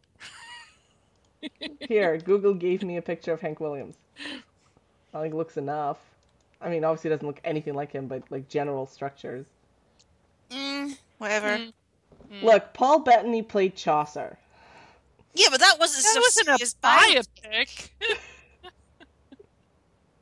Here, 1.79 2.17
Google 2.17 2.53
gave 2.53 2.83
me 2.83 2.97
a 2.97 3.01
picture 3.01 3.33
of 3.33 3.41
Hank 3.41 3.59
Williams. 3.59 3.95
I 5.13 5.21
think 5.21 5.33
looks 5.33 5.57
enough. 5.57 5.97
I 6.61 6.69
mean, 6.69 6.83
obviously 6.83 7.09
it 7.09 7.15
doesn't 7.15 7.27
look 7.27 7.41
anything 7.43 7.73
like 7.73 7.91
him, 7.91 8.07
but 8.07 8.23
like 8.29 8.47
general 8.47 8.85
structures. 8.85 9.45
Mm, 10.51 10.95
whatever. 11.17 11.57
Mm. 11.57 11.73
Mm. 12.31 12.43
Look, 12.43 12.73
Paul 12.73 12.99
Bettany 12.99 13.41
played 13.41 13.75
Chaucer. 13.75 14.37
Yeah, 15.33 15.47
but 15.49 15.59
that 15.59 15.77
wasn't 15.79 16.03
That 16.03 16.13
so 16.13 16.19
wasn't 16.19 16.47
a 16.49 16.57
serious 16.57 16.73
bio- 16.75 17.21
biopic. 17.51 17.89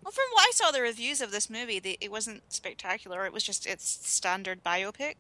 Well, 0.10 0.26
from 0.26 0.34
what 0.34 0.48
I 0.48 0.52
saw 0.56 0.72
the 0.72 0.82
reviews 0.82 1.22
of 1.22 1.30
this 1.30 1.52
movie, 1.52 1.78
the, 1.78 1.96
it 2.02 2.10
wasn't 2.10 2.42
spectacular. 2.52 3.28
It 3.28 3.32
was 3.32 3.44
just 3.44 3.68
its 3.68 3.88
standard 4.10 4.64
biopic. 4.64 5.14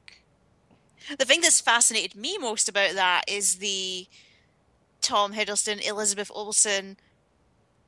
The 1.15 1.25
thing 1.25 1.41
that's 1.41 1.61
fascinated 1.61 2.15
me 2.15 2.39
most 2.39 2.67
about 2.67 2.95
that 2.95 3.25
is 3.27 3.57
the 3.57 4.07
Tom 4.99 5.33
Hiddleston, 5.33 5.87
Elizabeth 5.87 6.31
Olsen. 6.33 6.97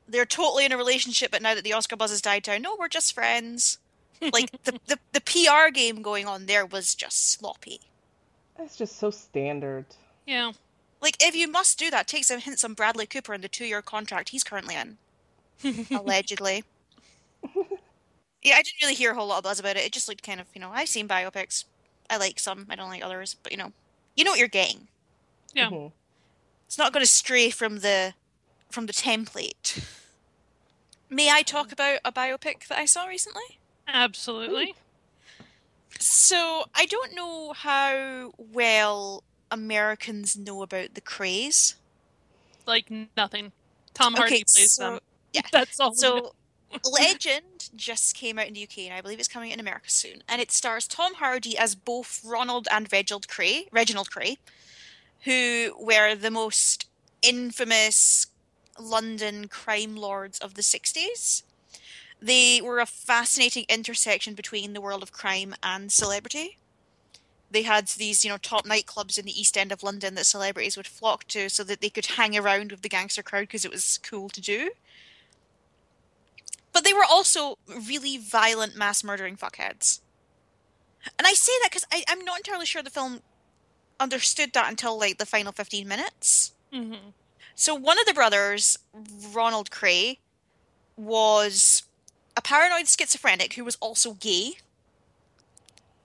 They're 0.06 0.24
totally 0.24 0.64
in 0.64 0.70
a 0.70 0.76
relationship, 0.76 1.32
but 1.32 1.42
now 1.42 1.56
that 1.56 1.64
the 1.64 1.72
Oscar 1.72 1.96
buzz 1.96 2.12
has 2.12 2.22
died 2.22 2.44
down, 2.44 2.62
no, 2.62 2.76
we're 2.78 2.86
just 2.86 3.14
friends. 3.14 3.78
Like 4.20 4.52
the, 4.62 4.78
the 4.86 4.98
the 5.12 5.20
PR 5.22 5.72
game 5.72 6.02
going 6.02 6.28
on 6.28 6.46
there 6.46 6.64
was 6.64 6.94
just 6.94 7.32
sloppy. 7.32 7.80
That's 8.56 8.76
just 8.76 9.00
so 9.00 9.10
standard. 9.10 9.86
yeah. 10.24 10.52
Like 11.00 11.16
if 11.20 11.34
you 11.34 11.50
must 11.50 11.80
do 11.80 11.90
that, 11.90 12.06
take 12.06 12.22
some 12.22 12.38
hints 12.38 12.62
on 12.62 12.74
Bradley 12.74 13.06
Cooper 13.06 13.32
and 13.32 13.42
the 13.42 13.48
two 13.48 13.64
year 13.64 13.82
contract 13.82 14.28
he's 14.28 14.44
currently 14.44 14.76
in. 14.76 14.98
allegedly. 15.90 16.62
Yeah, 18.42 18.54
I 18.56 18.62
didn't 18.62 18.82
really 18.82 18.94
hear 18.94 19.12
a 19.12 19.14
whole 19.14 19.26
lot 19.28 19.38
of 19.38 19.44
buzz 19.44 19.60
about 19.60 19.76
it. 19.76 19.84
It 19.84 19.92
just 19.92 20.08
looked 20.08 20.22
kind 20.22 20.40
of, 20.40 20.46
you 20.54 20.60
know, 20.60 20.70
I've 20.72 20.88
seen 20.88 21.06
biopics. 21.06 21.64
I 22.10 22.16
like 22.16 22.38
some, 22.40 22.66
I 22.68 22.74
don't 22.76 22.88
like 22.90 23.04
others, 23.04 23.36
but 23.42 23.52
you 23.52 23.58
know, 23.58 23.72
you 24.16 24.24
know 24.24 24.32
what 24.32 24.38
you're 24.40 24.48
getting. 24.48 24.88
Yeah. 25.54 25.70
Mhm. 25.70 25.92
It's 26.66 26.78
not 26.78 26.92
going 26.92 27.04
to 27.04 27.10
stray 27.10 27.50
from 27.50 27.78
the 27.80 28.14
from 28.70 28.86
the 28.86 28.92
template. 28.92 29.84
May 31.10 31.30
I 31.30 31.42
talk 31.42 31.72
about 31.72 31.98
a 32.04 32.10
biopic 32.12 32.66
that 32.68 32.78
I 32.78 32.86
saw 32.86 33.04
recently? 33.06 33.58
Absolutely. 33.86 34.74
So 35.98 36.64
I 36.74 36.86
don't 36.86 37.14
know 37.14 37.52
how 37.52 38.32
well 38.38 39.22
Americans 39.50 40.36
know 40.36 40.62
about 40.62 40.94
the 40.94 41.00
Krays. 41.02 41.74
Like 42.66 42.90
nothing. 43.16 43.52
Tom 43.94 44.14
Hardy 44.14 44.36
Okay, 44.36 44.44
plays 44.44 44.72
so- 44.72 44.92
them. 44.92 45.00
yeah. 45.32 45.42
That's 45.52 45.78
all. 45.78 45.90
we 45.90 45.96
know. 45.96 46.16
So 46.30 46.34
Legend 46.90 47.70
just 47.76 48.14
came 48.14 48.38
out 48.38 48.48
in 48.48 48.54
the 48.54 48.62
UK 48.62 48.78
and 48.80 48.94
I 48.94 49.00
believe 49.00 49.18
it's 49.18 49.28
coming 49.28 49.50
in 49.50 49.60
America 49.60 49.90
soon. 49.90 50.22
And 50.28 50.40
it 50.40 50.50
stars 50.50 50.86
Tom 50.86 51.14
Hardy 51.14 51.56
as 51.56 51.74
both 51.74 52.20
Ronald 52.24 52.68
and 52.70 52.92
Reginald 52.92 53.28
Kray, 53.28 53.66
Reginald 53.72 54.10
Kray, 54.10 54.38
who 55.24 55.74
were 55.78 56.14
the 56.14 56.30
most 56.30 56.86
infamous 57.22 58.26
London 58.78 59.48
crime 59.48 59.96
lords 59.96 60.38
of 60.38 60.54
the 60.54 60.62
60s. 60.62 61.42
They 62.20 62.60
were 62.62 62.78
a 62.78 62.86
fascinating 62.86 63.64
intersection 63.68 64.34
between 64.34 64.72
the 64.72 64.80
world 64.80 65.02
of 65.02 65.12
crime 65.12 65.54
and 65.62 65.90
celebrity. 65.90 66.58
They 67.50 67.62
had 67.62 67.88
these, 67.88 68.24
you 68.24 68.30
know, 68.30 68.38
top 68.38 68.64
nightclubs 68.64 69.18
in 69.18 69.26
the 69.26 69.38
East 69.38 69.58
End 69.58 69.72
of 69.72 69.82
London 69.82 70.14
that 70.14 70.24
celebrities 70.24 70.76
would 70.76 70.86
flock 70.86 71.24
to 71.28 71.50
so 71.50 71.62
that 71.64 71.80
they 71.80 71.90
could 71.90 72.06
hang 72.06 72.36
around 72.36 72.70
with 72.70 72.82
the 72.82 72.88
gangster 72.88 73.22
crowd 73.22 73.42
because 73.42 73.64
it 73.64 73.70
was 73.70 73.98
cool 74.02 74.30
to 74.30 74.40
do. 74.40 74.70
But 76.72 76.84
they 76.84 76.92
were 76.92 77.04
also 77.08 77.58
really 77.66 78.16
violent, 78.16 78.76
mass 78.76 79.04
murdering 79.04 79.36
fuckheads. 79.36 80.00
And 81.18 81.26
I 81.26 81.34
say 81.34 81.52
that 81.62 81.70
because 81.70 81.86
I'm 82.08 82.24
not 82.24 82.38
entirely 82.38 82.66
sure 82.66 82.82
the 82.82 82.90
film 82.90 83.22
understood 84.00 84.52
that 84.54 84.70
until 84.70 84.98
like 84.98 85.18
the 85.18 85.26
final 85.26 85.52
15 85.52 85.86
minutes. 85.86 86.52
Mhm. 86.72 87.12
So 87.54 87.74
one 87.74 87.98
of 87.98 88.06
the 88.06 88.14
brothers, 88.14 88.78
Ronald 88.92 89.70
Kray, 89.70 90.18
was 90.96 91.82
a 92.36 92.42
paranoid 92.42 92.88
schizophrenic 92.88 93.54
who 93.54 93.64
was 93.64 93.76
also 93.76 94.14
gay. 94.14 94.58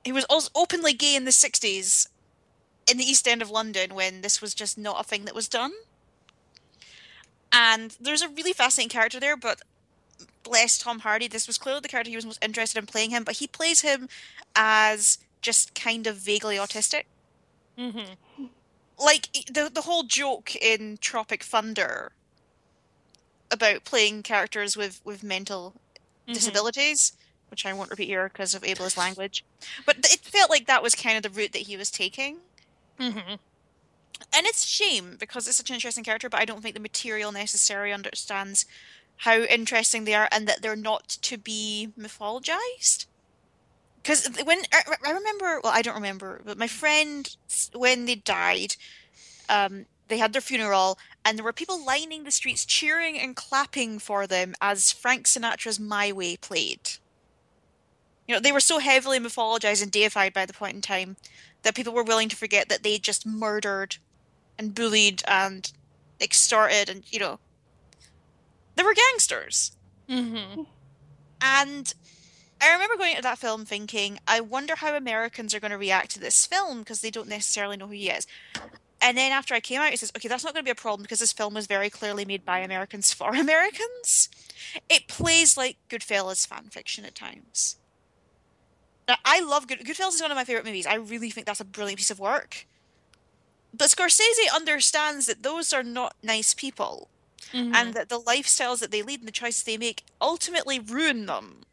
He 0.03 0.11
was 0.11 0.25
also 0.25 0.49
openly 0.55 0.93
gay 0.93 1.15
in 1.15 1.25
the 1.25 1.31
60s 1.31 2.07
in 2.87 2.97
the 2.97 3.03
East 3.03 3.27
End 3.27 3.41
of 3.41 3.49
London 3.49 3.93
when 3.93 4.21
this 4.21 4.41
was 4.41 4.53
just 4.53 4.77
not 4.77 4.99
a 4.99 5.03
thing 5.03 5.25
that 5.25 5.35
was 5.35 5.47
done. 5.47 5.73
And 7.51 7.95
there's 7.99 8.21
a 8.21 8.29
really 8.29 8.53
fascinating 8.53 8.89
character 8.89 9.19
there, 9.19 9.37
but 9.37 9.61
bless 10.43 10.77
Tom 10.77 10.99
Hardy, 10.99 11.27
this 11.27 11.47
was 11.47 11.57
clearly 11.57 11.81
the 11.81 11.87
character 11.87 12.09
he 12.09 12.15
was 12.15 12.25
most 12.25 12.43
interested 12.43 12.79
in 12.79 12.85
playing 12.85 13.09
him, 13.09 13.23
but 13.23 13.35
he 13.37 13.47
plays 13.47 13.81
him 13.81 14.07
as 14.55 15.17
just 15.41 15.75
kind 15.75 16.07
of 16.07 16.17
vaguely 16.17 16.57
autistic 16.57 17.03
Mhm. 17.77 18.17
like 18.97 19.29
the 19.51 19.69
the 19.71 19.81
whole 19.83 20.03
joke 20.03 20.55
in 20.55 20.97
Tropic 20.97 21.43
Thunder 21.43 22.11
about 23.51 23.83
playing 23.85 24.23
characters 24.23 24.75
with 24.75 24.99
with 25.05 25.23
mental 25.23 25.75
Mhm. 26.27 26.33
disabilities, 26.33 27.13
which 27.49 27.65
I 27.65 27.73
won't 27.73 27.89
repeat 27.91 28.07
here 28.07 28.27
because 28.27 28.53
of 28.55 28.63
ableist 28.63 28.97
language, 28.97 29.45
but 29.85 29.97
it 29.99 30.19
felt 30.21 30.49
like 30.49 30.65
that 30.67 30.83
was 30.83 30.95
kind 30.95 31.15
of 31.17 31.23
the 31.23 31.29
route 31.29 31.53
that 31.53 31.67
he 31.67 31.77
was 31.77 31.91
taking. 31.91 32.41
Mhm. 32.99 33.39
And 34.33 34.47
it's 34.47 34.65
a 34.65 34.67
shame 34.67 35.15
because 35.17 35.47
it's 35.47 35.57
such 35.57 35.69
an 35.69 35.75
interesting 35.75 36.03
character, 36.03 36.27
but 36.29 36.39
I 36.41 36.45
don't 36.45 36.61
think 36.61 36.73
the 36.73 36.81
material 36.81 37.31
necessarily 37.31 37.93
understands 37.93 38.65
how 39.17 39.39
interesting 39.39 40.05
they 40.05 40.13
are 40.13 40.29
and 40.31 40.47
that 40.47 40.61
they're 40.61 40.75
not 40.75 41.07
to 41.21 41.37
be 41.37 41.89
mythologized. 41.97 43.05
Because 44.01 44.27
when 44.43 44.61
I, 44.71 45.11
remember, 45.11 45.59
well, 45.63 45.73
I 45.73 45.81
don't 45.81 45.95
remember, 45.95 46.41
but 46.45 46.57
my 46.57 46.67
friend, 46.67 47.35
when 47.73 48.05
they 48.05 48.15
died, 48.15 48.75
um, 49.49 49.85
they 50.07 50.17
had 50.17 50.31
their 50.31 50.41
funeral, 50.41 50.97
and 51.25 51.37
there 51.37 51.43
were 51.43 51.51
people 51.51 51.83
lining 51.83 52.23
the 52.23 52.31
streets 52.31 52.63
cheering 52.63 53.19
and 53.19 53.35
clapping 53.35 53.99
for 53.99 54.25
them 54.25 54.55
as 54.61 54.93
Frank 54.93 55.25
Sinatra's 55.25 55.79
"My 55.79 56.13
Way" 56.13 56.37
played. 56.37 56.91
You 58.27 58.35
know, 58.35 58.39
they 58.39 58.53
were 58.53 58.61
so 58.61 58.79
heavily 58.79 59.19
mythologized 59.19 59.81
and 59.81 59.91
deified 59.91 60.33
by 60.33 60.45
the 60.45 60.53
point 60.53 60.75
in 60.75 60.81
time 60.81 61.17
that 61.63 61.75
people 61.75 61.93
were 61.93 62.03
willing 62.03 62.29
to 62.29 62.35
forget 62.35 62.69
that 62.69 62.83
they 62.83 62.97
just 62.97 63.25
murdered 63.25 63.97
and 64.57 64.73
bullied 64.73 65.23
and 65.27 65.71
extorted 66.21 66.89
and 66.89 67.03
you 67.11 67.19
know 67.19 67.39
they 68.77 68.83
were 68.83 68.93
gangsters. 68.93 69.73
Mhm. 70.09 70.65
and 71.41 71.93
i 72.61 72.71
remember 72.71 72.95
going 72.95 73.15
to 73.17 73.21
that 73.21 73.37
film 73.37 73.65
thinking 73.65 74.17
i 74.25 74.39
wonder 74.39 74.75
how 74.77 74.95
americans 74.95 75.53
are 75.53 75.59
going 75.59 75.71
to 75.71 75.77
react 75.77 76.11
to 76.11 76.19
this 76.19 76.45
film 76.45 76.79
because 76.79 77.01
they 77.01 77.11
don't 77.11 77.27
necessarily 77.27 77.75
know 77.77 77.87
who 77.87 77.93
he 77.93 78.09
is. 78.09 78.25
And 79.01 79.15
then 79.17 79.31
after 79.33 79.53
i 79.53 79.59
came 79.59 79.81
out 79.81 79.91
he 79.91 79.97
says 79.97 80.11
okay 80.15 80.29
that's 80.29 80.43
not 80.45 80.53
going 80.53 80.63
to 80.63 80.67
be 80.67 80.71
a 80.71 80.75
problem 80.75 81.03
because 81.03 81.19
this 81.19 81.33
film 81.33 81.53
was 81.55 81.67
very 81.67 81.89
clearly 81.89 82.23
made 82.25 82.45
by 82.45 82.59
americans 82.59 83.13
for 83.13 83.35
americans. 83.35 84.29
It 84.89 85.07
plays 85.07 85.57
like 85.57 85.77
goodfellas 85.89 86.47
fan 86.47 86.69
fiction 86.71 87.03
at 87.05 87.13
times. 87.15 87.75
Now, 89.07 89.17
i 89.25 89.39
love 89.41 89.67
Good- 89.67 89.81
goodfellas 89.85 90.15
is 90.15 90.21
one 90.21 90.31
of 90.31 90.35
my 90.37 90.45
favorite 90.45 90.65
movies. 90.65 90.87
I 90.87 90.95
really 90.95 91.29
think 91.29 91.45
that's 91.45 91.59
a 91.59 91.65
brilliant 91.65 91.99
piece 91.99 92.11
of 92.11 92.19
work. 92.19 92.65
But 93.73 93.89
Scorsese 93.89 94.51
understands 94.55 95.25
that 95.27 95.43
those 95.43 95.73
are 95.73 95.83
not 95.83 96.15
nice 96.23 96.53
people 96.53 97.09
Mhm. 97.53 97.73
and 97.75 97.93
that 97.93 98.09
the 98.09 98.21
lifestyles 98.21 98.79
that 98.79 98.91
they 98.91 99.01
lead 99.01 99.19
and 99.19 99.27
the 99.27 99.31
choices 99.31 99.63
they 99.63 99.77
make 99.77 100.03
ultimately 100.21 100.79
ruin 100.79 101.25
them. 101.25 101.63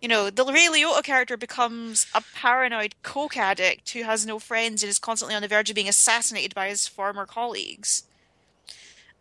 You 0.00 0.08
know, 0.08 0.30
the 0.30 0.44
Ray 0.44 0.68
Liotta 0.68 1.02
character 1.04 1.36
becomes 1.36 2.06
a 2.14 2.22
paranoid 2.22 2.94
coke 3.02 3.36
addict 3.36 3.90
who 3.90 4.02
has 4.04 4.26
no 4.26 4.38
friends 4.38 4.82
and 4.82 4.90
is 4.90 4.98
constantly 4.98 5.34
on 5.34 5.42
the 5.42 5.48
verge 5.48 5.70
of 5.70 5.74
being 5.74 5.88
assassinated 5.88 6.54
by 6.54 6.68
his 6.68 6.88
former 6.88 7.26
colleagues. 7.26 8.04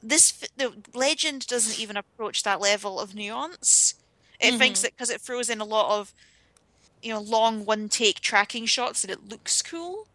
This 0.01 0.31
the 0.55 0.73
legend 0.93 1.47
doesn't 1.47 1.77
even 1.79 1.97
approach 1.97 2.43
that 2.43 2.61
level 2.61 2.99
of 2.99 3.13
nuance. 3.15 3.95
It 4.39 4.55
thinks 4.55 4.79
Mhm. 4.79 4.83
that 4.83 4.91
because 4.93 5.09
it 5.09 5.21
throws 5.21 5.49
in 5.49 5.59
a 5.59 5.65
lot 5.65 5.99
of, 5.99 6.13
you 7.01 7.11
know, 7.13 7.19
long 7.21 7.65
one 7.65 7.89
take 7.89 8.21
tracking 8.21 8.65
shots 8.65 9.01
that 9.01 9.11
it 9.11 9.27
looks 9.29 9.61
cool. 9.61 10.07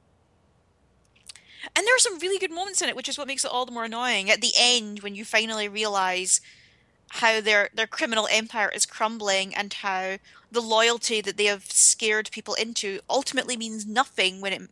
And 1.75 1.87
there 1.87 1.95
are 1.95 2.01
some 2.01 2.19
really 2.19 2.39
good 2.39 2.53
moments 2.53 2.83
in 2.83 2.89
it, 2.89 2.97
which 2.97 3.09
is 3.09 3.19
what 3.19 3.27
makes 3.27 3.45
it 3.45 3.51
all 3.51 3.67
the 3.67 3.73
more 3.73 3.85
annoying. 3.85 4.31
At 4.31 4.41
the 4.41 4.53
end, 4.59 5.01
when 5.01 5.15
you 5.15 5.25
finally 5.25 5.69
realize 5.69 6.41
how 7.11 7.41
their 7.41 7.71
their 7.73 7.87
criminal 7.87 8.29
empire 8.31 8.71
is 8.75 8.87
crumbling 8.87 9.55
and 9.55 9.73
how 9.73 10.19
the 10.51 10.61
loyalty 10.61 11.21
that 11.21 11.37
they 11.37 11.45
have 11.45 11.71
scared 11.71 12.31
people 12.33 12.55
into 12.55 13.01
ultimately 13.09 13.57
means 13.57 13.87
nothing 13.87 14.41
when 14.41 14.53
it 14.53 14.62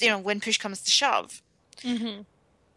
you 0.00 0.08
know 0.08 0.18
when 0.18 0.40
push 0.40 0.58
comes 0.58 0.80
to 0.82 0.90
shove. 0.90 1.42
Mhm. 1.82 2.24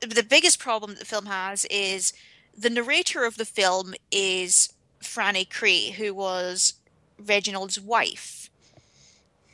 The 0.01 0.23
biggest 0.23 0.59
problem 0.59 0.91
that 0.91 0.99
the 0.99 1.05
film 1.05 1.25
has 1.27 1.65
is 1.65 2.13
the 2.55 2.69
narrator 2.69 3.23
of 3.23 3.37
the 3.37 3.45
film 3.45 3.95
is 4.11 4.73
Franny 5.01 5.47
Kray, 5.47 5.93
who 5.93 6.13
was 6.13 6.73
Reginald's 7.17 7.79
wife. 7.79 8.49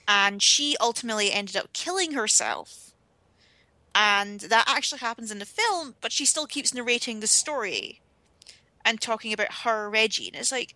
And 0.07 0.41
she 0.41 0.75
ultimately 0.79 1.31
ended 1.31 1.55
up 1.55 1.71
killing 1.73 2.13
herself 2.13 2.92
and 3.95 4.41
that 4.41 4.65
actually 4.67 4.99
happens 4.99 5.31
in 5.31 5.39
the 5.39 5.45
film, 5.45 5.95
but 6.01 6.11
she 6.11 6.25
still 6.25 6.47
keeps 6.47 6.73
narrating 6.73 7.19
the 7.19 7.27
story 7.27 8.01
and 8.83 8.99
talking 8.99 9.31
about 9.31 9.63
her 9.63 9.89
Reggie. 9.89 10.27
And 10.27 10.35
it's 10.35 10.51
like, 10.51 10.75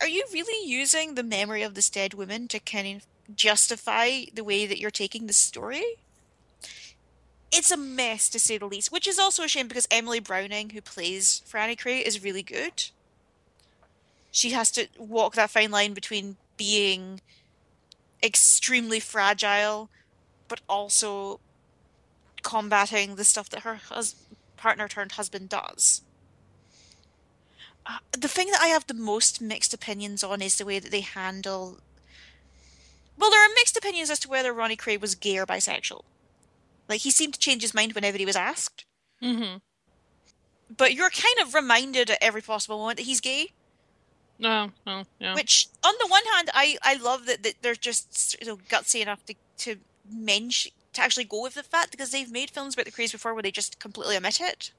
are 0.00 0.08
you 0.08 0.24
really 0.32 0.68
using 0.68 1.14
the 1.14 1.22
memory 1.22 1.62
of 1.62 1.74
this 1.74 1.88
dead 1.88 2.14
woman 2.14 2.48
to 2.48 2.58
kind 2.58 2.96
of 2.96 3.06
justify 3.36 4.22
the 4.34 4.44
way 4.44 4.66
that 4.66 4.78
you're 4.78 4.90
taking 4.90 5.26
the 5.26 5.32
story? 5.32 5.84
It's 7.52 7.70
a 7.70 7.76
mess 7.76 8.28
to 8.30 8.40
say 8.40 8.58
the 8.58 8.66
least, 8.66 8.90
which 8.90 9.06
is 9.06 9.18
also 9.18 9.44
a 9.44 9.48
shame 9.48 9.68
because 9.68 9.86
Emily 9.90 10.20
Browning, 10.20 10.70
who 10.70 10.80
plays 10.80 11.42
Franny 11.48 11.78
Kray, 11.78 12.02
is 12.02 12.24
really 12.24 12.42
good. 12.42 12.86
She 14.30 14.50
has 14.50 14.70
to 14.72 14.88
walk 14.98 15.34
that 15.34 15.50
fine 15.50 15.70
line 15.70 15.92
between 15.92 16.36
being 16.56 17.20
extremely 18.22 18.98
fragile, 18.98 19.90
but 20.48 20.60
also 20.68 21.40
combating 22.42 23.16
the 23.16 23.24
stuff 23.24 23.48
that 23.50 23.62
her 23.62 23.76
hus- 23.76 24.14
partner 24.56 24.88
turned 24.88 25.12
husband 25.12 25.48
does. 25.48 26.02
Uh, 27.84 27.98
the 28.12 28.28
thing 28.28 28.50
that 28.50 28.60
I 28.60 28.68
have 28.68 28.86
the 28.86 28.94
most 28.94 29.40
mixed 29.40 29.74
opinions 29.74 30.22
on 30.22 30.40
is 30.40 30.56
the 30.56 30.64
way 30.64 30.78
that 30.78 30.92
they 30.92 31.00
handle. 31.00 31.78
Well, 33.18 33.30
there 33.30 33.44
are 33.44 33.54
mixed 33.54 33.76
opinions 33.76 34.10
as 34.10 34.20
to 34.20 34.28
whether 34.28 34.52
Ronnie 34.52 34.76
Kray 34.76 35.00
was 35.00 35.14
gay 35.14 35.38
or 35.38 35.46
bisexual. 35.46 36.02
Like, 36.88 37.00
he 37.00 37.10
seemed 37.10 37.34
to 37.34 37.40
change 37.40 37.62
his 37.62 37.74
mind 37.74 37.92
whenever 37.94 38.18
he 38.18 38.26
was 38.26 38.36
asked. 38.36 38.84
Mhm. 39.22 39.60
But 40.74 40.94
you're 40.94 41.10
kind 41.10 41.38
of 41.40 41.54
reminded 41.54 42.10
at 42.10 42.18
every 42.22 42.42
possible 42.42 42.78
moment 42.78 42.98
that 42.98 43.04
he's 43.04 43.20
gay. 43.20 43.52
No, 44.38 44.72
no, 44.86 45.04
yeah. 45.20 45.34
Which, 45.34 45.68
on 45.84 45.94
the 46.00 46.06
one 46.08 46.24
hand, 46.34 46.50
I, 46.54 46.76
I 46.82 46.94
love 46.96 47.26
that, 47.26 47.42
that 47.42 47.54
they're 47.62 47.74
just 47.74 48.36
you 48.40 48.46
know, 48.46 48.56
gutsy 48.56 49.00
enough 49.00 49.24
to, 49.26 49.34
to 49.58 49.76
mention, 50.10 50.72
to 50.92 51.00
actually 51.00 51.24
go 51.24 51.42
with 51.42 51.54
the 51.54 51.62
fact 51.62 51.90
because 51.90 52.10
they've 52.10 52.30
made 52.30 52.50
films 52.50 52.74
about 52.74 52.86
the 52.86 52.92
Krays 52.92 53.12
before 53.12 53.34
where 53.34 53.42
they 53.42 53.50
just 53.50 53.78
completely 53.78 54.16
omit 54.16 54.40
it. 54.40 54.72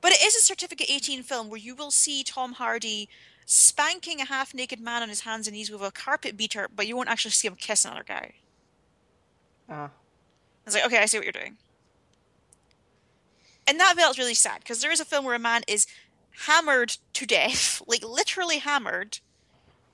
But 0.00 0.12
it 0.12 0.22
is 0.22 0.34
a 0.34 0.40
Certificate 0.40 0.90
18 0.90 1.22
film 1.22 1.48
where 1.48 1.58
you 1.58 1.74
will 1.74 1.90
see 1.90 2.22
Tom 2.22 2.54
Hardy 2.54 3.08
spanking 3.44 4.20
a 4.20 4.26
half 4.26 4.54
naked 4.54 4.80
man 4.80 5.02
on 5.02 5.08
his 5.08 5.20
hands 5.20 5.46
and 5.46 5.56
knees 5.56 5.70
with 5.70 5.82
a 5.82 5.90
carpet 5.90 6.36
beater, 6.36 6.68
but 6.74 6.86
you 6.86 6.96
won't 6.96 7.08
actually 7.08 7.32
see 7.32 7.48
him 7.48 7.56
kiss 7.56 7.84
another 7.84 8.04
guy. 8.06 8.34
Ah. 9.68 9.86
I 9.86 9.90
was 10.64 10.74
like, 10.74 10.86
okay, 10.86 10.98
I 10.98 11.06
see 11.06 11.18
what 11.18 11.24
you're 11.24 11.32
doing. 11.32 11.56
And 13.66 13.78
that 13.78 13.94
felt 13.96 14.18
really 14.18 14.34
sad 14.34 14.60
because 14.60 14.80
there 14.80 14.92
is 14.92 15.00
a 15.00 15.04
film 15.04 15.24
where 15.24 15.34
a 15.34 15.38
man 15.38 15.62
is 15.68 15.86
hammered 16.46 16.96
to 17.12 17.26
death, 17.26 17.82
like 17.86 18.04
literally 18.04 18.58
hammered, 18.58 19.18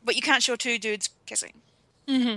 but 0.04 0.16
you 0.16 0.22
can't 0.22 0.42
show 0.42 0.56
two 0.56 0.78
dudes 0.78 1.10
kissing. 1.26 1.54
Mm-hmm. 2.08 2.36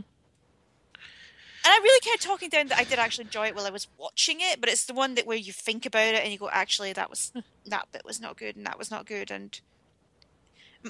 And 1.65 1.73
I'm 1.73 1.83
really 1.83 2.13
of 2.13 2.21
talking 2.21 2.49
down 2.49 2.67
that 2.67 2.77
I 2.77 2.83
did 2.83 2.99
actually 2.99 3.25
enjoy 3.25 3.47
it 3.47 3.55
while 3.55 3.65
I 3.65 3.71
was 3.71 3.87
watching 3.97 4.37
it, 4.39 4.59
but 4.59 4.69
it's 4.69 4.85
the 4.85 4.93
one 4.93 5.15
that 5.15 5.27
where 5.27 5.37
you 5.37 5.51
think 5.51 5.85
about 5.85 6.13
it 6.13 6.23
and 6.23 6.31
you 6.31 6.37
go, 6.37 6.49
actually, 6.49 6.93
that 6.93 7.09
was 7.09 7.31
that 7.65 7.87
bit 7.91 8.03
was 8.05 8.21
not 8.21 8.37
good 8.37 8.55
and 8.55 8.65
that 8.65 8.77
was 8.77 8.89
not 8.89 9.05
good. 9.05 9.29
And 9.31 9.59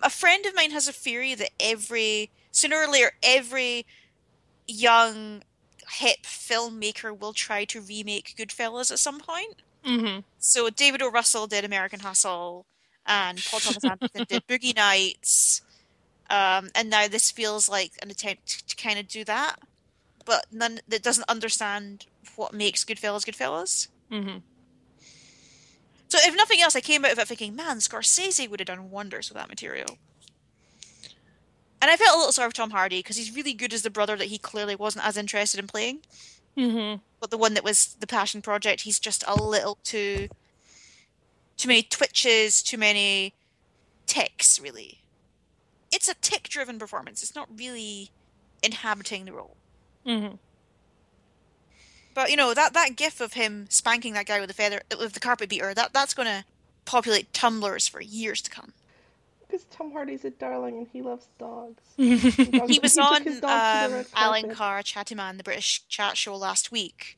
a 0.03 0.09
friend 0.09 0.45
of 0.45 0.55
mine 0.55 0.71
has 0.71 0.87
a 0.87 0.93
theory 0.93 1.33
that 1.35 1.49
every 1.59 2.29
sooner 2.51 2.77
or 2.77 2.87
later, 2.87 3.11
every 3.23 3.85
young 4.67 5.43
hip 5.89 6.23
filmmaker 6.23 7.17
will 7.17 7.33
try 7.33 7.65
to 7.65 7.81
remake 7.81 8.35
Goodfellas 8.37 8.91
at 8.91 8.99
some 8.99 9.19
point. 9.19 9.55
Mm-hmm. 9.85 10.19
So 10.37 10.69
David 10.69 11.01
O. 11.01 11.09
Russell 11.09 11.47
did 11.47 11.65
American 11.65 12.01
Hustle, 12.01 12.65
and 13.05 13.43
Paul 13.49 13.59
Thomas 13.59 13.83
Anderson 13.83 14.25
did 14.27 14.47
Boogie 14.47 14.75
Nights, 14.75 15.61
um, 16.29 16.69
and 16.75 16.89
now 16.89 17.07
this 17.07 17.31
feels 17.31 17.67
like 17.69 17.93
an 18.01 18.11
attempt 18.11 18.67
to 18.69 18.75
kind 18.75 18.99
of 18.99 19.07
do 19.07 19.23
that, 19.23 19.59
but 20.25 20.45
none 20.51 20.79
that 20.87 21.03
doesn't 21.03 21.29
understand 21.29 22.05
what 22.35 22.53
makes 22.53 22.83
Goodfellas 22.83 23.25
Goodfellas. 23.25 23.87
Mm-hmm. 24.11 24.37
So 26.09 26.17
if 26.21 26.35
nothing 26.35 26.61
else, 26.61 26.75
I 26.75 26.81
came 26.81 27.05
out 27.05 27.11
of 27.11 27.19
it 27.19 27.27
thinking, 27.27 27.55
man, 27.55 27.77
Scorsese 27.77 28.49
would 28.49 28.59
have 28.59 28.67
done 28.67 28.89
wonders 28.89 29.29
with 29.29 29.37
that 29.37 29.49
material. 29.49 29.97
And 31.81 31.89
I 31.89 31.95
felt 31.95 32.15
a 32.15 32.17
little 32.17 32.31
sorry 32.31 32.49
for 32.49 32.55
Tom 32.55 32.71
Hardy 32.71 32.99
because 32.99 33.15
he's 33.15 33.35
really 33.35 33.53
good 33.53 33.73
as 33.73 33.83
the 33.83 33.89
brother 33.89 34.17
that 34.17 34.27
he 34.27 34.37
clearly 34.37 34.75
wasn't 34.75 35.05
as 35.05 35.17
interested 35.17 35.59
in 35.59 35.67
playing. 35.67 35.99
Mm-hmm. 36.57 37.01
But 37.19 37.31
the 37.31 37.37
one 37.37 37.53
that 37.53 37.63
was 37.63 37.95
the 37.99 38.07
passion 38.07 38.41
project, 38.41 38.81
he's 38.81 38.99
just 38.99 39.23
a 39.27 39.35
little 39.35 39.77
too 39.83 40.27
too 41.57 41.67
many 41.67 41.83
twitches, 41.83 42.63
too 42.63 42.77
many 42.77 43.33
ticks, 44.07 44.59
really. 44.59 45.01
It's 45.91 46.07
a 46.07 46.13
tick 46.15 46.43
driven 46.43 46.79
performance. 46.79 47.21
It's 47.21 47.35
not 47.35 47.49
really 47.53 48.11
inhabiting 48.63 49.25
the 49.25 49.33
role. 49.33 49.57
Mm-hmm. 50.05 50.35
But 52.13 52.31
you 52.31 52.35
know, 52.37 52.53
that, 52.53 52.73
that 52.73 52.95
gif 52.95 53.21
of 53.21 53.33
him 53.33 53.67
spanking 53.69 54.13
that 54.13 54.25
guy 54.25 54.39
with 54.39 54.49
the 54.49 54.53
feather 54.53 54.81
with 54.97 55.13
the 55.13 55.19
carpet 55.19 55.49
beater, 55.49 55.73
that 55.73 55.93
that's 55.93 56.13
gonna 56.13 56.43
populate 56.85 57.31
Tumblrs 57.33 57.89
for 57.89 58.01
years 58.01 58.41
to 58.41 58.49
come. 58.51 58.73
Because 59.47 59.65
Tom 59.65 59.91
Hardy's 59.91 60.25
a 60.25 60.29
darling 60.29 60.77
and 60.77 60.87
he 60.91 61.01
loves 61.01 61.27
dogs. 61.39 61.81
He 61.97 62.79
was 62.81 62.93
took 62.95 63.03
on 63.03 63.23
his 63.23 63.39
dog 63.39 63.83
to 63.83 63.89
the 63.89 63.99
um, 63.99 64.05
Alan 64.15 64.41
carpet. 64.43 64.57
Carr 64.57 64.83
Chatty 64.83 65.15
Man, 65.15 65.37
the 65.37 65.43
British 65.43 65.87
chat 65.87 66.17
show 66.17 66.35
last 66.35 66.71
week, 66.71 67.17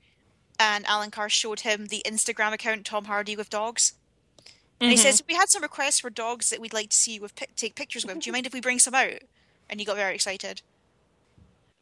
and 0.60 0.86
Alan 0.86 1.12
Carr 1.12 1.30
showed 1.30 1.62
him 1.62 1.88
the 1.88 2.04
Instagram 2.06 2.54
account 2.54 2.86
Tom 2.86 3.06
Hardy 3.06 3.36
with 3.36 3.50
dogs. 3.50 3.94
And 4.80 4.90
he 4.90 4.96
Mm-hmm. 4.98 5.04
says, 5.04 5.24
"We 5.28 5.36
had 5.36 5.50
some 5.50 5.62
requests 5.62 6.00
for 6.00 6.10
dogs 6.10 6.50
that 6.50 6.60
we'd 6.60 6.74
like 6.74 6.90
to 6.90 6.98
see 6.98 7.20
with 7.20 7.36
take 7.56 7.76
pictures 7.76 8.06
with. 8.06 8.20
Do 8.20 8.28
you 8.28 8.34
mind 8.34 8.46
if 8.48 8.54
we 8.54 8.62
bring 8.62 8.80
some 8.80 8.96
out?" 8.96 9.20
And 9.70 9.80
he 9.80 9.86
got 9.86 9.96
very 9.96 10.16
excited. 10.16 10.62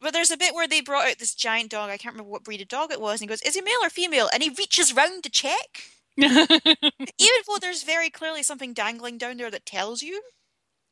But 0.00 0.12
there's 0.12 0.30
a 0.30 0.36
bit 0.36 0.54
where 0.54 0.66
they 0.66 0.80
brought 0.80 1.08
out 1.08 1.18
this 1.18 1.34
giant 1.34 1.70
dog. 1.70 1.90
I 1.90 1.98
can't 1.98 2.14
remember 2.14 2.30
what 2.30 2.44
breed 2.44 2.62
of 2.62 2.68
dog 2.68 2.90
it 2.90 3.00
was. 3.00 3.20
And 3.20 3.28
he 3.28 3.32
goes, 3.32 3.42
"Is 3.42 3.54
he 3.54 3.60
male 3.60 3.82
or 3.82 3.90
female?" 3.90 4.30
And 4.32 4.42
he 4.42 4.48
reaches 4.48 4.94
round 4.94 5.22
to 5.24 5.30
check, 5.30 5.82
even 6.16 6.38
though 6.38 7.58
there's 7.60 7.82
very 7.82 8.10
clearly 8.10 8.42
something 8.42 8.72
dangling 8.72 9.18
down 9.18 9.36
there 9.36 9.50
that 9.50 9.66
tells 9.66 10.02
you. 10.02 10.22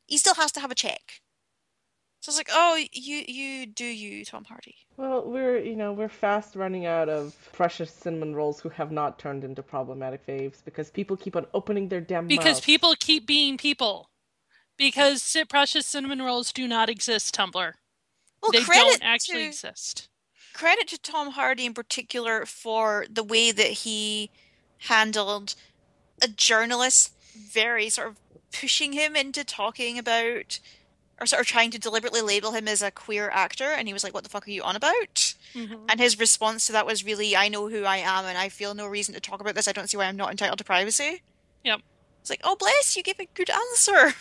He 0.05 0.17
still 0.17 0.35
has 0.35 0.51
to 0.53 0.59
have 0.59 0.71
a 0.71 0.75
check. 0.75 1.21
So 2.21 2.29
it's 2.29 2.37
like, 2.37 2.49
"Oh, 2.51 2.75
you 2.91 3.23
you 3.27 3.65
do 3.65 3.85
you, 3.85 4.25
Tom 4.25 4.43
Hardy." 4.43 4.75
Well, 4.97 5.23
we're 5.25 5.57
you 5.59 5.75
know 5.75 5.93
we're 5.93 6.09
fast 6.09 6.55
running 6.55 6.85
out 6.85 7.07
of 7.07 7.35
precious 7.53 7.91
cinnamon 7.91 8.35
rolls 8.35 8.59
who 8.59 8.69
have 8.69 8.91
not 8.91 9.17
turned 9.17 9.43
into 9.43 9.63
problematic 9.63 10.25
faves 10.27 10.63
because 10.63 10.89
people 10.89 11.15
keep 11.15 11.35
on 11.35 11.45
opening 11.53 11.87
their 11.87 12.01
damn 12.01 12.27
because 12.27 12.55
mouths. 12.57 12.61
people 12.61 12.93
keep 12.99 13.25
being 13.25 13.57
people. 13.57 14.09
Because 14.77 15.35
precious 15.49 15.85
cinnamon 15.85 16.21
rolls 16.21 16.53
do 16.53 16.65
not 16.65 16.89
exist, 16.89 17.35
Tumblr. 17.35 17.73
Well, 18.41 18.51
they 18.51 18.61
credit 18.61 18.99
don't 18.99 19.03
actually 19.03 19.43
to, 19.43 19.47
exist. 19.47 20.07
credit 20.53 20.87
to 20.89 20.97
Tom 20.97 21.31
Hardy 21.31 21.65
in 21.65 21.73
particular 21.73 22.45
for 22.45 23.05
the 23.09 23.23
way 23.23 23.51
that 23.51 23.71
he 23.71 24.29
handled 24.87 25.55
a 26.21 26.27
journalist 26.27 27.13
very 27.35 27.89
sort 27.89 28.07
of 28.09 28.17
pushing 28.51 28.93
him 28.93 29.15
into 29.15 29.43
talking 29.43 29.97
about 29.99 30.59
or 31.21 31.25
sort 31.25 31.41
of 31.41 31.47
trying 31.47 31.69
to 31.71 31.77
deliberately 31.79 32.21
label 32.21 32.51
him 32.53 32.67
as 32.67 32.81
a 32.81 32.91
queer 32.91 33.29
actor 33.29 33.65
and 33.71 33.87
he 33.87 33.93
was 33.93 34.03
like 34.03 34.13
what 34.13 34.23
the 34.23 34.29
fuck 34.29 34.47
are 34.47 34.51
you 34.51 34.63
on 34.63 34.75
about 34.75 35.33
Mhm. 35.53 35.85
and 35.89 35.99
his 35.99 36.17
response 36.19 36.65
to 36.67 36.71
that 36.71 36.85
was 36.85 37.03
really 37.05 37.35
i 37.35 37.47
know 37.49 37.67
who 37.69 37.83
i 37.83 37.97
am 37.97 38.25
and 38.25 38.37
i 38.37 38.47
feel 38.49 38.73
no 38.73 38.87
reason 38.87 39.13
to 39.13 39.19
talk 39.19 39.39
about 39.41 39.53
this 39.55 39.67
i 39.67 39.71
don't 39.73 39.89
see 39.89 39.97
why 39.97 40.05
i'm 40.05 40.15
not 40.17 40.31
entitled 40.31 40.57
to 40.59 40.63
privacy 40.63 41.21
Yep. 41.63 41.81
it's 42.21 42.29
like 42.29 42.41
oh 42.43 42.55
bless 42.55 42.95
you 42.97 43.03
give 43.03 43.19
a 43.19 43.27
good 43.33 43.49
answer 43.49 44.13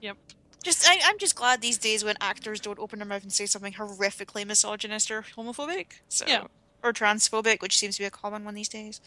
Yep. 0.00 0.16
Just 0.64 0.84
I, 0.88 0.98
i'm 1.04 1.18
just 1.18 1.36
glad 1.36 1.60
these 1.60 1.78
days 1.78 2.04
when 2.04 2.16
actors 2.20 2.60
don't 2.60 2.78
open 2.78 2.98
their 2.98 3.06
mouth 3.06 3.22
and 3.22 3.32
say 3.32 3.46
something 3.46 3.74
horrifically 3.74 4.44
misogynist 4.46 5.10
or 5.10 5.22
homophobic 5.36 5.86
so 6.08 6.24
Yeah. 6.26 6.46
or 6.82 6.92
transphobic 6.92 7.62
which 7.62 7.78
seems 7.78 7.96
to 7.96 8.02
be 8.02 8.06
a 8.06 8.10
common 8.10 8.44
one 8.44 8.54
these 8.54 8.68
days 8.68 9.00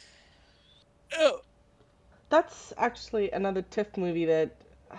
Oh. 1.18 1.42
That's 2.30 2.74
actually 2.78 3.32
another 3.32 3.62
TIFF 3.62 3.98
movie 3.98 4.26
that. 4.26 4.56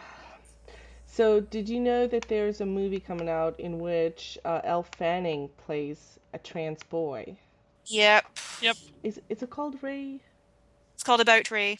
So, 1.11 1.41
did 1.41 1.69
you 1.69 1.81
know 1.81 2.07
that 2.07 2.29
there's 2.29 2.61
a 2.61 2.67
movie 2.67 3.01
coming 3.01 3.29
out 3.29 3.59
in 3.59 3.79
which 3.81 4.39
uh, 4.45 4.61
Elle 4.63 4.85
Fanning 4.97 5.49
plays 5.67 6.19
a 6.33 6.39
trans 6.39 6.83
boy? 6.85 7.37
yep 7.87 8.25
Is 9.03 9.21
is 9.29 9.43
it 9.43 9.51
called 9.51 9.83
Ray? 9.83 10.21
It's 10.95 11.03
called 11.03 11.21
About 11.21 11.51
Ray. 11.51 11.79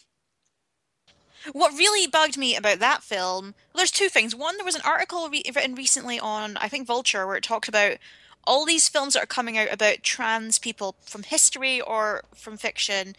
What 1.53 1.77
really 1.77 2.07
bugged 2.07 2.37
me 2.37 2.57
about 2.57 2.79
that 2.81 3.03
film, 3.03 3.55
well, 3.73 3.81
there's 3.81 3.91
two 3.91 4.09
things. 4.09 4.35
One, 4.35 4.57
there 4.57 4.65
was 4.65 4.75
an 4.75 4.83
article 4.85 5.29
re- 5.29 5.43
written 5.55 5.75
recently 5.75 6.19
on, 6.19 6.57
I 6.59 6.69
think, 6.69 6.87
Vulture, 6.87 7.27
where 7.27 7.37
it 7.37 7.45
talked 7.45 7.69
about 7.69 7.99
all 8.45 8.65
these 8.65 8.89
films 8.89 9.15
that 9.15 9.23
are 9.23 9.27
coming 9.27 9.59
out 9.59 9.73
about 9.73 10.03
trans 10.03 10.59
people 10.59 10.97
from 11.03 11.23
history 11.23 11.81
or 11.81 12.23
from 12.35 12.57
fiction. 12.57 13.15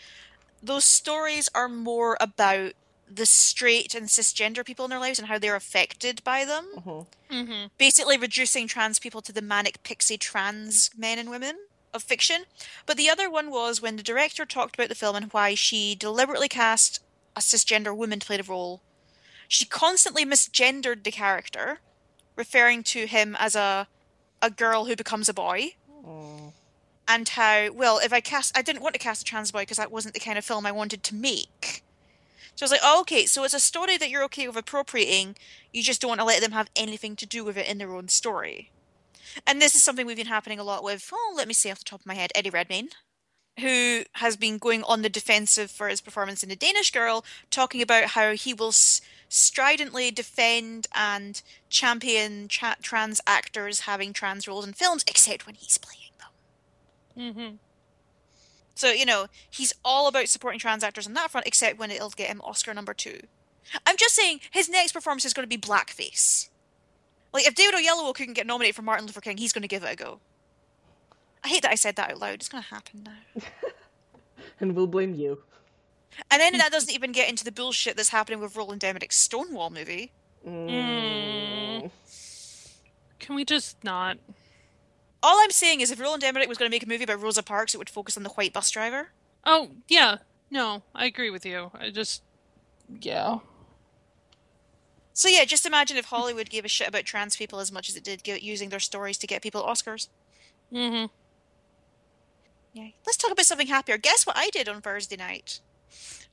Those 0.62 0.86
stories 0.86 1.50
are 1.54 1.70
more 1.70 2.18
about 2.20 2.74
the 3.12 3.26
straight 3.26 3.96
and 3.96 4.08
cisgender 4.08 4.64
people 4.64 4.86
in 4.86 4.90
their 4.90 5.00
lives 5.00 5.18
and 5.20 5.28
how 5.28 5.40
they're 5.40 5.56
affected 5.56 6.24
by 6.24 6.46
them. 6.46 6.68
Mhm. 6.78 7.06
Mm-hmm. 7.32 7.68
Basically, 7.78 8.18
reducing 8.18 8.68
trans 8.68 9.00
people 9.00 9.22
to 9.22 9.32
the 9.32 9.42
manic 9.42 9.82
pixie 9.84 10.18
trans 10.18 10.92
men 10.98 11.18
and 11.18 11.30
women 11.30 11.58
of 11.94 12.04
fiction. 12.04 12.44
But 12.86 12.98
the 12.98 13.10
other 13.10 13.30
one 13.30 13.50
was 13.50 13.82
when 13.82 13.96
the 13.96 14.04
director 14.04 14.46
talked 14.46 14.76
about 14.76 14.90
the 14.90 14.96
film 14.96 15.16
and 15.16 15.32
why 15.34 15.56
she 15.56 15.96
deliberately 15.96 16.48
cast 16.48 17.02
a 17.40 17.42
cisgender 17.42 17.96
woman 17.96 18.20
to 18.20 18.28
play 18.28 18.38
the 18.38 18.44
role. 18.44 18.82
She 19.48 19.66
constantly 19.66 20.26
misgendered 20.26 21.04
the 21.04 21.12
character, 21.12 21.80
referring 22.36 22.84
to 22.84 23.08
him 23.08 23.36
as 23.40 23.56
a 23.56 23.88
a 24.42 24.50
girl 24.50 24.86
who 24.86 24.96
becomes 24.96 25.28
a 25.28 25.34
boy, 25.34 25.76
Mm. 26.06 26.54
and 27.08 27.28
how 27.30 27.72
well 27.72 27.98
if 28.00 28.14
I 28.14 28.22
cast 28.22 28.58
I 28.58 28.62
didn't 28.62 28.82
want 28.84 28.94
to 28.96 29.00
cast 29.00 29.22
a 29.22 29.26
trans 29.26 29.52
boy 29.52 29.62
because 29.64 29.78
that 29.78 29.92
wasn't 29.92 30.14
the 30.14 30.20
kind 30.28 30.38
of 30.38 30.46
film 30.46 30.66
I 30.66 30.72
wanted 30.72 31.02
to 31.04 31.16
make. 31.16 31.84
So 32.56 32.64
I 32.64 32.66
was 32.66 32.72
like, 32.72 32.82
oh, 32.84 33.00
okay, 33.02 33.26
so 33.26 33.44
it's 33.46 33.54
a 33.54 33.60
story 33.60 33.98
that 33.98 34.10
you're 34.10 34.24
okay 34.26 34.46
with 34.48 34.58
appropriating. 34.58 35.38
You 35.72 35.82
just 35.82 36.02
don't 36.02 36.10
want 36.10 36.20
to 36.22 36.26
let 36.26 36.42
them 36.42 36.52
have 36.52 36.70
anything 36.76 37.16
to 37.18 37.26
do 37.26 37.44
with 37.46 37.58
it 37.58 37.68
in 37.68 37.78
their 37.78 37.94
own 37.96 38.10
story. 38.10 38.72
And 39.48 39.62
this 39.62 39.76
is 39.76 39.84
something 39.84 40.06
we've 40.06 40.18
been 40.18 40.28
happening 40.38 40.60
a 40.60 40.64
lot 40.64 40.84
with. 40.84 41.10
Oh, 41.14 41.34
let 41.38 41.48
me 41.48 41.54
see 41.54 41.72
off 41.72 41.80
the 41.80 41.86
top 41.86 42.02
of 42.02 42.06
my 42.06 42.16
head, 42.16 42.32
Eddie 42.36 42.50
Redmayne, 42.50 42.90
who 43.60 44.04
has 44.14 44.36
been 44.36 44.58
going 44.58 44.84
on 44.84 45.02
the 45.02 45.10
defensive 45.10 45.72
for 45.72 45.88
his 45.88 46.02
performance 46.02 46.44
in 46.44 46.50
The 46.50 46.56
Danish 46.56 46.92
Girl, 46.92 47.24
talking 47.50 47.82
about 47.82 48.06
how 48.06 48.34
he 48.34 48.54
will 48.54 48.70
s- 48.70 49.02
stridently 49.28 50.12
defend 50.12 50.88
and 50.96 51.42
champion 51.70 52.48
tra- 52.48 52.78
trans 52.82 53.22
actors 53.28 53.82
having 53.82 54.14
trans 54.14 54.48
roles 54.48 54.68
in 54.68 54.74
films, 54.74 55.04
except 55.08 55.46
when 55.46 55.56
he's 55.56 55.78
playing 55.78 56.12
them. 56.18 57.34
Mm-hmm. 57.36 57.56
So, 58.76 58.92
you 58.92 59.06
know, 59.06 59.28
he's 59.50 59.74
all 59.84 60.08
about 60.08 60.30
supporting 60.30 60.60
trans 60.60 60.84
actors 60.84 61.06
on 61.06 61.14
that 61.14 61.32
front, 61.32 61.46
except 61.46 61.78
when 61.78 61.92
it'll 61.92 62.10
get 62.12 62.30
him 62.30 62.42
Oscar 62.42 62.74
number 62.74 62.94
two. 62.94 63.20
I'm 63.86 63.98
just 63.98 64.16
saying, 64.16 64.40
his 64.52 64.70
next 64.70 64.94
performance 64.94 65.26
is 65.26 65.34
going 65.34 65.48
to 65.48 65.58
be 65.58 65.62
blackface. 65.62 66.50
Like, 67.34 67.46
if 67.46 67.56
David 67.56 67.76
Oyelowo 67.76 68.16
couldn't 68.16 68.34
get 68.34 68.48
nominated 68.48 68.76
for 68.76 68.82
Martin 68.82 69.06
Luther 69.06 69.22
King, 69.22 69.38
he's 69.38 69.54
going 69.54 69.62
to 69.62 69.68
give 69.68 69.84
it 69.84 69.94
a 69.94 69.96
go. 69.96 70.20
I 71.44 71.48
hate 71.48 71.62
that 71.64 71.72
I 71.72 71.76
said 71.76 71.96
that 71.96 72.12
out 72.12 72.20
loud. 72.20 72.36
It's 72.36 72.50
going 72.50 72.64
to 72.64 72.70
happen 72.70 73.04
now. 73.06 73.42
And 74.60 74.76
we'll 74.76 74.88
blame 74.88 75.14
you. 75.14 75.40
And 76.30 76.42
then 76.42 76.58
that 76.58 76.72
doesn't 76.72 76.94
even 76.94 77.12
get 77.12 77.30
into 77.30 77.46
the 77.46 77.52
bullshit 77.52 77.96
that's 77.96 78.10
happening 78.10 78.40
with 78.40 78.56
Roland 78.56 78.84
Emmerich's 78.84 79.16
Stonewall 79.16 79.70
movie. 79.70 80.12
Mm. 80.46 81.92
Can 83.20 83.36
we 83.36 83.46
just 83.46 83.82
not? 83.84 84.18
All 85.22 85.40
I'm 85.40 85.52
saying 85.52 85.82
is, 85.82 85.92
if 85.92 86.00
Roland 86.00 86.24
Emmerich 86.24 86.48
was 86.48 86.58
going 86.58 86.70
to 86.70 86.74
make 86.74 86.84
a 86.84 86.88
movie 86.88 87.04
about 87.04 87.22
Rosa 87.22 87.44
Parks, 87.44 87.74
it 87.74 87.78
would 87.78 87.90
focus 87.90 88.18
on 88.18 88.24
the 88.24 88.30
white 88.30 88.54
bus 88.54 88.70
driver. 88.70 89.10
Oh, 89.46 89.72
yeah. 89.88 90.18
No, 90.50 90.84
I 90.96 91.06
agree 91.06 91.30
with 91.30 91.46
you. 91.46 91.72
I 91.74 91.90
just. 91.90 92.24
Yeah. 93.02 93.40
So 95.14 95.28
yeah, 95.28 95.44
just 95.44 95.66
imagine 95.66 95.98
if 95.98 96.06
Hollywood 96.06 96.50
gave 96.50 96.66
a 96.66 96.70
shit 96.70 96.88
about 96.88 97.04
trans 97.04 97.36
people 97.36 97.60
as 97.60 97.72
much 97.72 97.90
as 97.90 97.96
it 97.96 98.04
did 98.04 98.26
using 98.42 98.70
their 98.70 98.80
stories 98.80 99.18
to 99.18 99.28
get 99.28 99.42
people 99.42 99.62
Oscars. 99.62 100.08
Mm-hmm. 100.74 101.08
Yeah. 102.74 102.90
Let's 103.06 103.18
talk 103.18 103.32
about 103.32 103.46
something 103.46 103.68
happier. 103.68 103.98
Guess 103.98 104.26
what 104.26 104.38
I 104.38 104.50
did 104.50 104.70
on 104.70 104.82
Thursday 104.82 105.16
night? 105.16 105.60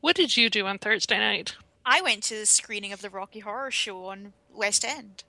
What 0.00 0.16
did 0.16 0.36
you 0.36 0.50
do 0.50 0.66
on 0.66 0.78
Thursday 0.78 1.18
night? 1.18 1.56
I 1.84 2.00
went 2.00 2.24
to 2.24 2.34
the 2.34 2.46
screening 2.46 2.92
of 2.92 3.00
the 3.00 3.10
Rocky 3.10 3.40
Horror 3.40 3.70
Show 3.70 4.06
on 4.06 4.32
West 4.52 4.84
End. 4.84 5.24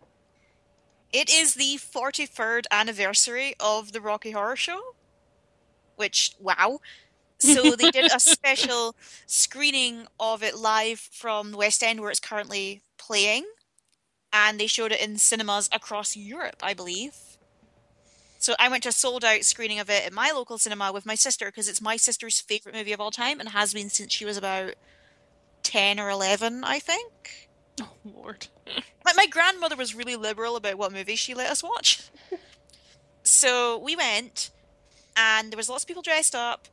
It 1.14 1.30
is 1.30 1.54
the 1.54 1.78
43rd 1.78 2.66
anniversary 2.70 3.54
of 3.60 3.94
the 3.94 4.02
Rocky 4.02 4.32
Horror 4.32 4.56
Show, 4.56 4.82
which, 5.96 6.34
wow. 6.40 6.80
So 7.40 7.76
they 7.76 7.92
did 7.92 8.12
a 8.12 8.20
special 8.20 8.96
screening 9.26 10.08
of 10.20 10.44
it 10.44 10.58
live 10.58 11.00
from 11.00 11.52
the 11.52 11.58
West 11.58 11.82
End 11.84 12.02
where 12.02 12.12
it's 12.12 12.20
currently 12.20 12.82
playing. 12.98 13.46
And 14.34 14.60
they 14.60 14.68
showed 14.68 14.92
it 14.92 15.02
in 15.02 15.18
cinemas 15.18 15.70
across 15.72 16.18
Europe, 16.18 16.58
I 16.62 16.74
believe. 16.74 17.14
So 18.40 18.56
I 18.60 18.70
went 18.70 18.84
to 18.84 18.90
a 18.90 18.94
sold 18.94 19.24
out 19.24 19.44
screening 19.44 19.80
of 19.80 19.90
it 19.90 20.06
at 20.06 20.14
my 20.14 20.32
local 20.32 20.58
cinema 20.58 20.92
with 20.92 21.06
my 21.06 21.16
sister 21.16 21.48
because 21.48 21.68
it's 21.68 21.82
my 21.82 21.98
sister's 21.98 22.40
favorite 22.40 22.76
movie 22.76 22.94
of 22.94 23.02
all 23.02 23.12
time 23.12 23.40
and 23.40 23.50
has 23.50 23.74
been 23.74 23.90
since 23.90 24.14
she 24.14 24.26
was 24.26 24.38
about 24.38 24.76
10 25.64 26.00
or 26.00 26.10
11, 26.10 26.64
I 26.64 26.80
think. 26.80 27.50
Oh 27.80 27.92
Lord. 28.04 28.48
My, 29.06 29.14
my 29.16 29.28
grandmother 29.28 29.76
was 29.76 29.94
really 29.94 30.16
liberal 30.16 30.56
about 30.56 30.80
what 30.80 30.92
movies 30.92 31.20
she 31.20 31.36
let 31.36 31.52
us 31.52 31.62
watch. 31.62 32.10
so 33.24 33.78
we 33.78 33.96
went, 33.96 34.50
and 35.16 35.52
there 35.52 35.58
was 35.58 35.70
lots 35.70 35.84
of 35.84 35.88
people 35.88 36.02
dressed 36.02 36.34
up, 36.34 36.68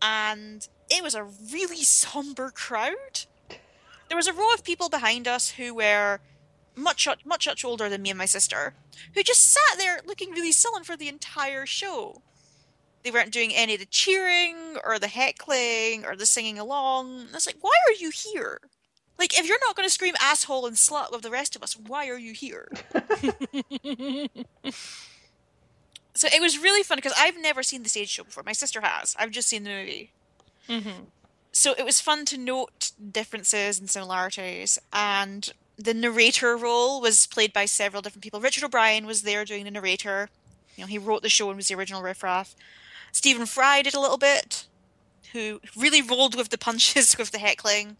and 0.00 0.66
it 0.88 1.02
was 1.02 1.16
a 1.16 1.24
really 1.24 1.82
somber 1.82 2.50
crowd. 2.50 3.26
There 4.08 4.16
was 4.16 4.28
a 4.28 4.32
row 4.32 4.54
of 4.54 4.62
people 4.62 4.88
behind 4.88 5.26
us 5.26 5.50
who 5.50 5.74
were 5.74 6.20
much 6.76 7.06
much 7.06 7.46
much 7.46 7.64
older 7.64 7.88
than 7.88 8.02
me 8.02 8.10
and 8.10 8.18
my 8.18 8.24
sister, 8.26 8.74
who 9.14 9.22
just 9.22 9.52
sat 9.52 9.78
there 9.78 10.00
looking 10.04 10.30
really 10.30 10.52
sullen 10.52 10.84
for 10.84 10.96
the 10.96 11.08
entire 11.08 11.66
show. 11.66 12.22
They 13.02 13.10
weren't 13.10 13.32
doing 13.32 13.52
any 13.54 13.74
of 13.74 13.80
the 13.80 13.86
cheering 13.86 14.76
or 14.82 14.98
the 14.98 15.08
heckling 15.08 16.06
or 16.06 16.16
the 16.16 16.24
singing 16.24 16.58
along. 16.58 17.20
And 17.20 17.28
I 17.30 17.34
was 17.34 17.46
like, 17.46 17.58
why 17.60 17.74
are 17.86 17.92
you 17.92 18.10
here? 18.10 18.60
Like, 19.18 19.38
if 19.38 19.46
you're 19.46 19.58
not 19.60 19.76
going 19.76 19.86
to 19.86 19.92
scream 19.92 20.14
asshole 20.20 20.66
and 20.66 20.74
slut 20.74 21.12
with 21.12 21.22
the 21.22 21.30
rest 21.30 21.54
of 21.54 21.62
us, 21.62 21.76
why 21.76 22.08
are 22.08 22.18
you 22.18 22.32
here? 22.32 22.68
so 26.14 26.28
it 26.32 26.40
was 26.40 26.58
really 26.58 26.82
fun 26.82 26.96
because 26.96 27.12
I've 27.16 27.40
never 27.40 27.62
seen 27.62 27.82
the 27.82 27.88
stage 27.88 28.08
show 28.08 28.24
before. 28.24 28.42
My 28.44 28.52
sister 28.52 28.80
has. 28.80 29.14
I've 29.18 29.30
just 29.30 29.48
seen 29.48 29.64
the 29.64 29.70
movie. 29.70 30.12
hmm 30.68 31.04
So 31.52 31.74
it 31.78 31.84
was 31.84 32.00
fun 32.00 32.24
to 32.26 32.38
note 32.38 32.92
differences 33.12 33.78
and 33.78 33.88
similarities. 33.88 34.78
And 34.92 35.52
the 35.76 35.94
narrator 35.94 36.56
role 36.56 37.00
was 37.00 37.26
played 37.26 37.52
by 37.52 37.64
several 37.64 38.02
different 38.02 38.22
people. 38.22 38.40
Richard 38.40 38.64
O'Brien 38.64 39.06
was 39.06 39.22
there 39.22 39.44
doing 39.44 39.64
the 39.64 39.70
narrator. 39.70 40.28
You 40.76 40.84
know, 40.84 40.88
he 40.88 40.98
wrote 40.98 41.22
the 41.22 41.28
show 41.28 41.48
and 41.48 41.56
was 41.56 41.68
the 41.68 41.74
original 41.74 42.02
riffraff. 42.02 42.54
Stephen 43.12 43.46
Fry 43.46 43.82
did 43.82 43.94
a 43.94 44.00
little 44.00 44.18
bit, 44.18 44.66
who 45.32 45.60
really 45.76 46.02
rolled 46.02 46.36
with 46.36 46.48
the 46.50 46.58
punches 46.58 47.16
with 47.18 47.30
the 47.30 47.38
heckling. 47.38 47.96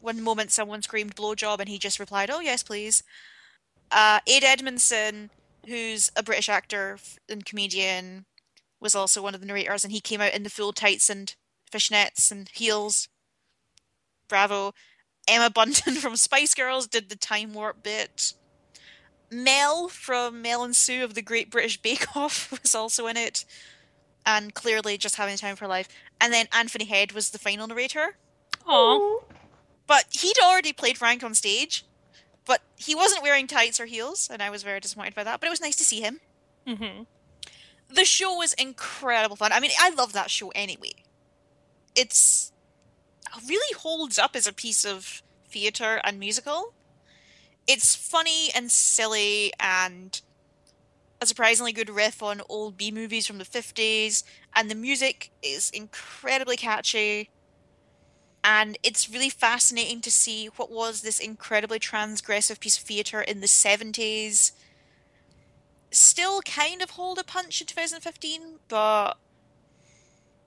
One 0.00 0.22
moment 0.22 0.50
someone 0.50 0.82
screamed 0.82 1.16
blowjob 1.16 1.60
and 1.60 1.68
he 1.68 1.78
just 1.78 1.98
replied, 1.98 2.30
oh 2.30 2.40
yes, 2.40 2.62
please. 2.62 3.02
Uh, 3.90 4.20
Ade 4.26 4.44
Edmondson, 4.44 5.30
who's 5.66 6.10
a 6.16 6.22
British 6.22 6.48
actor 6.48 6.98
and 7.28 7.44
comedian, 7.44 8.26
was 8.80 8.94
also 8.94 9.22
one 9.22 9.34
of 9.34 9.40
the 9.40 9.46
narrators 9.46 9.82
and 9.82 9.92
he 9.92 10.00
came 10.00 10.20
out 10.20 10.34
in 10.34 10.42
the 10.42 10.50
full 10.50 10.72
tights 10.72 11.08
and 11.08 11.34
fishnets 11.70 12.30
and 12.30 12.50
heels. 12.52 13.08
Bravo. 14.28 14.74
Emma 15.26 15.50
Bunton 15.50 15.94
from 16.00 16.16
Spice 16.16 16.54
Girls 16.54 16.86
did 16.86 17.08
the 17.08 17.16
time 17.16 17.52
warp 17.54 17.82
bit. 17.82 18.34
Mel 19.30 19.88
from 19.88 20.42
Mel 20.42 20.62
and 20.62 20.76
Sue 20.76 21.02
of 21.02 21.14
the 21.14 21.22
Great 21.22 21.50
British 21.50 21.80
Bake 21.80 22.16
Off 22.16 22.50
was 22.62 22.74
also 22.74 23.06
in 23.06 23.16
it, 23.16 23.44
and 24.24 24.54
clearly 24.54 24.96
just 24.98 25.16
having 25.16 25.36
time 25.36 25.56
for 25.56 25.66
life. 25.66 25.88
And 26.20 26.32
then 26.32 26.46
Anthony 26.52 26.84
Head 26.84 27.12
was 27.12 27.30
the 27.30 27.38
final 27.38 27.66
narrator, 27.66 28.16
Aw. 28.66 29.20
but 29.86 30.04
he'd 30.10 30.38
already 30.42 30.72
played 30.72 30.98
Frank 30.98 31.24
on 31.24 31.34
stage, 31.34 31.84
but 32.44 32.60
he 32.76 32.94
wasn't 32.94 33.22
wearing 33.22 33.46
tights 33.46 33.80
or 33.80 33.86
heels, 33.86 34.28
and 34.32 34.40
I 34.42 34.50
was 34.50 34.62
very 34.62 34.78
disappointed 34.80 35.14
by 35.14 35.24
that. 35.24 35.40
But 35.40 35.48
it 35.48 35.50
was 35.50 35.60
nice 35.60 35.76
to 35.76 35.84
see 35.84 36.00
him. 36.00 36.20
hmm 36.66 37.02
The 37.92 38.04
show 38.04 38.34
was 38.34 38.52
incredible 38.54 39.36
fun. 39.36 39.52
I 39.52 39.58
mean, 39.60 39.72
I 39.80 39.90
love 39.90 40.12
that 40.12 40.30
show 40.30 40.50
anyway. 40.50 40.92
It's 41.96 42.52
really 43.46 43.78
holds 43.78 44.18
up 44.18 44.36
as 44.36 44.46
a 44.46 44.52
piece 44.52 44.84
of 44.84 45.22
theater 45.48 46.00
and 46.04 46.18
musical. 46.18 46.74
It's 47.66 47.94
funny 47.94 48.50
and 48.54 48.70
silly 48.70 49.52
and 49.58 50.20
a 51.20 51.26
surprisingly 51.26 51.72
good 51.72 51.88
riff 51.88 52.22
on 52.22 52.42
old 52.48 52.76
B 52.76 52.90
movies 52.90 53.26
from 53.26 53.38
the 53.38 53.44
50s, 53.44 54.22
and 54.54 54.70
the 54.70 54.74
music 54.74 55.30
is 55.42 55.70
incredibly 55.70 56.56
catchy. 56.56 57.30
And 58.42 58.76
it's 58.82 59.08
really 59.08 59.30
fascinating 59.30 60.02
to 60.02 60.10
see 60.10 60.46
what 60.56 60.70
was 60.70 61.00
this 61.00 61.18
incredibly 61.18 61.78
transgressive 61.78 62.60
piece 62.60 62.76
of 62.76 62.84
theatre 62.84 63.22
in 63.22 63.40
the 63.40 63.46
70s. 63.46 64.52
Still 65.90 66.42
kind 66.42 66.82
of 66.82 66.90
hold 66.90 67.18
a 67.18 67.24
punch 67.24 67.62
in 67.62 67.66
2015, 67.66 68.58
but 68.68 69.16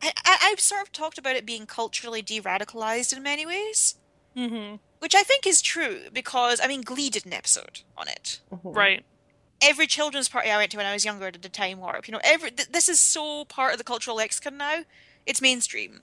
I, 0.02 0.12
I, 0.26 0.38
I've 0.44 0.60
sort 0.60 0.82
of 0.84 0.92
talked 0.92 1.18
about 1.18 1.36
it 1.36 1.46
being 1.46 1.66
culturally 1.66 2.22
de 2.22 2.40
radicalized 2.42 3.16
in 3.16 3.24
many 3.24 3.46
ways, 3.46 3.96
hmm 4.36 4.76
which 5.00 5.14
I 5.14 5.22
think 5.22 5.46
is 5.46 5.62
true 5.62 6.02
because, 6.12 6.60
I 6.60 6.66
mean, 6.68 6.82
Glee 6.82 7.12
did 7.12 7.26
an 7.28 7.34
episode 7.34 7.82
on 7.96 8.08
it. 8.08 8.40
Mhm. 8.52 8.76
Right. 8.76 9.06
Every 9.62 9.86
children's 9.86 10.28
party 10.28 10.50
I 10.50 10.58
went 10.58 10.72
to 10.72 10.78
when 10.78 10.88
I 10.88 10.94
was 10.94 11.06
younger 11.06 11.30
did 11.30 11.46
a 11.46 11.50
time 11.50 11.80
warp. 11.80 12.08
You 12.08 12.14
know, 12.14 12.22
every 12.24 12.50
th- 12.50 12.70
this 12.70 12.90
is 12.90 13.00
so 13.00 13.46
part 13.46 13.74
of 13.74 13.78
the 13.78 13.84
cultural 13.84 14.16
lexicon 14.18 14.58
now. 14.58 14.86
It's 15.28 15.42
mainstream. 15.42 16.02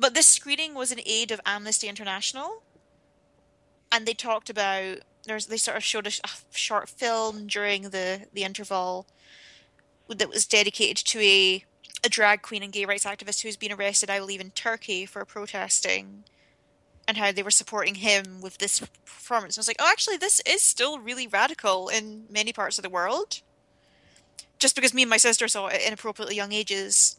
But 0.00 0.14
this 0.14 0.26
screening 0.26 0.74
was 0.74 0.90
an 0.90 0.98
aid 1.06 1.30
of 1.30 1.40
Amnesty 1.46 1.86
International, 1.88 2.62
and 3.92 4.06
they 4.06 4.14
talked 4.14 4.50
about 4.50 4.98
there's 5.26 5.46
they 5.46 5.56
sort 5.56 5.76
of 5.76 5.84
showed 5.84 6.06
a, 6.06 6.10
sh- 6.10 6.20
a 6.24 6.28
short 6.56 6.88
film 6.88 7.46
during 7.46 7.90
the 7.90 8.26
the 8.32 8.42
interval 8.44 9.06
that 10.08 10.28
was 10.28 10.46
dedicated 10.46 10.96
to 11.06 11.20
a 11.20 11.64
a 12.04 12.08
drag 12.08 12.42
queen 12.42 12.62
and 12.62 12.72
gay 12.72 12.84
rights 12.84 13.04
activist 13.04 13.42
who's 13.42 13.56
been 13.56 13.72
arrested, 13.72 14.10
I 14.10 14.18
believe, 14.18 14.40
in 14.40 14.50
Turkey 14.50 15.06
for 15.06 15.24
protesting, 15.24 16.24
and 17.08 17.16
how 17.16 17.32
they 17.32 17.42
were 17.42 17.50
supporting 17.50 17.96
him 17.96 18.40
with 18.40 18.58
this 18.58 18.80
performance. 19.04 19.56
I 19.56 19.60
was 19.60 19.68
like, 19.68 19.78
oh, 19.80 19.90
actually, 19.90 20.18
this 20.18 20.40
is 20.46 20.62
still 20.62 20.98
really 20.98 21.26
radical 21.26 21.88
in 21.88 22.26
many 22.30 22.52
parts 22.52 22.78
of 22.78 22.82
the 22.82 22.90
world. 22.90 23.40
Just 24.58 24.74
because 24.74 24.94
me 24.94 25.02
and 25.02 25.10
my 25.10 25.16
sister 25.16 25.48
saw 25.48 25.66
it 25.66 25.74
at 25.76 25.82
inappropriately 25.82 26.36
young 26.36 26.52
ages 26.52 27.18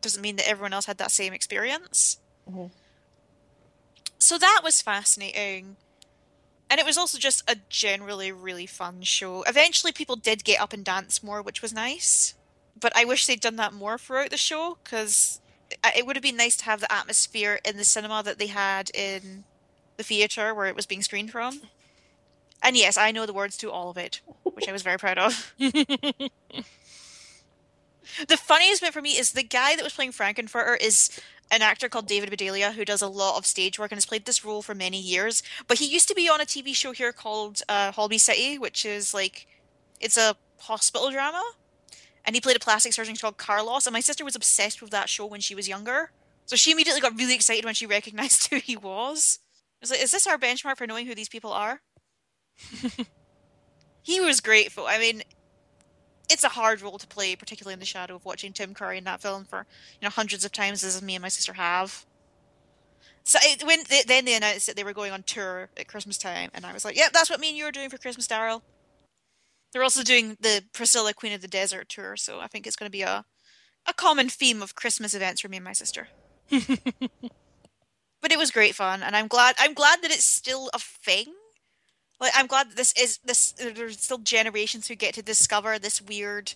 doesn't 0.00 0.22
mean 0.22 0.36
that 0.36 0.48
everyone 0.48 0.72
else 0.72 0.86
had 0.86 0.98
that 0.98 1.10
same 1.10 1.32
experience. 1.32 2.18
Mhm. 2.48 2.70
So 4.18 4.38
that 4.38 4.60
was 4.62 4.82
fascinating. 4.82 5.76
And 6.68 6.80
it 6.80 6.86
was 6.86 6.98
also 6.98 7.18
just 7.18 7.48
a 7.48 7.56
generally 7.68 8.32
really 8.32 8.66
fun 8.66 9.02
show. 9.02 9.42
Eventually, 9.42 9.92
people 9.92 10.16
did 10.16 10.44
get 10.44 10.60
up 10.60 10.72
and 10.72 10.84
dance 10.84 11.22
more, 11.22 11.42
which 11.42 11.62
was 11.62 11.72
nice. 11.72 12.34
But 12.78 12.92
I 12.96 13.04
wish 13.04 13.26
they'd 13.26 13.40
done 13.40 13.56
that 13.56 13.72
more 13.72 13.98
throughout 13.98 14.30
the 14.30 14.36
show 14.36 14.78
because 14.82 15.40
it 15.96 16.06
would 16.06 16.16
have 16.16 16.22
been 16.22 16.36
nice 16.36 16.56
to 16.58 16.64
have 16.64 16.80
the 16.80 16.92
atmosphere 16.92 17.58
in 17.64 17.76
the 17.76 17.84
cinema 17.84 18.22
that 18.22 18.38
they 18.38 18.48
had 18.48 18.90
in 18.94 19.44
the 19.96 20.02
theatre 20.02 20.54
where 20.54 20.66
it 20.66 20.76
was 20.76 20.86
being 20.86 21.02
screened 21.02 21.30
from. 21.30 21.62
And 22.62 22.76
yes, 22.76 22.96
I 22.96 23.12
know 23.12 23.26
the 23.26 23.32
words 23.32 23.56
to 23.58 23.70
all 23.70 23.90
of 23.90 23.96
it, 23.96 24.20
which 24.42 24.68
I 24.68 24.72
was 24.72 24.82
very 24.82 24.98
proud 24.98 25.18
of. 25.18 25.54
The 28.28 28.36
funniest 28.36 28.82
bit 28.82 28.92
for 28.92 29.02
me 29.02 29.18
is 29.18 29.32
the 29.32 29.42
guy 29.42 29.76
that 29.76 29.82
was 29.82 29.92
playing 29.92 30.12
Frank-N-Furter 30.12 30.80
is 30.80 31.10
an 31.50 31.62
actor 31.62 31.88
called 31.88 32.06
David 32.06 32.30
Bedella 32.30 32.72
who 32.72 32.84
does 32.84 33.02
a 33.02 33.08
lot 33.08 33.36
of 33.36 33.46
stage 33.46 33.78
work 33.78 33.92
and 33.92 33.96
has 33.96 34.06
played 34.06 34.24
this 34.24 34.44
role 34.44 34.62
for 34.62 34.74
many 34.74 35.00
years. 35.00 35.42
But 35.66 35.78
he 35.78 35.86
used 35.86 36.08
to 36.08 36.14
be 36.14 36.28
on 36.28 36.40
a 36.40 36.44
TV 36.44 36.74
show 36.74 36.92
here 36.92 37.12
called 37.12 37.62
uh, 37.68 37.92
Holby 37.92 38.18
City, 38.18 38.58
which 38.58 38.84
is 38.84 39.12
like 39.12 39.46
it's 40.00 40.16
a 40.16 40.36
hospital 40.60 41.10
drama. 41.10 41.42
And 42.26 42.34
he 42.34 42.40
played 42.40 42.56
a 42.56 42.60
plastic 42.60 42.92
surgeon 42.92 43.16
called 43.16 43.36
Carlos. 43.36 43.86
And 43.86 43.94
my 43.94 44.00
sister 44.00 44.24
was 44.24 44.36
obsessed 44.36 44.82
with 44.82 44.90
that 44.90 45.08
show 45.08 45.26
when 45.26 45.40
she 45.40 45.54
was 45.54 45.68
younger. 45.68 46.10
So 46.44 46.56
she 46.56 46.72
immediately 46.72 47.00
got 47.00 47.16
really 47.16 47.34
excited 47.34 47.64
when 47.64 47.74
she 47.74 47.86
recognized 47.86 48.48
who 48.50 48.56
he 48.56 48.76
was. 48.76 49.38
I 49.76 49.82
was 49.82 49.90
like, 49.90 50.02
is 50.02 50.10
this 50.10 50.26
our 50.26 50.38
benchmark 50.38 50.76
for 50.76 50.86
knowing 50.86 51.06
who 51.06 51.14
these 51.14 51.28
people 51.28 51.52
are? 51.52 51.80
he 54.02 54.20
was 54.20 54.40
grateful. 54.40 54.86
I 54.86 54.98
mean, 54.98 55.22
it's 56.28 56.44
a 56.44 56.48
hard 56.48 56.80
role 56.82 56.98
to 56.98 57.06
play, 57.06 57.36
particularly 57.36 57.74
in 57.74 57.80
the 57.80 57.86
shadow 57.86 58.16
of 58.16 58.24
watching 58.24 58.52
Tim 58.52 58.74
Curry 58.74 58.98
in 58.98 59.04
that 59.04 59.20
film 59.20 59.44
for 59.44 59.66
you 60.00 60.06
know 60.06 60.10
hundreds 60.10 60.44
of 60.44 60.52
times, 60.52 60.82
as 60.82 61.00
me 61.02 61.14
and 61.14 61.22
my 61.22 61.28
sister 61.28 61.52
have. 61.54 62.04
So 63.24 63.38
it, 63.42 63.64
when 63.64 63.80
they, 63.88 64.02
then 64.06 64.24
they 64.24 64.34
announced 64.34 64.66
that 64.66 64.76
they 64.76 64.84
were 64.84 64.92
going 64.92 65.12
on 65.12 65.24
tour 65.24 65.68
at 65.76 65.88
Christmas 65.88 66.18
time, 66.18 66.50
and 66.54 66.64
I 66.64 66.72
was 66.72 66.84
like, 66.84 66.96
"Yep, 66.96 67.12
that's 67.12 67.30
what 67.30 67.40
me 67.40 67.48
and 67.50 67.58
you 67.58 67.64
are 67.66 67.72
doing 67.72 67.90
for 67.90 67.98
Christmas, 67.98 68.26
Daryl." 68.26 68.62
They're 69.72 69.82
also 69.82 70.02
doing 70.02 70.36
the 70.40 70.64
Priscilla 70.72 71.12
Queen 71.12 71.32
of 71.32 71.42
the 71.42 71.48
Desert 71.48 71.88
tour, 71.88 72.16
so 72.16 72.40
I 72.40 72.46
think 72.46 72.66
it's 72.66 72.76
going 72.76 72.88
to 72.88 72.96
be 72.96 73.02
a 73.02 73.24
a 73.88 73.94
common 73.94 74.28
theme 74.28 74.62
of 74.62 74.74
Christmas 74.74 75.14
events 75.14 75.40
for 75.40 75.48
me 75.48 75.58
and 75.58 75.64
my 75.64 75.72
sister. 75.72 76.08
but 76.50 78.32
it 78.32 78.38
was 78.38 78.50
great 78.50 78.74
fun, 78.74 79.02
and 79.02 79.16
I'm 79.16 79.28
glad 79.28 79.54
I'm 79.58 79.74
glad 79.74 80.02
that 80.02 80.10
it's 80.10 80.24
still 80.24 80.70
a 80.74 80.78
thing. 80.78 81.26
Like 82.20 82.32
I'm 82.34 82.46
glad 82.46 82.70
that 82.70 82.76
this 82.76 82.92
is 83.00 83.18
this. 83.24 83.52
There's 83.52 84.00
still 84.00 84.18
generations 84.18 84.88
who 84.88 84.94
get 84.94 85.14
to 85.14 85.22
discover 85.22 85.78
this 85.78 86.00
weird 86.00 86.54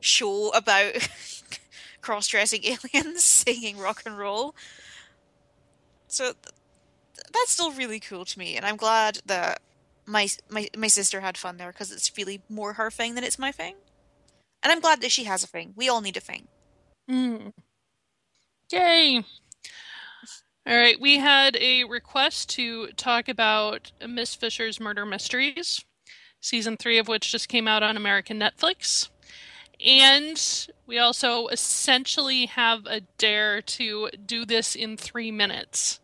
show 0.00 0.50
about 0.50 1.08
cross-dressing 2.00 2.62
aliens 2.64 3.24
singing 3.46 3.78
rock 3.78 4.02
and 4.04 4.18
roll. 4.18 4.54
So 6.08 6.32
th- 6.32 6.54
that's 7.32 7.50
still 7.50 7.72
really 7.72 8.00
cool 8.00 8.24
to 8.24 8.38
me, 8.38 8.56
and 8.56 8.64
I'm 8.64 8.76
glad 8.76 9.20
that 9.26 9.60
my 10.06 10.28
my 10.48 10.68
my 10.76 10.86
sister 10.86 11.20
had 11.20 11.36
fun 11.36 11.56
there 11.56 11.72
because 11.72 11.92
it's 11.92 12.12
really 12.16 12.42
more 12.48 12.74
her 12.74 12.90
thing 12.90 13.14
than 13.14 13.24
it's 13.24 13.38
my 13.38 13.52
thing. 13.52 13.74
And 14.62 14.72
I'm 14.72 14.80
glad 14.80 15.00
that 15.02 15.12
she 15.12 15.24
has 15.24 15.44
a 15.44 15.48
thing. 15.48 15.74
We 15.76 15.88
all 15.88 16.00
need 16.00 16.16
a 16.16 16.20
thing. 16.20 16.48
Mm. 17.10 17.52
Yay! 18.72 19.22
All 20.66 20.76
right, 20.76 21.00
we 21.00 21.18
had 21.18 21.56
a 21.60 21.84
request 21.84 22.50
to 22.50 22.88
talk 22.88 23.28
about 23.28 23.92
Miss 24.04 24.34
Fisher's 24.34 24.80
Murder 24.80 25.06
Mysteries, 25.06 25.84
season 26.40 26.76
three 26.76 26.98
of 26.98 27.06
which 27.06 27.30
just 27.30 27.48
came 27.48 27.68
out 27.68 27.84
on 27.84 27.96
American 27.96 28.40
Netflix. 28.40 29.08
And 29.84 30.68
we 30.86 30.98
also 30.98 31.46
essentially 31.48 32.46
have 32.46 32.86
a 32.86 33.02
dare 33.18 33.62
to 33.62 34.08
do 34.24 34.44
this 34.44 34.74
in 34.74 34.96
three 34.96 35.30
minutes. 35.30 36.00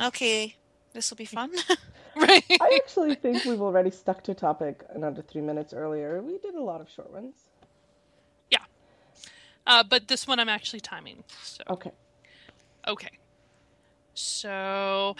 Okay, 0.00 0.56
this 0.94 1.10
will 1.10 1.18
be 1.18 1.26
fun. 1.26 1.50
Right. 2.16 2.44
I 2.60 2.78
actually 2.82 3.14
think 3.14 3.44
we've 3.46 3.62
already 3.62 3.90
stuck 3.90 4.22
to 4.24 4.34
topic 4.34 4.84
in 4.94 5.02
under 5.02 5.22
three 5.22 5.40
minutes 5.40 5.72
earlier. 5.72 6.20
We 6.22 6.36
did 6.38 6.54
a 6.54 6.62
lot 6.62 6.82
of 6.82 6.90
short 6.90 7.10
ones. 7.10 7.34
Yeah. 8.50 8.58
Uh, 9.66 9.82
but 9.82 10.08
this 10.08 10.26
one 10.26 10.38
I'm 10.38 10.48
actually 10.50 10.80
timing. 10.80 11.24
So 11.42 11.62
Okay. 11.70 11.92
Okay. 12.86 13.18
So, 14.14 15.16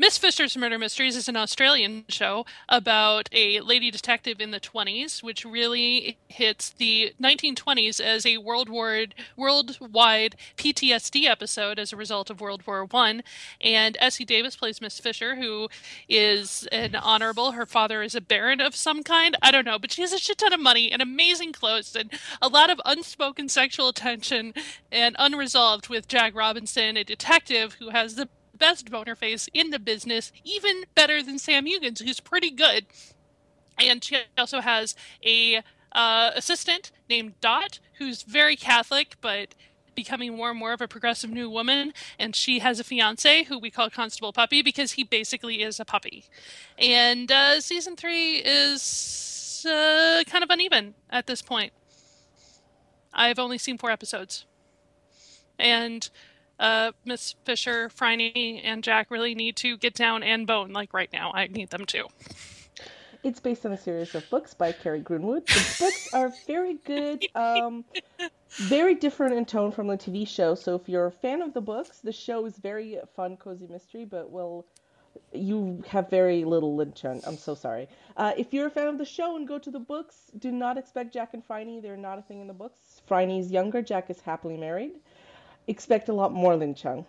Miss 0.00 0.16
Fisher's 0.16 0.56
Murder 0.56 0.78
Mysteries 0.78 1.14
is 1.14 1.28
an 1.28 1.36
Australian 1.36 2.06
show 2.08 2.46
about 2.70 3.28
a 3.32 3.60
lady 3.60 3.90
detective 3.90 4.40
in 4.40 4.50
the 4.50 4.58
20s, 4.58 5.22
which 5.22 5.44
really 5.44 6.16
hits 6.26 6.70
the 6.70 7.12
1920s 7.22 8.00
as 8.00 8.24
a 8.24 8.38
world 8.38 8.70
war, 8.70 9.04
worldwide 9.36 10.36
PTSD 10.56 11.26
episode 11.26 11.78
as 11.78 11.92
a 11.92 11.98
result 11.98 12.30
of 12.30 12.40
World 12.40 12.66
War 12.66 12.86
One. 12.86 13.22
And 13.60 13.98
Essie 14.00 14.24
Davis 14.24 14.56
plays 14.56 14.80
Miss 14.80 14.98
Fisher, 14.98 15.36
who 15.36 15.68
is 16.08 16.66
an 16.72 16.94
honorable. 16.94 17.52
Her 17.52 17.66
father 17.66 18.02
is 18.02 18.14
a 18.14 18.22
baron 18.22 18.62
of 18.62 18.74
some 18.74 19.02
kind. 19.02 19.36
I 19.42 19.50
don't 19.50 19.66
know, 19.66 19.78
but 19.78 19.92
she 19.92 20.00
has 20.00 20.14
a 20.14 20.18
shit 20.18 20.38
ton 20.38 20.54
of 20.54 20.60
money 20.60 20.90
and 20.90 21.02
amazing 21.02 21.52
clothes 21.52 21.94
and 21.94 22.10
a 22.40 22.48
lot 22.48 22.70
of 22.70 22.80
unspoken 22.86 23.50
sexual 23.50 23.92
tension 23.92 24.54
and 24.90 25.14
unresolved 25.18 25.90
with 25.90 26.08
Jack 26.08 26.34
Robinson, 26.34 26.96
a 26.96 27.04
detective 27.04 27.74
who 27.74 27.90
has 27.90 28.14
the 28.14 28.30
best 28.60 28.90
boner 28.90 29.16
face 29.16 29.48
in 29.52 29.70
the 29.70 29.80
business, 29.80 30.30
even 30.44 30.84
better 30.94 31.22
than 31.22 31.38
Sam 31.38 31.66
Heughan's, 31.66 32.00
who's 32.00 32.20
pretty 32.20 32.50
good. 32.50 32.86
And 33.78 34.04
she 34.04 34.18
also 34.38 34.60
has 34.60 34.94
a 35.24 35.62
uh, 35.92 36.30
assistant 36.36 36.92
named 37.08 37.40
Dot, 37.40 37.80
who's 37.98 38.22
very 38.22 38.54
Catholic, 38.54 39.16
but 39.20 39.54
becoming 39.94 40.36
more 40.36 40.50
and 40.50 40.58
more 40.58 40.72
of 40.72 40.80
a 40.80 40.88
progressive 40.88 41.30
new 41.30 41.50
woman. 41.50 41.92
And 42.18 42.36
she 42.36 42.60
has 42.60 42.78
a 42.78 42.84
fiance 42.84 43.44
who 43.44 43.58
we 43.58 43.70
call 43.70 43.90
Constable 43.90 44.32
Puppy 44.32 44.62
because 44.62 44.92
he 44.92 45.04
basically 45.04 45.62
is 45.62 45.80
a 45.80 45.84
puppy. 45.84 46.26
And 46.78 47.32
uh, 47.32 47.60
season 47.60 47.96
three 47.96 48.36
is 48.36 49.66
uh, 49.68 50.22
kind 50.26 50.44
of 50.44 50.50
uneven 50.50 50.94
at 51.10 51.26
this 51.26 51.42
point. 51.42 51.72
I've 53.12 53.38
only 53.38 53.58
seen 53.58 53.78
four 53.78 53.90
episodes. 53.90 54.44
And 55.58 56.08
uh, 56.60 56.92
Miss 57.04 57.34
Fisher, 57.44 57.88
Phryne, 57.88 58.60
and 58.62 58.84
Jack 58.84 59.10
really 59.10 59.34
need 59.34 59.56
to 59.56 59.76
get 59.76 59.94
down 59.94 60.22
and 60.22 60.46
bone 60.46 60.72
like 60.72 60.94
right 60.94 61.12
now. 61.12 61.32
I 61.34 61.48
need 61.48 61.70
them 61.70 61.86
to. 61.86 62.06
It's 63.22 63.40
based 63.40 63.66
on 63.66 63.72
a 63.72 63.76
series 63.76 64.14
of 64.14 64.28
books 64.30 64.54
by 64.54 64.72
Kerry 64.72 65.00
Greenwood. 65.00 65.46
The 65.46 65.76
books 65.78 66.14
are 66.14 66.32
very 66.46 66.74
good, 66.84 67.26
um, 67.34 67.84
very 68.52 68.94
different 68.94 69.34
in 69.34 69.44
tone 69.44 69.72
from 69.72 69.88
the 69.88 69.96
TV 69.96 70.26
show. 70.26 70.54
So 70.54 70.74
if 70.74 70.88
you're 70.88 71.06
a 71.06 71.12
fan 71.12 71.42
of 71.42 71.52
the 71.52 71.60
books, 71.60 71.98
the 71.98 72.12
show 72.12 72.46
is 72.46 72.56
very 72.56 72.98
fun, 73.14 73.36
cozy 73.36 73.66
mystery, 73.66 74.06
but 74.06 74.30
will 74.30 74.66
you 75.32 75.82
have 75.88 76.10
very 76.10 76.44
little 76.44 76.76
Lin 76.76 76.92
Chung. 76.92 77.20
I'm 77.26 77.36
so 77.36 77.54
sorry. 77.54 77.88
Uh, 78.16 78.32
if 78.36 78.52
you're 78.52 78.66
a 78.66 78.70
fan 78.70 78.88
of 78.88 78.98
the 78.98 79.04
show 79.04 79.36
and 79.36 79.46
go 79.46 79.58
to 79.58 79.70
the 79.70 79.78
books, 79.78 80.30
do 80.38 80.50
not 80.50 80.76
expect 80.78 81.12
Jack 81.12 81.34
and 81.34 81.44
Phryne. 81.44 81.80
They're 81.80 81.96
not 81.96 82.18
a 82.18 82.22
thing 82.22 82.40
in 82.40 82.46
the 82.46 82.54
books. 82.54 83.02
Phryne's 83.06 83.50
younger. 83.50 83.82
Jack 83.82 84.10
is 84.10 84.20
happily 84.20 84.56
married. 84.56 84.92
Expect 85.66 86.08
a 86.08 86.12
lot 86.12 86.32
more 86.32 86.56
Lin 86.56 86.74
Chung. 86.74 87.06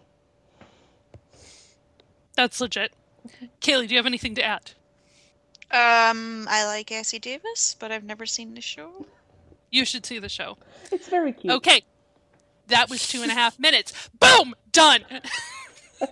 That's 2.35 2.61
legit. 2.61 2.93
Kaylee, 3.61 3.87
do 3.87 3.93
you 3.93 3.97
have 3.99 4.05
anything 4.05 4.35
to 4.35 4.43
add? 4.43 4.71
um, 5.71 6.47
I 6.49 6.65
like 6.65 6.91
Essie 6.91 7.19
Davis, 7.19 7.75
but 7.79 7.91
I've 7.91 8.03
never 8.03 8.25
seen 8.25 8.55
the 8.55 8.61
show. 8.61 9.05
You 9.69 9.85
should 9.85 10.05
see 10.05 10.19
the 10.19 10.27
show. 10.29 10.57
It's 10.91 11.07
very 11.07 11.31
cute. 11.31 11.53
Okay. 11.53 11.83
That 12.67 12.89
was 12.89 13.07
two 13.07 13.21
and 13.21 13.31
a 13.31 13.35
half 13.35 13.57
minutes. 13.59 14.09
Boom! 14.19 14.53
Done! 14.71 15.05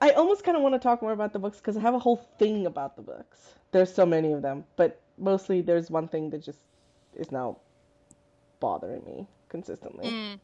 I 0.00 0.10
almost 0.10 0.44
kind 0.44 0.56
of 0.56 0.62
want 0.62 0.74
to 0.74 0.78
talk 0.78 1.02
more 1.02 1.12
about 1.12 1.32
the 1.32 1.38
books 1.38 1.58
because 1.58 1.76
I 1.76 1.80
have 1.80 1.94
a 1.94 1.98
whole 1.98 2.16
thing 2.38 2.66
about 2.66 2.96
the 2.96 3.02
books. 3.02 3.38
There's 3.72 3.92
so 3.92 4.06
many 4.06 4.32
of 4.32 4.42
them, 4.42 4.64
but 4.76 5.00
mostly 5.18 5.60
there's 5.60 5.90
one 5.90 6.08
thing 6.08 6.30
that 6.30 6.42
just 6.42 6.60
is 7.16 7.30
now 7.32 7.58
bothering 8.60 9.04
me 9.04 9.26
consistently. 9.48 10.08
Mm. 10.08 10.40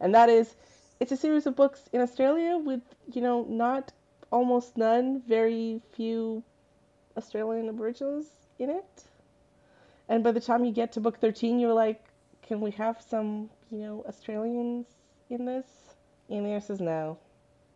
And 0.00 0.14
that 0.14 0.28
is 0.28 0.54
it's 1.00 1.12
a 1.12 1.16
series 1.16 1.46
of 1.46 1.56
books 1.56 1.88
in 1.92 2.00
Australia 2.00 2.56
with, 2.56 2.80
you 3.12 3.20
know, 3.20 3.44
not 3.48 3.92
almost 4.30 4.76
none, 4.76 5.22
very 5.28 5.80
few 5.92 6.42
Australian 7.16 7.68
Aboriginals 7.68 8.26
in 8.58 8.70
it. 8.70 9.04
And 10.08 10.22
by 10.22 10.32
the 10.32 10.40
time 10.40 10.64
you 10.64 10.72
get 10.72 10.92
to 10.92 11.00
book 11.00 11.18
13, 11.18 11.58
you're 11.58 11.74
like, 11.74 12.02
can 12.42 12.60
we 12.60 12.70
have 12.72 13.02
some, 13.02 13.50
you 13.70 13.78
know, 13.78 14.04
Australians 14.08 14.86
in 15.30 15.44
this? 15.44 15.66
And 16.30 16.46
the 16.46 16.50
answer 16.50 16.72
is 16.72 16.80
no. 16.80 17.18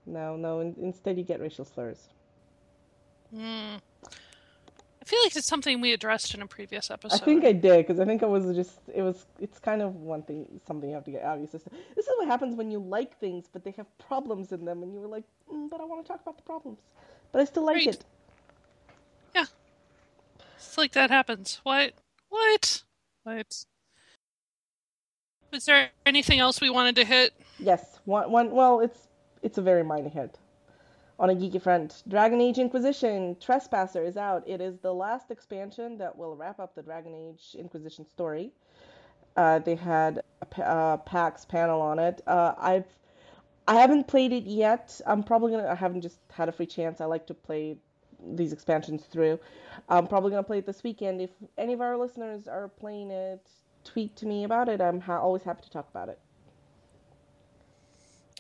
No, 0.07 0.37
no. 0.37 0.61
In- 0.61 0.77
instead, 0.81 1.19
you 1.19 1.25
get 1.25 1.41
racial 1.41 1.65
slurs. 1.65 2.09
Mm. 3.35 3.81
I 5.03 5.05
feel 5.07 5.21
like 5.25 5.35
it's 5.35 5.47
something 5.47 5.81
we 5.81 5.93
addressed 5.93 6.35
in 6.35 6.43
a 6.43 6.47
previous 6.47 6.91
episode. 6.91 7.23
I 7.23 7.25
think 7.25 7.45
I 7.45 7.53
did 7.53 7.87
because 7.87 8.01
I 8.01 8.05
think 8.05 8.23
it 8.23 8.29
was 8.29 8.55
just 8.55 8.81
it 8.95 9.03
was 9.03 9.25
it's 9.41 9.59
kind 9.59 9.81
of 9.81 9.95
one 9.97 10.23
thing 10.23 10.47
something 10.67 10.91
you 10.91 10.95
have 10.95 11.05
to 11.05 11.11
get 11.11 11.23
out 11.23 11.35
of 11.37 11.41
your 11.41 11.49
system. 11.49 11.73
This 11.97 12.07
is 12.07 12.13
what 12.19 12.29
happens 12.29 12.55
when 12.55 12.71
you 12.71 12.79
like 12.81 13.19
things 13.19 13.47
but 13.51 13.65
they 13.65 13.71
have 13.73 13.87
problems 13.99 14.53
in 14.53 14.65
them 14.65 14.83
and 14.83 14.93
you 14.93 15.01
were 15.01 15.07
like, 15.09 15.25
mm, 15.53 15.71
but 15.71 15.81
I 15.81 15.85
want 15.85 16.05
to 16.05 16.09
talk 16.09 16.21
about 16.21 16.37
the 16.37 16.43
problems, 16.43 16.79
but 17.33 17.41
I 17.41 17.45
still 17.47 17.65
like 17.65 17.77
Right. 17.77 17.87
it. 17.87 18.05
Yeah, 19.35 19.47
it's 20.57 20.77
like 20.77 20.93
that 20.93 21.11
happens. 21.11 21.61
What? 21.63 21.95
What? 22.29 22.83
What? 23.25 23.65
Was 25.51 25.65
there 25.65 25.91
anything 26.05 26.39
else 26.41 26.61
we 26.61 26.71
wanted 26.71 26.95
to 26.97 27.05
hit? 27.05 27.33
Yes, 27.59 28.01
one 28.05 28.31
one 28.31 28.51
well 28.51 28.81
it's 28.81 29.09
it's 29.43 29.57
a 29.57 29.63
very 29.63 29.83
minor 29.83 30.11
hit. 30.11 30.37
On 31.21 31.29
a 31.29 31.35
geeky 31.35 31.61
front, 31.61 32.03
Dragon 32.09 32.41
Age 32.41 32.59
Inquisition 32.59 33.37
Trespasser 33.39 34.03
is 34.03 34.17
out. 34.17 34.43
It 34.49 34.63
is 34.63 34.79
the 34.79 34.95
last 34.95 35.31
expansion 35.31 35.99
that 35.99 36.17
will 36.17 36.35
wrap 36.35 36.59
up 36.59 36.75
the 36.75 36.83
Dragon 36.83 37.15
Age 37.15 37.55
Inquisition 37.59 38.07
story. 38.07 38.53
Uh, 39.37 39.59
they 39.59 39.75
had 39.75 40.23
a 40.41 40.67
uh, 40.67 40.97
PAX 40.97 41.45
panel 41.45 41.83
on 41.83 41.99
it. 41.99 42.23
Uh, 42.27 42.55
I've 42.57 42.87
I 43.69 43.75
haven't 43.75 44.09
played 44.09 44.33
it 44.33 44.45
yet. 44.45 44.99
I'm 45.07 45.23
probably 45.23 45.53
gonna. 45.53 45.69
I 45.69 45.75
haven't 45.75 46.01
just 46.01 46.21
had 46.33 46.49
a 46.49 46.53
free 46.53 46.65
chance. 46.65 47.03
I 47.03 47.05
like 47.05 47.27
to 47.27 47.35
play 47.35 47.77
these 48.33 48.55
expansions 48.55 49.05
through. 49.05 49.39
I'm 49.91 50.07
probably 50.07 50.31
gonna 50.31 50.43
play 50.43 50.59
it 50.59 50.67
this 50.67 50.83
weekend. 50.83 51.21
If 51.21 51.33
any 51.59 51.75
of 51.75 51.83
our 51.83 51.99
listeners 51.99 52.49
are 52.49 52.69
playing 52.69 53.11
it, 53.11 53.47
tweet 53.85 54.17
to 54.17 54.27
me 54.27 54.45
about 54.45 54.71
it. 54.71 54.81
I'm 54.81 55.01
ha- 55.01 55.21
always 55.21 55.43
happy 55.43 55.65
to 55.65 55.71
talk 55.71 55.91
about 55.91 56.09
it. 56.09 56.19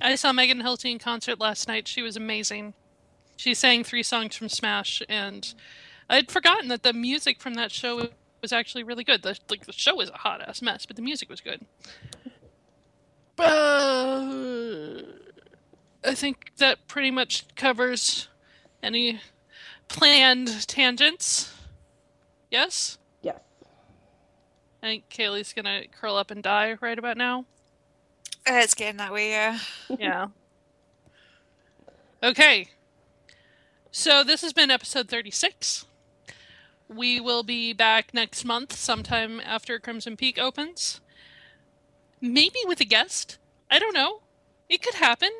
I 0.01 0.14
saw 0.14 0.32
Megan 0.32 0.62
Hilty 0.62 0.90
in 0.90 0.98
concert 0.98 1.38
last 1.38 1.68
night. 1.68 1.86
She 1.86 2.03
was 2.03 2.16
amazing. 2.16 2.74
She 3.36 3.55
sang 3.55 3.84
three 3.84 4.03
songs 4.03 4.36
from 4.36 4.48
Smash, 4.48 5.03
and 5.09 5.53
I'd 6.09 6.30
forgotten 6.30 6.68
that 6.68 6.82
the 6.82 6.92
music 6.92 7.40
from 7.40 7.55
that 7.55 7.72
show 7.72 8.09
was 8.42 8.53
actually 8.53 8.82
really 8.82 9.05
good. 9.05 9.22
The 9.22 9.38
like 9.48 9.66
the 9.66 9.72
show 9.72 9.94
was 9.94 10.11
a 10.11 10.18
hot 10.18 10.40
ass 10.46 10.62
mess, 10.62 10.86
but 10.86 10.96
the 10.96 11.03
music 11.03 11.28
was 11.28 11.40
good. 11.40 11.64
Uh, 13.38 15.03
I 16.05 16.14
think 16.14 16.53
that 16.59 16.86
pretty 16.86 17.11
much 17.11 17.46
covers 17.55 18.28
any 18.82 19.20
planned 19.88 20.68
tangents. 20.68 21.55
Yes? 22.51 22.98
Yes. 23.22 23.40
I 24.82 24.86
think 24.86 25.09
Kaylee's 25.09 25.55
gonna 25.55 25.84
curl 25.90 26.16
up 26.16 26.30
and 26.30 26.42
die 26.42 26.76
right 26.80 26.98
about 26.98 27.16
now. 27.16 27.46
It's 28.47 28.74
getting 28.74 28.99
that 28.99 29.12
way, 29.12 29.30
yeah. 29.30 29.59
Yeah. 29.99 30.26
Okay. 32.22 32.68
So 33.91 34.22
this 34.22 34.43
has 34.43 34.53
been 34.53 34.70
episode 34.70 35.09
36. 35.09 35.86
We 36.86 37.18
will 37.18 37.43
be 37.43 37.72
back 37.72 38.12
next 38.12 38.45
month, 38.45 38.74
sometime 38.74 39.41
after 39.41 39.78
Crimson 39.78 40.18
Peak 40.18 40.38
opens. 40.38 41.01
Maybe 42.20 42.59
with 42.66 42.80
a 42.80 42.84
guest. 42.84 43.38
I 43.70 43.78
don't 43.78 43.95
know. 43.95 44.20
It 44.68 44.82
could 44.82 44.95
happen. 44.95 45.30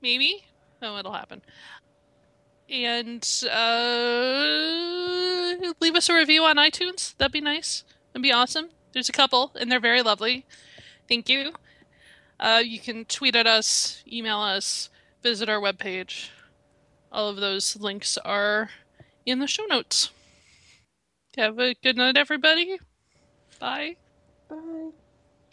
Maybe. 0.00 0.44
No, 0.80 0.96
it'll 0.98 1.14
happen. 1.14 1.42
And 2.70 3.28
uh, 3.50 3.56
leave 5.80 5.96
us 5.96 6.08
a 6.08 6.14
review 6.14 6.44
on 6.44 6.56
iTunes. 6.56 7.16
That'd 7.16 7.32
be 7.32 7.40
nice. 7.40 7.82
That'd 8.12 8.22
be 8.22 8.32
awesome. 8.32 8.68
There's 8.92 9.08
a 9.08 9.12
couple, 9.12 9.52
and 9.58 9.70
they're 9.70 9.80
very 9.80 10.02
lovely. 10.02 10.46
Thank 11.08 11.28
you. 11.28 11.52
Uh, 12.42 12.60
you 12.62 12.80
can 12.80 13.04
tweet 13.04 13.36
at 13.36 13.46
us, 13.46 14.02
email 14.10 14.40
us, 14.40 14.90
visit 15.22 15.48
our 15.48 15.60
webpage. 15.60 16.30
All 17.12 17.28
of 17.28 17.36
those 17.36 17.76
links 17.76 18.18
are 18.18 18.70
in 19.24 19.38
the 19.38 19.46
show 19.46 19.64
notes. 19.66 20.10
Have 21.36 21.60
a 21.60 21.74
good 21.84 21.96
night, 21.96 22.16
everybody. 22.16 22.80
Bye. 23.60 23.94
Bye. 24.50 24.90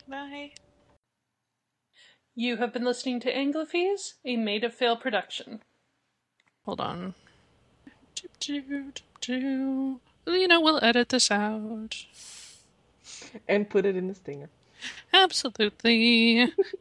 Bye. 0.07 0.51
You 2.33 2.57
have 2.57 2.73
been 2.73 2.85
listening 2.85 3.19
to 3.19 3.31
Anglophies, 3.31 4.13
a 4.25 4.35
Made 4.35 4.63
of 4.63 4.73
Fail 4.73 4.97
production. 4.97 5.61
Hold 6.65 6.81
on. 6.81 7.13
You 8.49 9.99
know, 10.25 10.59
we'll 10.59 10.83
edit 10.83 11.09
this 11.09 11.29
out. 11.29 12.03
And 13.47 13.69
put 13.69 13.85
it 13.85 13.95
in 13.95 14.07
the 14.07 14.15
stinger. 14.15 14.49
Absolutely. 15.13 16.51